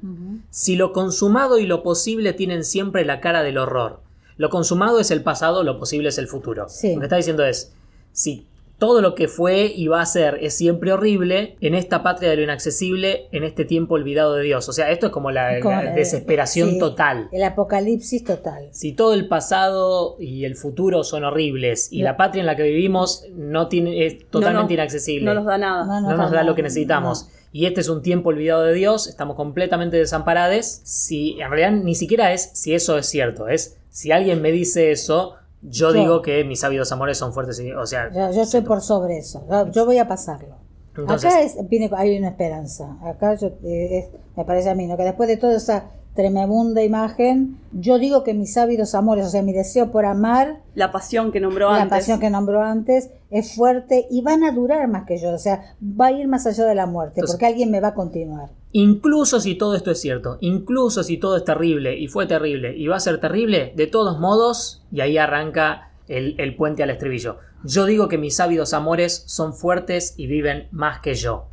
Si 0.50 0.76
lo 0.76 0.94
consumado 0.94 1.58
y 1.58 1.66
lo 1.66 1.84
posible 1.84 2.34
tienen 2.34 2.64
siempre 2.64 3.04
la 3.04 3.20
cara 3.20 3.44
del 3.44 3.58
horror. 3.58 4.02
Lo 4.38 4.50
consumado 4.50 5.00
es 5.00 5.12
el 5.12 5.24
pasado, 5.24 5.64
lo 5.64 5.78
posible 5.80 6.10
es 6.10 6.18
el 6.18 6.28
futuro. 6.28 6.68
Sí. 6.70 6.94
Lo 6.94 7.00
que 7.00 7.06
está 7.06 7.18
diciendo 7.18 7.46
es, 7.46 7.74
si 8.12 8.48
todo 8.78 9.00
lo 9.02 9.14
que 9.14 9.28
fue 9.28 9.66
y 9.68 9.86
va 9.88 10.02
a 10.02 10.06
ser 10.08 10.40
es 10.42 10.56
siempre 10.58 10.92
horrible, 10.92 11.56
en 11.62 11.76
esta 11.76 12.02
patria 12.02 12.32
de 12.32 12.36
lo 12.38 12.42
inaccesible, 12.42 13.28
en 13.32 13.44
este 13.44 13.64
tiempo 13.64 13.94
olvidado 13.94 14.34
de 14.34 14.42
Dios. 14.44 14.68
O 14.70 14.74
sea, 14.74 14.90
esto 14.90 15.06
es 15.06 15.12
como 15.12 15.30
la, 15.30 15.58
Es 15.58 15.62
como, 15.62 15.76
la 15.76 15.92
desesperación 15.94 16.72
sí, 16.72 16.80
total. 16.80 17.30
El 17.32 17.44
apocalipsis 17.44 18.24
total. 18.24 18.70
Si 18.72 18.94
todo 18.94 19.14
el 19.14 19.28
pasado 19.28 20.16
y 20.20 20.46
el 20.46 20.56
futuro 20.56 21.04
son 21.04 21.24
horribles 21.26 21.90
y 21.94 22.00
No. 22.00 22.06
la 22.06 22.18
patria 22.18 22.40
en 22.42 22.48
la 22.48 22.56
que 22.56 22.64
vivimos 22.64 23.26
no 23.36 23.68
tiene, 23.68 24.04
es 24.08 24.28
totalmente 24.32 24.64
No, 24.64 24.68
no, 24.70 24.74
inaccesible, 24.74 25.26
No 25.26 25.34
nos 25.36 25.46
da 25.46 25.60
nada. 25.60 25.86
No, 25.86 26.02
no 26.02 26.18
nos 26.18 26.32
da 26.32 26.42
lo 26.42 26.56
que 26.56 26.64
necesitamos. 26.64 27.26
no. 27.28 27.42
Y 27.54 27.68
este 27.68 27.82
es 27.82 27.90
un 27.90 28.02
tiempo 28.02 28.30
olvidado 28.30 28.64
de 28.64 28.74
Dios, 28.74 29.06
estamos 29.08 29.36
completamente 29.36 29.98
desamparados. 29.98 30.66
Si 30.84 31.40
en 31.40 31.52
realidad 31.52 31.72
ni 31.84 31.94
siquiera 31.94 32.34
es 32.34 32.50
si 32.54 32.74
eso 32.74 32.98
es 32.98 33.06
cierto, 33.08 33.48
es 33.48 33.78
si 33.92 34.12
alguien 34.12 34.42
me 34.42 34.52
dice 34.52 34.92
eso, 34.92 35.36
yo 35.62 35.94
Yo. 35.94 35.94
digo 35.94 36.22
que 36.24 36.44
mis 36.44 36.64
ávidos 36.64 36.92
amores 36.92 37.20
son 37.20 37.34
fuertes. 37.34 37.60
y- 37.60 37.72
O 37.72 37.86
sea, 37.86 38.10
Yo, 38.12 38.32
yo 38.32 38.42
estoy 38.42 38.62
por 38.62 38.82
sobre 38.82 39.20
eso. 39.20 39.46
Yo, 39.72 39.86
voy 39.86 40.00
a 40.00 40.08
pasarlo. 40.08 40.56
Entonces- 40.98 41.26
Acá 41.32 41.42
es, 41.42 41.56
viene, 41.70 41.90
hay 41.96 42.18
una 42.18 42.30
esperanza. 42.30 42.98
Acá 43.04 43.36
yo, 43.36 43.50
eh, 43.64 44.00
es- 44.00 44.10
me 44.36 44.44
parece 44.44 44.70
a 44.72 44.76
mí, 44.76 44.88
¿no? 44.88 44.98
que 44.98 45.04
después 45.04 45.30
de 45.30 45.38
toda 45.38 45.56
esa 45.56 45.86
tremenda 46.16 46.84
imagen, 46.84 47.58
yo 47.72 47.98
digo 47.98 48.24
que 48.24 48.34
mis 48.34 48.58
ávidos 48.58 48.96
amores, 48.96 49.26
o 49.26 49.30
sea, 49.30 49.42
mi 49.44 49.54
deseo 49.54 49.92
por 49.92 50.06
amar, 50.06 50.60
La 50.76 50.92
pasión 50.92 51.32
que 51.32 51.40
nombró 51.40 51.70
la 51.72 51.84
antes. 51.84 51.90
pasión 52.00 52.20
que 52.20 52.30
nombró 52.30 52.62
antes, 52.64 53.12
es 53.30 53.56
fuerte 53.56 54.08
y 54.10 54.22
van 54.22 54.44
a 54.44 54.52
durar 54.52 54.88
más 54.90 55.06
que 55.06 55.18
yo. 55.18 55.30
O 55.32 55.38
sea, 55.38 55.76
va 55.82 56.08
a 56.08 56.12
ir 56.12 56.28
más 56.28 56.46
allá 56.48 56.66
de 56.66 56.76
la 56.76 56.86
muerte, 56.86 57.14
Entonces- 57.22 57.36
porque 57.36 57.46
alguien 57.46 57.72
me 57.72 57.80
va 57.80 57.90
a 57.90 57.94
continuar. 57.94 58.50
Incluso 58.74 59.40
si 59.40 59.56
todo 59.56 59.76
esto 59.76 59.92
es 59.92 60.02
cierto, 60.02 60.38
incluso 60.42 61.04
si 61.04 61.18
todo 61.18 61.38
es 61.38 61.44
terrible 61.44 61.98
y 61.98 62.08
fue 62.08 62.26
terrible 62.28 62.76
y 62.76 62.88
va 62.88 62.98
a 62.98 63.00
ser 63.00 63.20
terrible, 63.20 63.74
de 63.76 63.88
todos 63.88 64.20
modos, 64.20 64.84
y 64.92 65.02
ahí 65.02 65.18
arranca 65.18 65.92
el, 66.08 66.36
el 66.38 66.56
puente 66.56 66.84
al 66.84 66.90
estribillo. 66.90 67.38
Yo 67.64 67.86
digo 67.86 68.08
que 68.08 68.18
mis 68.18 68.40
ávidos 68.40 68.74
amores 68.74 69.24
son 69.28 69.54
fuertes 69.54 70.16
y 70.18 70.28
viven 70.28 70.68
más 70.72 71.00
que 71.00 71.14
yo. 71.14 71.48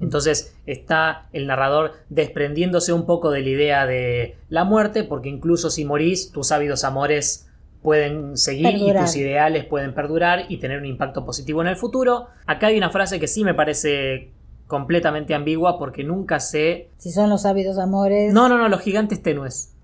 Entonces 0.00 0.54
está 0.66 1.28
el 1.32 1.46
narrador 1.46 1.92
desprendiéndose 2.08 2.92
un 2.92 3.04
poco 3.04 3.30
de 3.30 3.40
la 3.40 3.48
idea 3.48 3.86
de 3.86 4.36
la 4.48 4.64
muerte, 4.64 5.02
porque 5.04 5.28
incluso 5.28 5.70
si 5.70 5.84
morís, 5.84 6.30
tus 6.30 6.52
ávidos 6.52 6.84
amores 6.84 7.48
pueden 7.82 8.36
seguir 8.36 8.70
Perdurar. 8.70 9.02
y 9.02 9.06
tus 9.06 9.16
ideales 9.16 9.64
pueden 9.64 9.92
perdurar 9.92 10.44
y 10.48 10.58
tener 10.58 10.78
un 10.78 10.86
impacto 10.86 11.24
positivo 11.24 11.62
en 11.62 11.68
el 11.68 11.76
futuro. 11.76 12.28
Acá 12.46 12.68
hay 12.68 12.78
una 12.78 12.90
frase 12.90 13.18
que 13.18 13.26
sí 13.26 13.42
me 13.42 13.54
parece 13.54 14.30
completamente 14.72 15.34
ambigua 15.34 15.78
porque 15.78 16.02
nunca 16.02 16.40
sé... 16.40 16.88
Si 16.96 17.12
son 17.12 17.28
los 17.28 17.44
ávidos 17.44 17.76
amores. 17.76 18.32
No, 18.32 18.48
no, 18.48 18.56
no, 18.56 18.70
los 18.70 18.80
gigantes 18.80 19.22
tenues. 19.22 19.74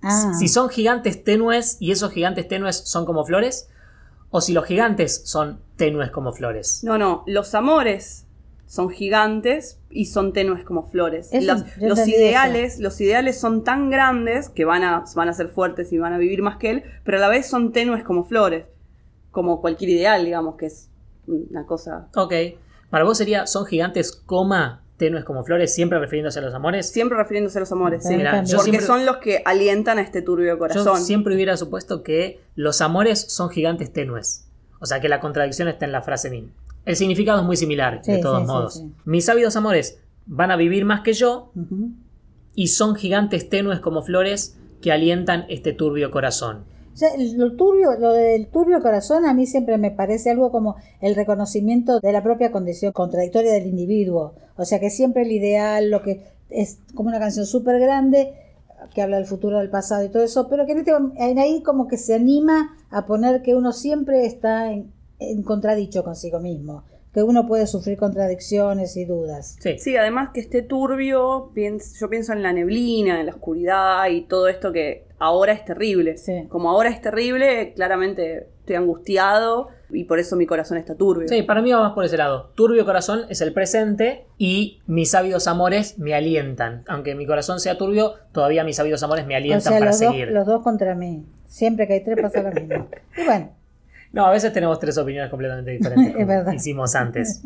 Ah, 0.00 0.32
Si 0.38 0.48
son 0.48 0.70
gigantes 0.70 1.22
tenues 1.22 1.76
y 1.80 1.92
esos 1.92 2.12
gigantes 2.12 2.48
tenues 2.48 2.76
son 2.76 3.04
como 3.04 3.26
flores, 3.26 3.68
o 4.30 4.40
si 4.40 4.54
los 4.54 4.64
gigantes 4.64 5.20
son 5.26 5.60
tenues 5.76 6.10
como 6.10 6.32
flores. 6.32 6.80
No, 6.82 6.96
no, 6.96 7.24
los 7.26 7.54
amores 7.54 8.24
son 8.64 8.88
gigantes 8.88 9.80
y 9.90 10.06
son 10.06 10.32
tenues 10.32 10.64
como 10.64 10.84
flores. 10.84 11.28
Eso, 11.30 11.56
Los, 11.78 12.08
ideales, 12.08 12.78
los 12.80 12.98
ideales 13.02 13.38
son 13.38 13.64
tan 13.64 13.90
grandes 13.90 14.48
que 14.48 14.64
van 14.64 14.82
a, 14.82 15.04
van 15.14 15.28
a 15.28 15.34
ser 15.34 15.50
fuertes 15.50 15.92
y 15.92 15.98
van 15.98 16.14
a 16.14 16.18
vivir 16.18 16.40
más 16.40 16.56
que 16.56 16.70
él, 16.70 16.84
pero 17.04 17.18
a 17.18 17.20
la 17.20 17.28
vez 17.28 17.46
son 17.46 17.72
tenues 17.72 18.02
como 18.02 18.24
flores. 18.24 18.64
Como 19.30 19.60
cualquier 19.60 19.90
ideal, 19.90 20.24
digamos, 20.24 20.56
que 20.56 20.66
es 20.66 20.88
una 21.26 21.66
cosa. 21.66 22.08
Ok. 22.14 22.32
Para 22.90 23.04
vos 23.04 23.18
sería, 23.18 23.46
son 23.46 23.66
gigantes, 23.66 24.12
coma, 24.12 24.82
tenues 24.96 25.24
como 25.24 25.44
flores, 25.44 25.74
siempre 25.74 25.98
refiriéndose 25.98 26.38
a 26.38 26.42
los 26.42 26.54
amores. 26.54 26.88
Siempre 26.90 27.16
refiriéndose 27.18 27.58
a 27.58 27.60
los 27.60 27.70
amores, 27.72 28.02
sí. 28.02 28.16
Mira, 28.16 28.42
yo 28.44 28.56
Porque 28.56 28.70
siempre- 28.70 28.86
son 28.86 29.06
los 29.06 29.18
que 29.18 29.42
alientan 29.44 29.98
a 29.98 30.02
este 30.02 30.22
turbio 30.22 30.54
Yo 30.54 30.58
corazón. 30.58 31.00
siempre 31.00 31.34
hubiera 31.34 31.56
supuesto 31.56 32.02
que 32.02 32.40
los 32.56 32.80
amores 32.80 33.20
son 33.28 33.50
gigantes 33.50 33.92
tenues. 33.92 34.46
O 34.80 34.86
sea 34.86 35.00
que 35.00 35.08
la 35.08 35.20
contradicción 35.20 35.68
está 35.68 35.84
en 35.86 35.92
la 35.92 36.02
frase 36.02 36.30
misma. 36.30 36.50
El 36.84 36.96
significado 36.96 37.40
es 37.40 37.44
muy 37.44 37.56
similar, 37.56 38.00
de 38.02 38.18
todos 38.18 38.40
sí, 38.40 38.46
modos. 38.46 38.74
sí. 38.74 38.92
Mis 39.04 39.28
ávidos 39.28 39.54
amores 39.56 40.00
van 40.26 40.50
a 40.50 40.56
vivir 40.56 40.84
más 40.84 41.00
que 41.02 41.12
yo 41.12 41.52
y 42.54 42.68
son 42.68 42.94
gigantes 42.96 43.48
tenues 43.48 43.80
como 43.80 44.02
flores 44.02 44.56
que 44.80 44.90
alientan 44.92 45.44
este 45.48 45.72
turbio 45.72 46.10
corazón. 46.10 46.64
Lo 47.36 47.54
turbio, 47.56 47.98
lo 47.98 48.12
del 48.12 48.48
turbio 48.48 48.80
corazón 48.80 49.24
a 49.24 49.34
mí 49.34 49.46
siempre 49.46 49.78
me 49.78 49.90
parece 49.90 50.30
algo 50.30 50.50
como 50.50 50.76
el 51.00 51.14
reconocimiento 51.14 52.00
de 52.00 52.12
la 52.12 52.22
propia 52.22 52.50
condición 52.50 52.92
contradictoria 52.92 53.52
del 53.52 53.66
individuo. 53.66 54.34
O 54.56 54.64
sea 54.64 54.80
que 54.80 54.90
siempre 54.90 55.22
el 55.22 55.32
ideal, 55.32 55.90
lo 55.90 56.02
que 56.02 56.24
es 56.50 56.78
como 56.94 57.08
una 57.08 57.20
canción 57.20 57.46
súper 57.46 57.78
grande 57.78 58.34
que 58.94 59.02
habla 59.02 59.16
del 59.16 59.26
futuro, 59.26 59.58
del 59.58 59.70
pasado 59.70 60.04
y 60.04 60.08
todo 60.08 60.22
eso, 60.22 60.48
pero 60.48 60.66
que 60.66 60.72
en, 60.72 60.78
este, 60.78 60.92
en 61.16 61.38
ahí 61.38 61.62
como 61.62 61.88
que 61.88 61.98
se 61.98 62.14
anima 62.14 62.76
a 62.90 63.06
poner 63.06 63.42
que 63.42 63.54
uno 63.54 63.72
siempre 63.72 64.24
está 64.24 64.72
en, 64.72 64.92
en 65.18 65.42
contradicho 65.42 66.04
consigo 66.04 66.40
mismo, 66.40 66.84
que 67.26 67.30
uno 67.30 67.46
puede 67.46 67.66
sufrir 67.66 67.96
contradicciones 67.98 68.96
y 68.96 69.04
dudas. 69.04 69.56
Sí. 69.60 69.78
Sí, 69.78 69.96
además 69.96 70.30
que 70.34 70.40
esté 70.40 70.62
turbio, 70.62 71.50
piens- 71.54 71.98
yo 71.98 72.08
pienso 72.10 72.32
en 72.32 72.42
la 72.42 72.52
neblina, 72.52 73.20
en 73.20 73.26
la 73.26 73.32
oscuridad 73.32 74.08
y 74.08 74.22
todo 74.22 74.48
esto 74.48 74.72
que 74.72 75.06
ahora 75.18 75.52
es 75.52 75.64
terrible. 75.64 76.16
Sí. 76.16 76.46
Como 76.48 76.70
ahora 76.70 76.90
es 76.90 77.00
terrible, 77.00 77.72
claramente 77.74 78.48
estoy 78.60 78.76
angustiado 78.76 79.68
y 79.90 80.04
por 80.04 80.18
eso 80.18 80.36
mi 80.36 80.44
corazón 80.46 80.76
está 80.78 80.94
turbio. 80.94 81.26
Sí, 81.28 81.42
para 81.42 81.62
mí 81.62 81.72
va 81.72 81.80
más 81.80 81.92
por 81.94 82.04
ese 82.04 82.16
lado. 82.18 82.52
Turbio 82.54 82.84
corazón 82.84 83.22
es 83.30 83.40
el 83.40 83.52
presente 83.52 84.26
y 84.36 84.80
mis 84.86 85.14
ávidos 85.14 85.46
amores 85.48 85.98
me 85.98 86.14
alientan. 86.14 86.84
Aunque 86.88 87.14
mi 87.14 87.26
corazón 87.26 87.58
sea 87.60 87.78
turbio, 87.78 88.14
todavía 88.32 88.64
mis 88.64 88.78
ávidos 88.78 89.02
amores 89.02 89.26
me 89.26 89.34
O 89.34 89.38
alientan 89.38 89.62
sea, 89.62 89.72
para 89.78 89.86
los 89.90 90.00
dos, 90.00 90.10
seguir. 90.10 90.28
los 90.30 90.46
dos 90.46 90.62
contra 90.62 90.94
mí. 90.94 91.24
Siempre 91.46 91.86
que 91.86 91.94
hay 91.94 92.04
tres 92.04 92.18
pasa 92.20 92.42
lo 92.42 92.50
mismo. 92.52 92.88
Y 93.16 93.24
bueno, 93.24 93.50
No, 94.12 94.26
a 94.26 94.30
veces 94.30 94.52
tenemos 94.52 94.78
tres 94.78 94.96
opiniones 94.98 95.30
completamente 95.30 95.70
diferentes. 95.72 96.14
Es 96.18 96.26
verdad. 96.26 96.52
Hicimos 96.52 96.94
antes. 96.94 97.42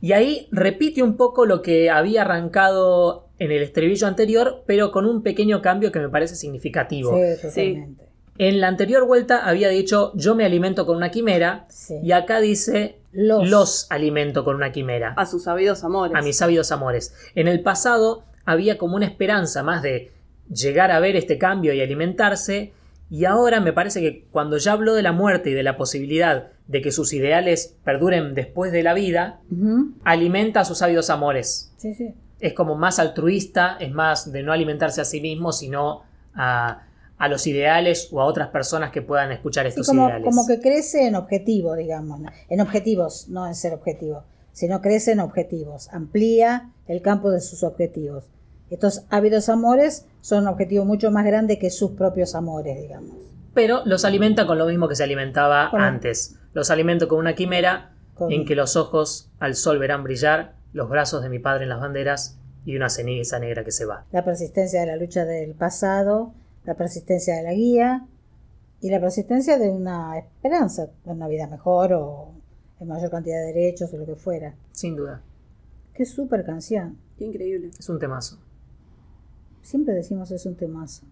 Y 0.00 0.12
ahí 0.12 0.48
repite 0.50 1.02
un 1.02 1.16
poco 1.16 1.44
lo 1.46 1.60
que 1.62 1.90
había 1.90 2.22
arrancado 2.22 3.28
en 3.38 3.52
el 3.52 3.62
estribillo 3.62 4.06
anterior, 4.06 4.62
pero 4.66 4.90
con 4.92 5.06
un 5.06 5.22
pequeño 5.22 5.60
cambio 5.62 5.92
que 5.92 5.98
me 5.98 6.08
parece 6.08 6.34
significativo. 6.36 7.16
sí, 7.16 7.42
totalmente. 7.74 8.04
En 8.38 8.60
la 8.62 8.68
anterior 8.68 9.06
vuelta 9.06 9.46
había 9.46 9.68
dicho 9.68 10.12
yo 10.14 10.34
me 10.34 10.46
alimento 10.46 10.86
con 10.86 10.96
una 10.96 11.10
quimera 11.10 11.66
Sí. 11.68 11.96
y 12.02 12.12
acá 12.12 12.40
dice 12.40 12.96
Los. 13.12 13.50
los 13.50 13.86
alimento 13.90 14.44
con 14.46 14.56
una 14.56 14.72
quimera. 14.72 15.12
A 15.18 15.26
sus 15.26 15.42
sabidos 15.44 15.84
amores. 15.84 16.16
a 16.16 16.22
mis 16.22 16.38
sabios 16.38 16.72
amores. 16.72 17.14
En 17.34 17.48
el 17.48 17.60
pasado 17.62 18.24
había 18.46 18.78
como 18.78 18.96
una 18.96 19.04
esperanza 19.04 19.62
más 19.62 19.82
de 19.82 20.10
llegar 20.50 20.90
a 20.90 21.00
ver 21.00 21.16
este 21.16 21.36
cambio 21.36 21.74
y 21.74 21.82
alimentarse, 21.82 22.72
y 23.10 23.24
ahora 23.24 23.60
me 23.60 23.72
parece 23.72 24.00
que 24.00 24.24
cuando 24.30 24.56
ya 24.56 24.72
habló 24.72 24.94
de 24.94 25.02
la 25.02 25.12
muerte 25.12 25.50
y 25.50 25.52
de 25.54 25.62
la 25.64 25.76
posibilidad 25.76 26.48
de 26.68 26.80
que 26.80 26.92
sus 26.92 27.12
ideales 27.12 27.76
perduren 27.84 28.34
después 28.34 28.70
de 28.72 28.82
la 28.84 28.94
vida, 28.94 29.40
alimenta 30.04 30.60
a 30.60 30.64
sus 30.64 30.78
sabios 30.78 31.10
amores. 31.10 31.72
Sí, 31.76 31.94
sí. 31.94 32.14
Es 32.38 32.52
como 32.54 32.76
más 32.76 32.98
altruista, 32.98 33.76
es 33.80 33.92
más 33.92 34.30
de 34.32 34.42
no 34.42 34.52
alimentarse 34.52 35.00
a 35.00 35.04
sí 35.04 35.20
mismo, 35.20 35.52
sino 35.52 36.02
a, 36.34 36.86
a 37.18 37.28
los 37.28 37.46
ideales 37.46 38.08
o 38.12 38.20
a 38.20 38.24
otras 38.24 38.48
personas 38.48 38.90
que 38.92 39.02
puedan 39.02 39.30
escuchar 39.32 39.64
Sí, 39.66 39.70
estos 39.70 39.88
como, 39.88 40.06
ideales. 40.06 40.24
como 40.24 40.46
que 40.46 40.60
crece 40.60 41.06
en 41.06 41.16
objetivo, 41.16 41.74
digamos. 41.74 42.20
En 42.48 42.60
objetivos, 42.60 43.28
no 43.28 43.46
en 43.46 43.54
ser 43.54 43.74
objetivo, 43.74 44.22
sino 44.52 44.80
crece 44.80 45.12
en 45.12 45.20
objetivos. 45.20 45.88
Amplía 45.92 46.70
el 46.86 47.02
campo 47.02 47.30
de 47.30 47.40
sus 47.40 47.62
objetivos. 47.62 48.24
Estos 48.70 49.02
ávidos 49.10 49.48
amores 49.48 50.06
son 50.20 50.42
un 50.44 50.48
objetivo 50.48 50.84
mucho 50.84 51.10
más 51.10 51.24
grande 51.26 51.58
que 51.58 51.70
sus 51.70 51.92
propios 51.92 52.34
amores, 52.34 52.80
digamos. 52.80 53.16
Pero 53.54 53.82
los 53.84 54.04
alimenta 54.04 54.46
con 54.46 54.58
lo 54.58 54.66
mismo 54.66 54.88
que 54.88 54.94
se 54.94 55.02
alimentaba 55.04 55.68
antes. 55.72 56.36
Los 56.54 56.70
alimento 56.70 57.08
con 57.08 57.18
una 57.18 57.34
quimera 57.34 57.92
Con- 58.14 58.30
en 58.32 58.44
que 58.44 58.54
los 58.54 58.76
ojos 58.76 59.28
al 59.40 59.54
sol 59.56 59.78
verán 59.78 60.04
brillar 60.04 60.54
los 60.72 60.88
brazos 60.88 61.22
de 61.22 61.28
mi 61.28 61.38
padre 61.40 61.64
en 61.64 61.68
las 61.70 61.80
banderas 61.80 62.38
y 62.64 62.76
una 62.76 62.88
ceniza 62.90 63.38
negra 63.40 63.64
que 63.64 63.72
se 63.72 63.84
va. 63.86 64.04
la 64.12 64.24
persistencia 64.24 64.80
de 64.80 64.86
la 64.86 64.96
lucha 64.96 65.24
del 65.24 65.54
pasado, 65.54 66.32
la 66.64 66.74
persistencia 66.74 67.34
de 67.36 67.42
la 67.42 67.52
guía 67.54 68.06
y 68.80 68.90
la 68.90 69.00
persistencia 69.00 69.58
de 69.58 69.70
una 69.70 70.16
esperanza, 70.18 70.86
de 71.04 71.10
una 71.10 71.26
vida 71.26 71.46
mejor 71.48 71.92
o 71.94 72.32
en 72.78 72.86
mayor 72.88 73.10
cantidad 73.10 73.38
de 73.40 73.46
derechos 73.52 73.92
o 73.92 73.96
lo 73.96 74.06
que 74.06 74.14
fuera. 74.14 74.54
Sin 74.72 74.94
duda, 74.94 75.22
Qué 75.94 76.04
súper 76.06 76.44
canción. 76.44 76.96
Qué 77.18 77.24
increíble. 77.24 77.70
es 77.78 77.88
un 77.88 77.98
temazo. 77.98 78.38
Siempre 79.62 79.94
decimos 79.94 80.30
es 80.30 80.46
un 80.46 80.56
temazo. 80.56 81.04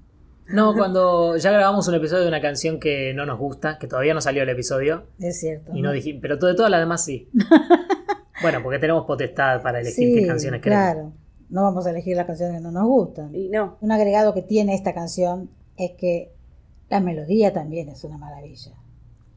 No, 0.48 0.74
cuando 0.74 1.36
ya 1.36 1.50
grabamos 1.52 1.86
un 1.88 1.94
episodio 1.96 2.22
de 2.22 2.28
una 2.28 2.40
canción 2.40 2.80
que 2.80 3.12
no 3.14 3.26
nos 3.26 3.38
gusta, 3.38 3.78
que 3.78 3.86
todavía 3.86 4.14
no 4.14 4.20
salió 4.22 4.42
el 4.42 4.48
episodio, 4.48 5.04
Es 5.20 5.40
cierto. 5.40 5.72
y 5.74 5.82
no 5.82 5.92
dije, 5.92 6.18
pero 6.22 6.36
de 6.38 6.54
todas 6.54 6.70
las 6.70 6.80
demás 6.80 7.04
sí. 7.04 7.28
bueno, 8.42 8.62
porque 8.62 8.78
tenemos 8.78 9.04
potestad 9.04 9.60
para 9.62 9.80
elegir 9.80 10.08
Sí, 10.08 10.14
qué 10.14 10.26
canciones 10.26 10.62
queremos. 10.62 10.84
claro. 10.84 11.12
No 11.50 11.62
vamos 11.62 11.86
a 11.86 11.90
elegir 11.90 12.14
las 12.16 12.26
canciones 12.26 12.56
que 12.56 12.62
no 12.62 12.70
nos 12.70 12.86
gustan. 12.86 13.34
Y 13.34 13.48
no, 13.48 13.78
Un 13.80 13.90
agregado 13.90 14.34
que 14.34 14.42
tiene 14.42 14.74
esta 14.74 14.92
canción 14.92 15.48
es 15.78 15.92
que 15.92 16.30
la 16.90 17.00
melodía 17.00 17.52
también 17.54 17.88
es 17.88 18.04
una 18.04 18.18
maravilla. 18.18 18.72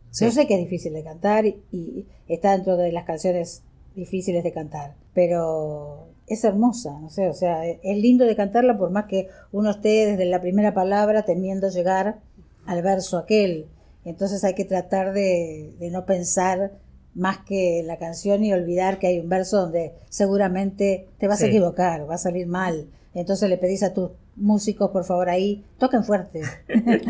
Sí. 0.09 0.26
Yo 0.26 0.32
sé 0.32 0.45
que 0.45 0.55
es 0.55 0.59
difícil 0.59 0.91
de 0.93 1.03
cantar 1.05 1.45
y, 1.45 1.55
y 1.72 2.05
está 2.28 2.51
dentro 2.51 2.76
de 2.76 2.91
las 2.91 3.05
canciones 3.05 3.64
difíciles 3.95 4.43
de 4.43 4.51
cantar, 4.51 4.95
pero 5.14 6.07
es 6.34 6.44
hermosa, 6.44 6.98
no 7.00 7.10
sé, 7.10 7.28
o 7.30 7.34
sea, 7.34 7.66
es 7.66 7.80
es 7.84 7.98
lindo 7.98 8.26
de 8.26 8.36
cantarla 8.36 8.78
por 8.78 8.90
más 8.92 9.06
que 9.06 9.28
uno 9.52 9.72
esté 9.72 10.06
desde 10.08 10.26
la 10.26 10.42
primera 10.42 10.74
palabra 10.74 11.24
temiendo 11.24 11.70
llegar 11.70 12.20
al 12.66 12.82
verso 12.82 13.18
aquel. 13.18 13.68
Entonces 14.06 14.44
hay 14.44 14.56
que 14.56 14.66
tratar 14.66 15.14
de, 15.14 15.74
de 15.80 15.90
no 15.92 16.06
pensar 16.06 16.72
más 17.14 17.40
que 17.40 17.84
la 17.86 17.98
canción 17.98 18.44
y 18.44 18.54
olvidar 18.54 18.98
que 19.00 19.08
hay 19.08 19.20
un 19.20 19.30
verso 19.30 19.58
donde 19.62 19.94
seguramente 20.10 21.08
te 21.20 21.28
vas 21.28 21.40
Sí. 21.40 21.46
a 21.46 21.48
equivocar, 21.50 22.10
va 22.10 22.16
a 22.16 22.18
salir 22.18 22.48
mal. 22.48 22.88
Entonces 23.14 23.50
le 23.50 23.58
pedís 23.58 23.84
a 23.84 23.94
tus 23.94 24.12
músicos, 24.38 24.92
por 24.92 25.04
favor, 25.04 25.30
ahí, 25.30 25.66
toquen 25.78 26.04
fuerte. 26.06 26.42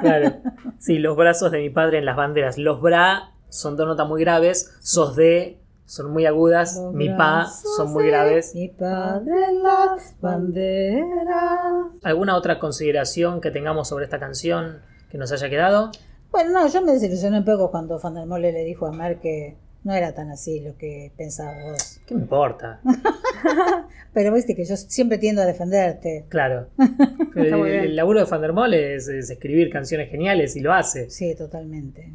Claro. 0.00 0.34
Sí, 0.78 0.98
los 0.98 1.16
brazos 1.16 1.50
de 1.52 1.60
mi 1.60 1.70
padre 1.70 1.98
en 1.98 2.04
las 2.04 2.16
banderas. 2.16 2.58
Los 2.58 2.80
bra 2.80 3.32
son 3.48 3.76
dos 3.76 3.86
notas 3.86 4.08
muy 4.08 4.20
graves, 4.20 4.70
sos 4.82 5.14
de 5.16 5.58
son 5.86 6.12
muy 6.12 6.26
agudas, 6.26 6.76
Los 6.76 6.94
mi 6.94 7.08
pa 7.10 7.46
son 7.46 7.92
muy 7.92 8.04
de 8.04 8.10
graves. 8.10 8.54
Mi 8.54 8.68
padre 8.68 9.32
en 9.50 9.62
las 9.62 10.14
banderas. 10.20 11.86
¿Alguna 12.02 12.36
otra 12.36 12.58
consideración 12.58 13.40
que 13.40 13.50
tengamos 13.50 13.88
sobre 13.88 14.04
esta 14.04 14.18
canción 14.18 14.80
que 15.10 15.18
nos 15.18 15.30
haya 15.32 15.48
quedado? 15.50 15.90
Bueno, 16.30 16.50
no, 16.50 16.66
yo 16.68 16.82
me 16.82 16.92
desilusioné 16.92 17.38
un 17.38 17.44
poco 17.44 17.70
cuando 17.70 17.98
Van 18.00 18.14
der 18.14 18.26
Mole 18.26 18.50
le 18.50 18.64
dijo 18.64 18.86
a 18.86 18.92
Mer 18.92 19.20
que 19.20 19.56
no 19.84 19.92
era 19.92 20.14
tan 20.14 20.30
así 20.30 20.60
lo 20.60 20.76
que 20.76 21.12
pensabas 21.16 21.62
vos. 21.62 22.00
¿Qué 22.06 22.14
me 22.14 22.22
importa? 22.22 22.80
Pero 24.14 24.32
viste 24.32 24.56
que 24.56 24.64
yo 24.64 24.76
siempre 24.76 25.18
tiendo 25.18 25.42
a 25.42 25.46
defenderte. 25.46 26.24
Claro. 26.28 26.68
El, 27.36 27.94
laburo 27.94 28.24
de 28.24 28.30
Van 28.30 28.40
der 28.40 28.52
Mole 28.52 28.94
es, 28.96 29.08
es 29.08 29.28
escribir 29.30 29.70
canciones 29.70 30.10
geniales 30.10 30.56
y 30.56 30.60
lo 30.60 30.72
hace. 30.72 31.10
Sí, 31.10 31.34
totalmente. 31.36 32.10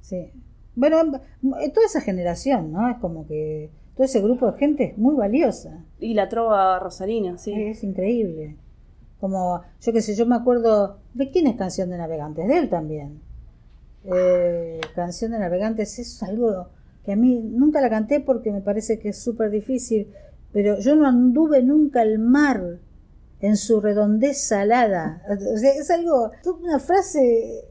Sí. 0.00 0.32
Bueno, 0.76 1.00
eh, 1.60 1.70
toda 1.70 1.86
esa 1.86 2.00
generación, 2.00 2.72
¿no? 2.72 2.90
Es 2.90 2.98
como 2.98 3.26
que 3.26 3.70
todo 3.94 4.04
ese 4.04 4.20
grupo 4.20 4.50
de 4.50 4.58
gente 4.58 4.84
es 4.84 4.98
muy 4.98 5.14
valiosa. 5.14 5.84
y 6.00 6.14
la 6.14 6.28
trova 6.28 6.78
rosarina, 6.78 7.38
sí. 7.38 7.52
Es 7.52 7.84
increíble. 7.84 8.56
Como, 9.20 9.62
yo 9.80 9.92
qué 9.92 10.02
sé, 10.02 10.14
yo 10.14 10.26
me 10.26 10.36
acuerdo, 10.36 10.98
¿de 11.14 11.30
quién 11.30 11.46
es 11.46 11.56
Canción 11.56 11.90
de 11.90 11.96
Navegantes? 11.96 12.46
De 12.46 12.58
él 12.58 12.68
también. 12.68 13.20
Eh, 14.04 14.80
Canción 14.94 15.30
de 15.32 15.38
Navegantes 15.38 15.98
es 15.98 16.22
algo 16.22 16.68
que 17.04 17.12
a 17.12 17.16
mí 17.16 17.40
nunca 17.40 17.80
la 17.80 17.88
canté 17.88 18.20
porque 18.20 18.50
me 18.50 18.60
parece 18.60 18.98
que 18.98 19.10
es 19.10 19.18
súper 19.18 19.50
difícil, 19.50 20.08
pero 20.52 20.78
yo 20.78 20.96
no 20.96 21.06
anduve 21.06 21.62
nunca 21.62 22.00
al 22.00 22.18
mar 22.18 22.78
en 23.40 23.56
su 23.56 23.80
redondez 23.80 24.38
salada. 24.38 25.22
O 25.28 25.58
sea, 25.58 25.72
es 25.72 25.90
algo, 25.90 26.32
toda 26.42 26.58
una 26.58 26.78
frase, 26.78 27.64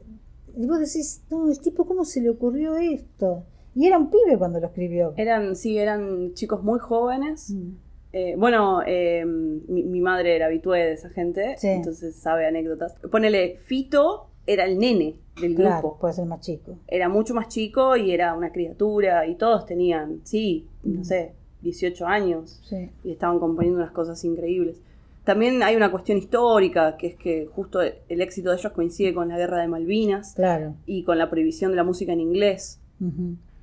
y 0.56 0.66
vos 0.66 0.78
decís, 0.78 1.22
no, 1.30 1.50
el 1.50 1.58
tipo, 1.60 1.84
¿cómo 1.86 2.04
se 2.04 2.20
le 2.20 2.30
ocurrió 2.30 2.76
esto? 2.76 3.44
Y 3.74 3.86
era 3.86 3.98
un 3.98 4.10
pibe 4.10 4.38
cuando 4.38 4.60
lo 4.60 4.66
escribió. 4.68 5.14
Eran, 5.16 5.56
sí, 5.56 5.78
eran 5.78 6.32
chicos 6.34 6.62
muy 6.62 6.78
jóvenes. 6.78 7.50
Mm. 7.50 7.70
Eh, 8.12 8.34
bueno, 8.38 8.80
eh, 8.86 9.24
mi, 9.26 9.82
mi 9.82 10.00
madre 10.00 10.36
era 10.36 10.46
habitué 10.46 10.78
de 10.84 10.92
esa 10.92 11.10
gente, 11.10 11.56
Sí. 11.58 11.66
entonces 11.68 12.14
sabe 12.14 12.46
anécdotas. 12.46 12.94
Ponele, 13.10 13.56
Fito 13.64 14.28
era 14.46 14.64
el 14.66 14.78
nene 14.78 15.16
del 15.40 15.56
Claro, 15.56 15.80
grupo. 15.80 15.98
puede 16.00 16.14
ser 16.14 16.26
más 16.26 16.40
chico. 16.40 16.78
Era 16.86 17.08
mucho 17.08 17.34
más 17.34 17.48
chico 17.48 17.96
y 17.96 18.12
era 18.12 18.34
una 18.34 18.52
criatura 18.52 19.26
y 19.26 19.34
todos 19.34 19.66
tenían, 19.66 20.20
sí, 20.22 20.68
no 20.84 21.00
Mm. 21.00 21.04
sé, 21.04 21.32
18 21.62 22.06
años 22.06 22.60
Sí. 22.68 22.90
y 23.02 23.10
estaban 23.10 23.40
componiendo 23.40 23.80
unas 23.80 23.90
cosas 23.90 24.22
increíbles. 24.24 24.80
También 25.24 25.62
hay 25.62 25.74
una 25.76 25.90
cuestión 25.90 26.18
histórica, 26.18 26.96
que 26.98 27.06
es 27.08 27.16
que 27.16 27.46
justo 27.46 27.80
el 27.82 28.20
éxito 28.20 28.50
de 28.50 28.56
ellos 28.56 28.72
coincide 28.72 29.14
con 29.14 29.28
la 29.28 29.38
guerra 29.38 29.60
de 29.60 29.68
Malvinas 29.68 30.34
Claro. 30.34 30.74
y 30.86 31.04
con 31.04 31.18
la 31.18 31.30
prohibición 31.30 31.70
de 31.70 31.76
la 31.78 31.84
música 31.84 32.12
en 32.12 32.20
inglés. 32.20 32.80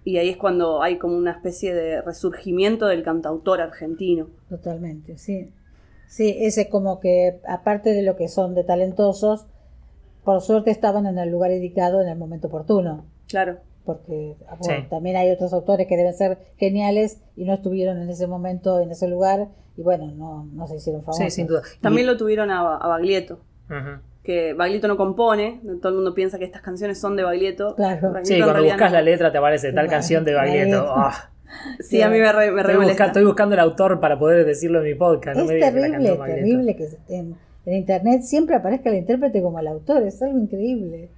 Y 0.04 0.18
ahí 0.18 0.30
es 0.30 0.38
cuando 0.38 0.82
hay 0.82 0.98
como 0.98 1.16
una 1.16 1.32
especie 1.32 1.74
de 1.76 2.02
resurgimiento 2.02 2.88
del 2.88 3.04
cantautor 3.04 3.62
argentino. 3.62 4.28
Totalmente, 4.50 5.18
sí. 5.18 5.52
Sí, 6.08 6.36
ese 6.40 6.68
como 6.70 7.00
que, 7.00 7.40
aparte 7.48 7.92
de 7.94 8.02
lo 8.02 8.16
que 8.16 8.28
son 8.28 8.54
de 8.56 8.64
talentosos, 8.64 9.46
por 10.24 10.42
suerte 10.42 10.72
estaban 10.72 11.06
en 11.06 11.18
el 11.20 11.30
lugar 11.30 11.52
indicado 11.52 12.02
en 12.02 12.10
el 12.10 12.18
momento 12.18 12.48
oportuno. 12.48 13.06
Claro. 13.28 13.58
Porque 13.86 14.36
ah, 14.48 14.58
bueno, 14.60 14.82
Sí. 14.84 14.88
también 14.90 15.16
hay 15.18 15.32
otros 15.32 15.54
autores 15.54 15.88
que 15.88 15.98
deben 15.98 16.14
ser 16.14 16.38
geniales 16.58 17.20
y 17.36 17.46
no 17.46 17.54
estuvieron 17.56 18.00
en 18.02 18.10
ese 18.10 18.28
momento, 18.28 18.80
en 18.80 18.92
ese 18.92 19.08
lugar, 19.08 19.48
y 19.76 19.82
bueno, 19.82 20.08
no, 20.16 20.46
no 20.54 20.68
se 20.68 20.76
hicieron 20.76 21.02
famosos. 21.02 21.24
Sí, 21.26 21.32
sin 21.32 21.48
duda. 21.48 21.62
Y- 21.78 21.82
También 21.82 22.06
lo 22.08 22.18
tuvieron 22.18 22.52
a, 22.52 22.76
a 22.78 22.88
Baglietto, 22.88 23.40
que 24.24 24.54
Baglietto 24.54 24.88
no 24.88 24.98
compone, 24.98 25.62
todo 25.82 25.90
el 25.90 25.96
mundo 25.96 26.14
piensa 26.14 26.38
que 26.38 26.46
estas 26.46 26.62
canciones 26.62 27.00
son 27.00 27.16
de 27.16 27.24
Baglietto. 27.24 27.76
Claro. 27.76 28.10
Baglietto 28.12 28.26
Sí, 28.28 28.36
cuando 28.38 28.54
realidad 28.54 28.74
buscas 28.76 28.92
no. 28.92 28.98
la 28.98 29.02
letra 29.02 29.32
te 29.32 29.38
aparece 29.40 29.74
tal 29.74 29.88
canción 29.90 30.24
de 30.26 30.34
Baglietto. 30.36 30.86
Ah, 30.96 31.30
Sí, 31.82 32.02
a 32.02 32.10
mí 32.10 32.18
me, 32.20 32.32
re, 32.32 32.50
me 32.52 32.62
re 32.64 32.72
estoy, 32.72 32.76
busca- 32.76 32.82
molesta. 32.84 33.06
estoy 33.08 33.26
buscando 33.26 33.56
el 33.56 33.60
autor 33.60 34.00
para 34.00 34.18
poder 34.18 34.46
decirlo 34.46 34.80
en 34.80 34.86
mi 34.86 34.96
podcast. 34.96 35.36
no 35.38 35.44
es 35.44 35.50
me 35.50 35.56
que 35.56 35.60
la 35.60 35.72
terrible, 35.74 36.12
Baglietto. 36.16 36.24
terrible 36.24 36.76
que 36.78 36.88
en, 37.10 37.36
en 37.66 37.74
internet 37.76 38.22
siempre 38.22 38.56
aparezca 38.56 38.90
el 38.90 38.96
intérprete 38.98 39.42
como 39.42 39.60
el 39.60 39.68
autor, 39.68 40.04
es 40.04 40.22
algo 40.22 40.38
increíble. 40.38 41.10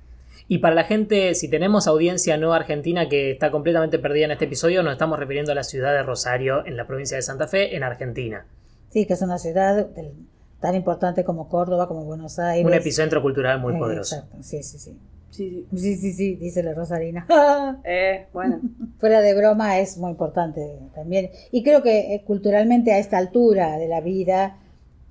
Y 0.47 0.57
para 0.59 0.75
la 0.75 0.83
gente, 0.83 1.35
si 1.35 1.49
tenemos 1.49 1.87
audiencia 1.87 2.37
no 2.37 2.53
argentina 2.53 3.07
que 3.09 3.31
está 3.31 3.49
completamente 3.51 3.97
perdida 3.99 4.25
en 4.25 4.31
este 4.31 4.45
episodio, 4.45 4.83
nos 4.83 4.93
estamos 4.93 5.17
refiriendo 5.19 5.51
a 5.51 5.55
la 5.55 5.63
ciudad 5.63 5.93
de 5.93 6.03
Rosario, 6.03 6.65
en 6.65 6.75
la 6.77 6.85
provincia 6.85 7.15
de 7.17 7.23
Santa 7.23 7.47
Fe, 7.47 7.75
en 7.75 7.83
Argentina. 7.83 8.45
Sí, 8.89 9.05
que 9.05 9.13
es 9.13 9.21
una 9.21 9.37
ciudad 9.37 9.87
del- 9.87 10.11
tan 10.59 10.75
importante 10.75 11.23
como 11.23 11.49
Córdoba, 11.49 11.87
como 11.87 12.03
Buenos 12.05 12.39
Aires. 12.39 12.65
Un 12.65 12.73
epicentro 12.73 13.21
cultural 13.21 13.59
muy 13.59 13.73
Eh, 13.75 13.79
poderoso. 13.79 14.15
Exacto, 14.15 14.37
sí, 14.41 14.63
sí, 14.63 14.77
sí. 14.77 14.97
Sí, 15.31 15.65
sí. 15.71 15.77
Sí, 15.77 15.95
sí, 15.97 16.13
sí, 16.13 16.35
dice 16.35 16.61
la 16.61 16.73
Rosarina. 16.73 17.25
Eh, 17.83 18.27
bueno. 18.33 18.59
Fuera 18.99 19.19
de 19.21 19.33
broma 19.35 19.79
es 19.79 19.97
muy 19.97 20.11
importante 20.11 20.61
también. 20.93 21.31
Y 21.51 21.63
creo 21.63 21.81
que 21.81 22.13
eh, 22.13 22.23
culturalmente 22.25 22.91
a 22.93 22.99
esta 22.99 23.17
altura 23.17 23.77
de 23.77 23.87
la 23.87 23.99
vida 24.01 24.57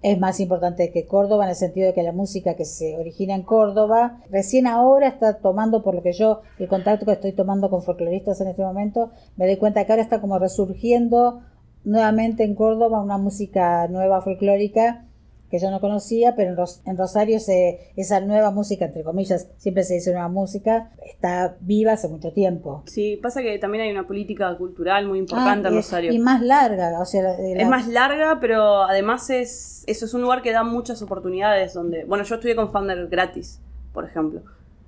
es 0.03 0.19
más 0.19 0.41
importante 0.41 0.91
que 0.91 1.07
Córdoba 1.07 1.45
en 1.45 1.51
el 1.51 1.57
sentido 1.57 1.87
de 1.87 1.95
que 1.95 2.03
la 2.03 2.13
música 2.13 2.55
que 2.55 2.65
se 2.65 2.97
origina 2.97 3.35
en 3.35 3.43
Córdoba 3.43 4.21
recién 4.31 4.67
ahora 4.67 5.09
está 5.09 5.39
tomando, 5.39 5.83
por 5.83 5.95
lo 5.95 6.03
que 6.03 6.13
yo, 6.13 6.43
el 6.59 6.69
contacto 6.69 7.07
que 7.07 7.13
estoy 7.13 7.33
tomando 7.33 7.71
con 7.71 7.83
folcloristas 7.83 8.41
en 8.41 8.49
este 8.49 8.63
momento, 8.63 9.11
me 9.37 9.47
doy 9.47 9.57
cuenta 9.57 9.85
que 9.85 9.93
ahora 9.93 10.03
está 10.03 10.21
como 10.21 10.39
resurgiendo 10.39 11.41
nuevamente 11.85 12.45
en 12.45 12.55
Córdoba 12.55 13.01
una 13.01 13.19
música 13.19 13.87
nueva 13.89 14.21
folclórica 14.23 15.07
que 15.53 15.59
yo 15.61 15.71
no 15.71 15.81
conocía, 15.81 16.35
pero 16.35 16.51
en, 16.51 16.57
Ros- 16.57 16.81
en 16.87 16.97
Rosario 16.97 17.39
se, 17.39 17.93
esa 17.95 18.19
nueva 18.21 18.51
música, 18.51 18.87
entre 18.87 19.05
comillas, 19.05 19.49
siempre 19.59 19.85
se 19.85 19.95
dice 19.95 20.11
nueva 20.13 20.29
música, 20.29 20.91
está 21.05 21.57
viva 21.61 21.93
hace 21.93 22.09
mucho 22.09 22.33
tiempo. 22.33 22.83
Sí, 22.87 23.21
pasa 23.23 23.43
que 23.43 23.59
también 23.59 23.85
hay 23.85 23.93
una 23.93 24.07
política 24.07 24.57
cultural 24.57 25.07
muy 25.07 25.19
importante 25.21 25.69
Ah, 25.69 25.71
en 25.71 25.75
y- 25.75 25.77
Rosario. 25.77 26.13
Y 26.13 26.19
más 26.19 26.43
larga, 26.43 26.99
o 27.01 27.05
sea, 27.05 27.23
la- 27.23 27.39
la- 27.39 27.63
Es 27.63 27.69
más 27.69 27.87
larga, 27.87 28.39
pero 28.41 28.83
además 28.83 29.31
es 29.31 29.85
eso 29.87 30.07
es 30.07 30.15
un 30.15 30.23
lugar 30.23 30.43
que 30.43 30.51
da 30.53 30.65
muchas 30.65 31.03
oportunidades 31.03 31.75
donde, 31.75 32.05
bueno, 32.05 32.25
yo 32.25 32.35
estudié 32.37 32.57
con 32.57 32.73
Founder 32.73 33.07
gratis, 33.09 33.61
por 33.93 34.05
ejemplo, 34.07 34.41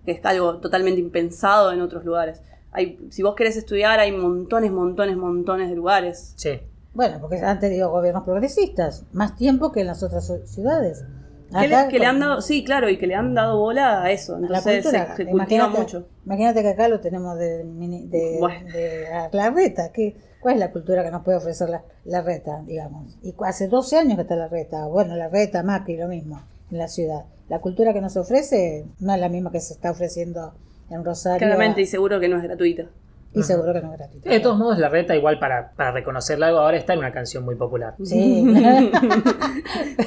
que 0.07 0.13
es 0.13 0.25
algo 0.25 0.57
totalmente 0.61 0.99
impensado 1.01 1.73
en 1.73 1.83
otros 1.83 2.05
lugares. 2.05 2.41
Hay, 2.73 2.99
si 3.11 3.23
vos 3.23 3.35
querés 3.37 3.57
estudiar, 3.57 4.01
hay 4.01 4.11
montones, 4.13 4.73
montones, 4.73 5.17
montones 5.17 5.69
de 5.69 5.77
lugares. 5.77 6.33
Sí. 6.37 6.59
Bueno, 6.95 7.19
porque 7.21 7.39
antes 7.39 7.71
digo 7.71 7.91
gobiernos 7.91 8.25
progresistas, 8.25 9.05
más 9.13 9.37
tiempo 9.37 9.73
que 9.73 9.81
en 9.81 9.89
las 9.89 10.03
otras 10.03 10.31
ci- 10.31 10.45
ciudades. 10.47 11.05
Que 11.51 11.69
le, 11.69 11.89
que 11.89 12.05
han 12.07 12.19
dado, 12.19 12.41
sí, 12.41 12.65
claro, 12.65 12.89
y 12.89 12.97
que 12.99 13.07
le 13.07 13.15
han 13.15 13.35
dado 13.35 13.59
bola 13.59 14.03
a 14.03 14.11
eso. 14.11 14.35
a 14.37 14.39
Entonces 14.39 14.83
cultura. 14.83 15.07
se, 15.17 15.25
se 15.25 15.31
cultiva 15.31 15.65
Imagínate- 15.67 15.79
mucho. 15.79 16.09
Imagínate 16.25 16.63
que 16.63 16.69
acá 16.69 16.89
lo 16.89 17.01
tenemos 17.01 17.39
de, 17.39 17.63
de, 17.65 18.37
Bueno. 18.41 18.73
de 18.73 19.07
a- 19.13 19.29
la 19.33 19.51
reta. 19.51 19.91
¿qué, 19.93 20.17
¿Cuál 20.41 20.55
es 20.55 20.61
la 20.61 20.73
cultura 20.73 21.05
que 21.05 21.11
nos 21.11 21.23
puede 21.23 21.39
ofrecer 21.39 21.69
la, 21.69 21.85
la 22.05 22.23
reta, 22.23 22.63
digamos? 22.67 23.19
Y 23.23 23.35
hace 23.45 23.69
12 23.69 23.97
años 23.99 24.17
que 24.17 24.23
está 24.23 24.37
la 24.37 24.49
reta. 24.49 24.87
Bueno, 24.87 25.15
la 25.17 25.29
reta, 25.29 25.63
Macri, 25.63 25.97
lo 25.97 26.09
mismo, 26.09 26.43
en 26.71 26.79
la 26.79 26.89
ciudad. 26.89 27.25
La 27.49 27.61
cultura 27.61 27.93
que 27.93 28.01
nos 28.01 28.17
ofrece 28.17 28.87
no 29.01 29.15
es 29.15 29.21
la 29.21 29.29
misma 29.29 29.53
que 29.53 29.61
se 29.61 29.75
está 29.75 29.91
ofreciendo 29.91 30.55
en 30.91 31.05
Rosario. 31.05 31.39
Claramente 31.39 31.81
y 31.83 31.87
seguro 31.87 32.19
que 32.21 32.29
no 32.29 32.37
es 32.37 32.43
gratuita. 32.43 32.87
Y 33.35 33.43
seguro 33.43 33.73
que 33.73 33.81
no 33.81 33.93
es 33.93 33.99
gratuito. 33.99 34.29
De 34.29 34.41
todos 34.41 34.57
modos, 34.57 34.79
la 34.79 34.89
reta, 34.89 35.17
igual 35.17 35.39
para, 35.39 35.73
para 35.73 35.91
reconocerla 35.91 36.47
algo, 36.47 36.61
ahora 36.61 36.77
está 36.77 36.93
en 36.93 37.01
una 37.01 37.13
canción 37.13 37.45
muy 37.45 37.57
popular. 37.57 37.95
Sí. 38.03 38.55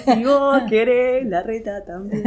Si 0.06 0.24
vos 0.24 0.62
querés, 0.70 1.26
la 1.28 1.44
reta 1.44 1.84
también. 1.84 2.24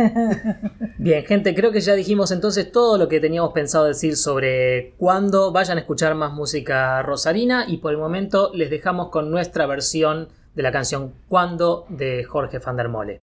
Bien, 0.98 1.24
gente, 1.24 1.54
creo 1.54 1.72
que 1.72 1.80
ya 1.80 1.94
dijimos 1.94 2.30
entonces 2.30 2.70
todo 2.70 2.98
lo 2.98 3.08
que 3.08 3.20
teníamos 3.20 3.52
pensado 3.52 3.86
decir 3.86 4.16
sobre 4.16 4.94
cuándo 4.98 5.50
vayan 5.52 5.78
a 5.78 5.80
escuchar 5.80 6.14
más 6.14 6.32
música 6.32 7.00
rosarina 7.02 7.64
y 7.66 7.78
por 7.78 7.92
el 7.92 7.98
momento 7.98 8.50
les 8.54 8.68
dejamos 8.68 9.08
con 9.08 9.30
nuestra 9.30 9.66
versión 9.66 10.28
de 10.54 10.62
la 10.62 10.72
canción 10.72 11.14
Cuándo 11.28 11.86
de 11.88 12.24
Jorge 12.24 12.58
van 12.58 12.76
der 12.76 12.88
Mole. 12.88 13.22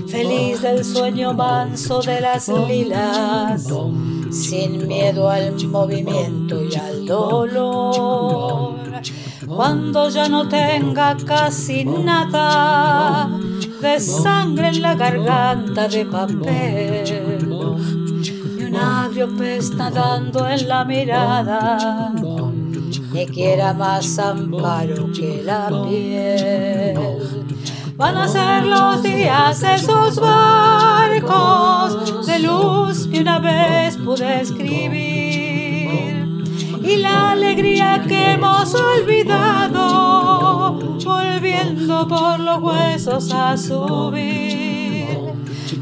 feliz 0.21 0.61
del 0.61 0.83
sueño 0.85 1.33
manso 1.33 1.99
de 2.01 2.21
las 2.21 2.47
lilas, 2.47 3.67
sin 4.31 4.87
miedo 4.87 5.29
al 5.29 5.67
movimiento 5.67 6.63
y 6.63 6.75
al 6.75 7.05
dolor. 7.05 8.75
Cuando 9.47 10.09
ya 10.09 10.29
no 10.29 10.47
tenga 10.47 11.17
casi 11.25 11.85
nada 11.85 13.29
de 13.81 13.99
sangre 13.99 14.67
en 14.67 14.81
la 14.81 14.93
garganta 14.95 15.87
de 15.87 16.05
papel 16.05 17.81
y 18.59 18.63
un 18.63 18.75
agrio 18.75 19.35
pez 19.35 19.71
nadando 19.71 20.47
en 20.47 20.67
la 20.67 20.85
mirada 20.85 22.13
ni 23.11 23.25
quiera 23.25 23.73
más 23.73 24.19
amparo 24.19 25.11
que 25.11 25.41
la 25.43 25.67
piel. 25.67 27.40
Van 28.01 28.17
a 28.17 28.27
ser 28.27 28.65
los 28.65 29.01
días 29.03 29.61
esos 29.61 30.19
barcos 30.19 32.25
de 32.25 32.39
luz 32.39 33.05
que 33.05 33.21
una 33.21 33.37
vez 33.37 33.95
pude 33.97 34.41
escribir 34.41 36.25
y 36.81 36.97
la 36.97 37.33
alegría 37.33 38.03
que 38.07 38.31
hemos 38.31 38.73
olvidado 38.73 40.79
volviendo 41.05 42.07
por 42.07 42.39
los 42.39 42.63
huesos 42.63 43.31
a 43.31 43.55
subir. 43.55 45.19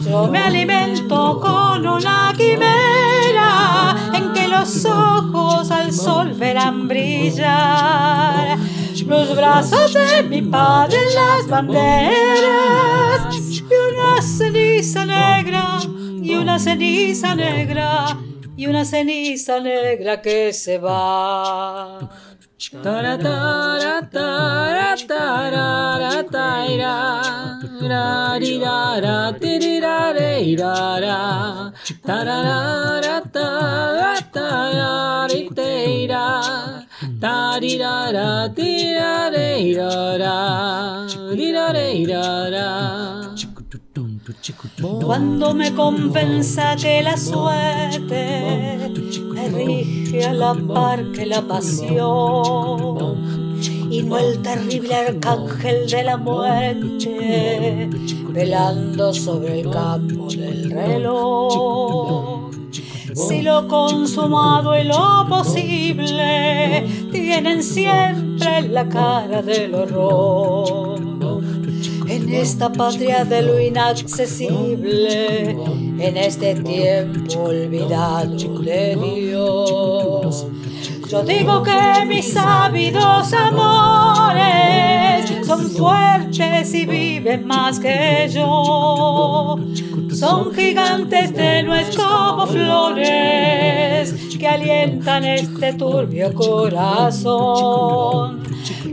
Yo 0.06 0.28
me 0.28 0.40
alimento 0.40 1.40
con 1.40 1.88
una 1.88 2.34
quimera 2.36 3.96
en 4.14 4.34
que 4.34 4.50
los 4.50 4.84
ojos 4.84 5.72
al 5.72 5.94
sol 5.94 6.34
verán 6.34 6.90
brillar. 6.90 8.58
Los 9.06 9.36
brazos 9.36 9.94
de 9.94 10.24
mi 10.24 10.42
padre 10.42 10.98
en 10.98 11.16
las 11.16 11.48
banderas 11.48 13.36
y 13.36 13.64
una 13.64 14.22
ceniza 14.22 15.06
negra 15.06 15.80
y 16.22 16.36
una 16.36 16.60
ceniza 16.60 17.36
negra 17.36 18.18
y 18.56 18.68
una 18.68 18.84
ceniza 18.86 19.60
negra 19.60 20.22
que 20.22 20.52
se 20.54 20.78
va. 20.78 22.10
Tara, 22.60 23.18
tara, 23.18 24.06
tara, 24.12 24.98
tarara, 25.08 26.24
taira, 26.30 26.96
rarirara, 27.80 29.32
tirirare, 29.40 30.44
irara, 30.44 31.72
tararara, 32.04 33.22
tara, 33.32 34.20
tarariteira, 34.36 36.26
tarirara, 37.22 38.52
tirare, 38.54 39.50
irara, 39.64 40.36
rirare, 41.32 41.88
irara. 41.96 43.29
Cuando 45.02 45.54
me 45.54 45.74
compensa 45.74 46.76
que 46.76 47.04
la 47.04 47.18
suerte 47.18 48.92
me 49.34 49.50
rige 49.50 50.26
a 50.26 50.34
la 50.34 50.54
par 50.54 51.12
que 51.12 51.26
la 51.26 51.42
pasión. 51.42 53.20
Y 53.92 54.04
no 54.04 54.18
el 54.18 54.42
terrible 54.42 54.96
arcángel 54.96 55.90
de 55.90 56.04
la 56.04 56.18
muerte 56.18 57.90
velando 58.30 59.14
sobre 59.14 59.62
el 59.62 59.70
campo 59.70 60.28
del 60.28 60.72
reloj. 60.72 62.52
Si 63.14 63.42
lo 63.42 63.68
consumado 63.68 64.80
y 64.80 64.84
lo 64.86 65.26
posible 65.28 66.86
tienen 67.12 67.62
siempre 67.64 68.62
la 68.70 68.88
cara 68.88 69.42
del 69.42 69.76
horror 69.76 71.09
en 72.20 72.34
esta 72.34 72.72
patria 72.72 73.24
de 73.24 73.42
lo 73.42 73.60
inaccesible, 73.60 75.50
en 75.50 76.18
este 76.18 76.56
tiempo 76.56 77.44
olvidado 77.44 78.60
de 78.62 78.96
Dios. 78.96 80.46
Yo 81.10 81.24
digo 81.24 81.64
que 81.64 82.06
mis 82.06 82.36
ávidos 82.38 83.34
amores 83.34 84.70
son 85.46 85.72
fuertes 85.72 86.74
y 86.74 86.86
viven 86.86 87.48
más 87.48 87.80
que 87.80 88.30
yo. 88.32 89.58
Son 90.14 90.54
gigantes 90.54 91.34
tenues 91.34 91.96
como 91.96 92.46
flores 92.46 94.14
que 94.38 94.48
alientan 94.48 95.24
este 95.24 95.74
turbio 95.74 96.34
corazón. 96.34 97.30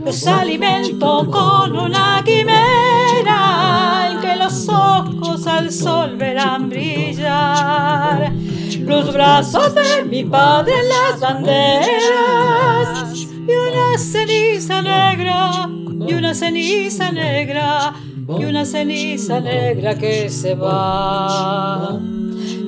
Los 0.03 0.25
alimento 0.25 1.29
con 1.29 1.77
una 1.77 2.23
quimera 2.25 2.96
en 3.27 4.19
que 4.19 4.35
los 4.35 4.69
ojos 4.69 5.47
al 5.47 5.71
sol 5.71 6.17
verán 6.17 6.69
brillar. 6.69 8.31
Los 8.79 9.13
brazos 9.13 9.73
de 9.75 10.03
mi 10.05 10.23
padre 10.23 10.73
en 10.79 10.89
las 10.89 11.19
banderas 11.19 12.67
y 13.15 13.51
una 13.51 13.97
ceniza 13.97 14.81
negra 14.81 15.69
y 16.07 16.13
una 16.13 16.33
ceniza 16.33 17.11
negra 17.11 17.93
y 18.27 18.45
una 18.45 18.65
ceniza 18.65 19.39
negra 19.39 19.97
que 19.97 20.29
se 20.29 20.55
va. 20.55 21.99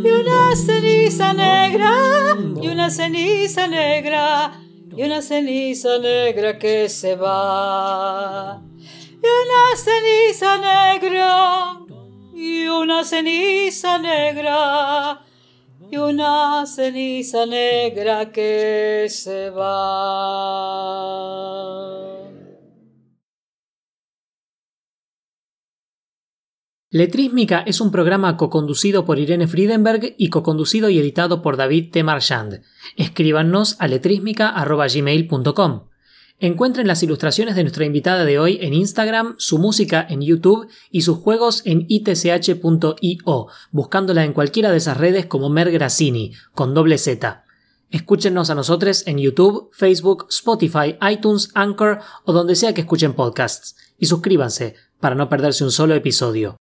Y 0.04 0.08
una 0.08 0.56
ceniza 0.56 1.34
negra 1.34 2.38
y 2.62 2.68
una 2.68 2.90
ceniza 2.90 3.68
negra 3.68 4.52
y 4.96 5.04
una 5.04 5.22
ceniza 5.22 6.00
negra 6.00 6.58
que 6.58 6.90
se 6.90 7.16
va. 7.16 8.69
Y 9.22 9.28
una 9.28 9.76
ceniza 9.76 10.58
negra 10.58 11.82
y 12.34 12.68
una 12.68 13.04
ceniza 13.04 14.00
negra 14.00 15.20
y 15.92 15.98
una 15.98 16.66
ceniza 16.66 17.46
negra 17.46 18.32
que 18.32 19.08
se 19.10 19.50
va. 19.50 21.10
Letrísmica 26.92 27.60
es 27.68 27.82
un 27.82 27.92
programa 27.92 28.36
coconducido 28.36 29.06
por 29.06 29.20
Irene 29.20 29.48
Friedenberg 29.48 30.16
y 30.18 30.30
coconducido 30.30 30.90
y 30.90 30.98
editado 30.98 31.44
por 31.44 31.56
David 31.56 31.92
T. 31.92 32.04
Marchand. 32.04 32.64
Escríbanos 32.96 33.76
a 33.80 33.88
letrísmica.gmail.com. 33.88 35.89
Encuentren 36.42 36.88
las 36.88 37.04
ilustraciones 37.04 37.58
de 37.58 37.64
nuestra 37.64 37.84
invitada 37.84 38.24
de 38.24 38.40
hoy 38.40 38.60
en 38.62 38.74
Instagram, 38.74 39.36
su 39.40 39.58
música 39.58 40.08
en 40.10 40.22
YouTube 40.22 40.70
y 40.90 41.02
sus 41.02 41.18
juegos 41.18 41.64
en 41.66 41.86
itch.io, 41.90 43.48
buscándola 43.72 44.24
en 44.24 44.32
cualquiera 44.32 44.72
de 44.72 44.78
esas 44.78 44.96
redes 44.96 45.26
como 45.26 45.50
Mer 45.50 45.70
Grassini, 45.70 46.32
con 46.54 46.74
doble 46.74 46.98
Z. 46.98 47.44
Escúchenos 47.92 48.50
a 48.50 48.56
nosotros 48.56 49.04
en 49.06 49.18
YouTube, 49.18 49.70
Facebook, 49.74 50.28
Spotify, 50.30 50.98
iTunes, 51.12 51.50
Anchor 51.56 52.00
o 52.24 52.32
donde 52.32 52.56
sea 52.56 52.74
que 52.74 52.82
escuchen 52.82 53.16
podcasts. 53.16 53.76
Y 53.98 54.06
suscríbanse 54.06 54.76
para 55.02 55.16
no 55.16 55.28
perderse 55.28 55.66
un 55.66 55.72
solo 55.72 55.94
episodio. 55.94 56.56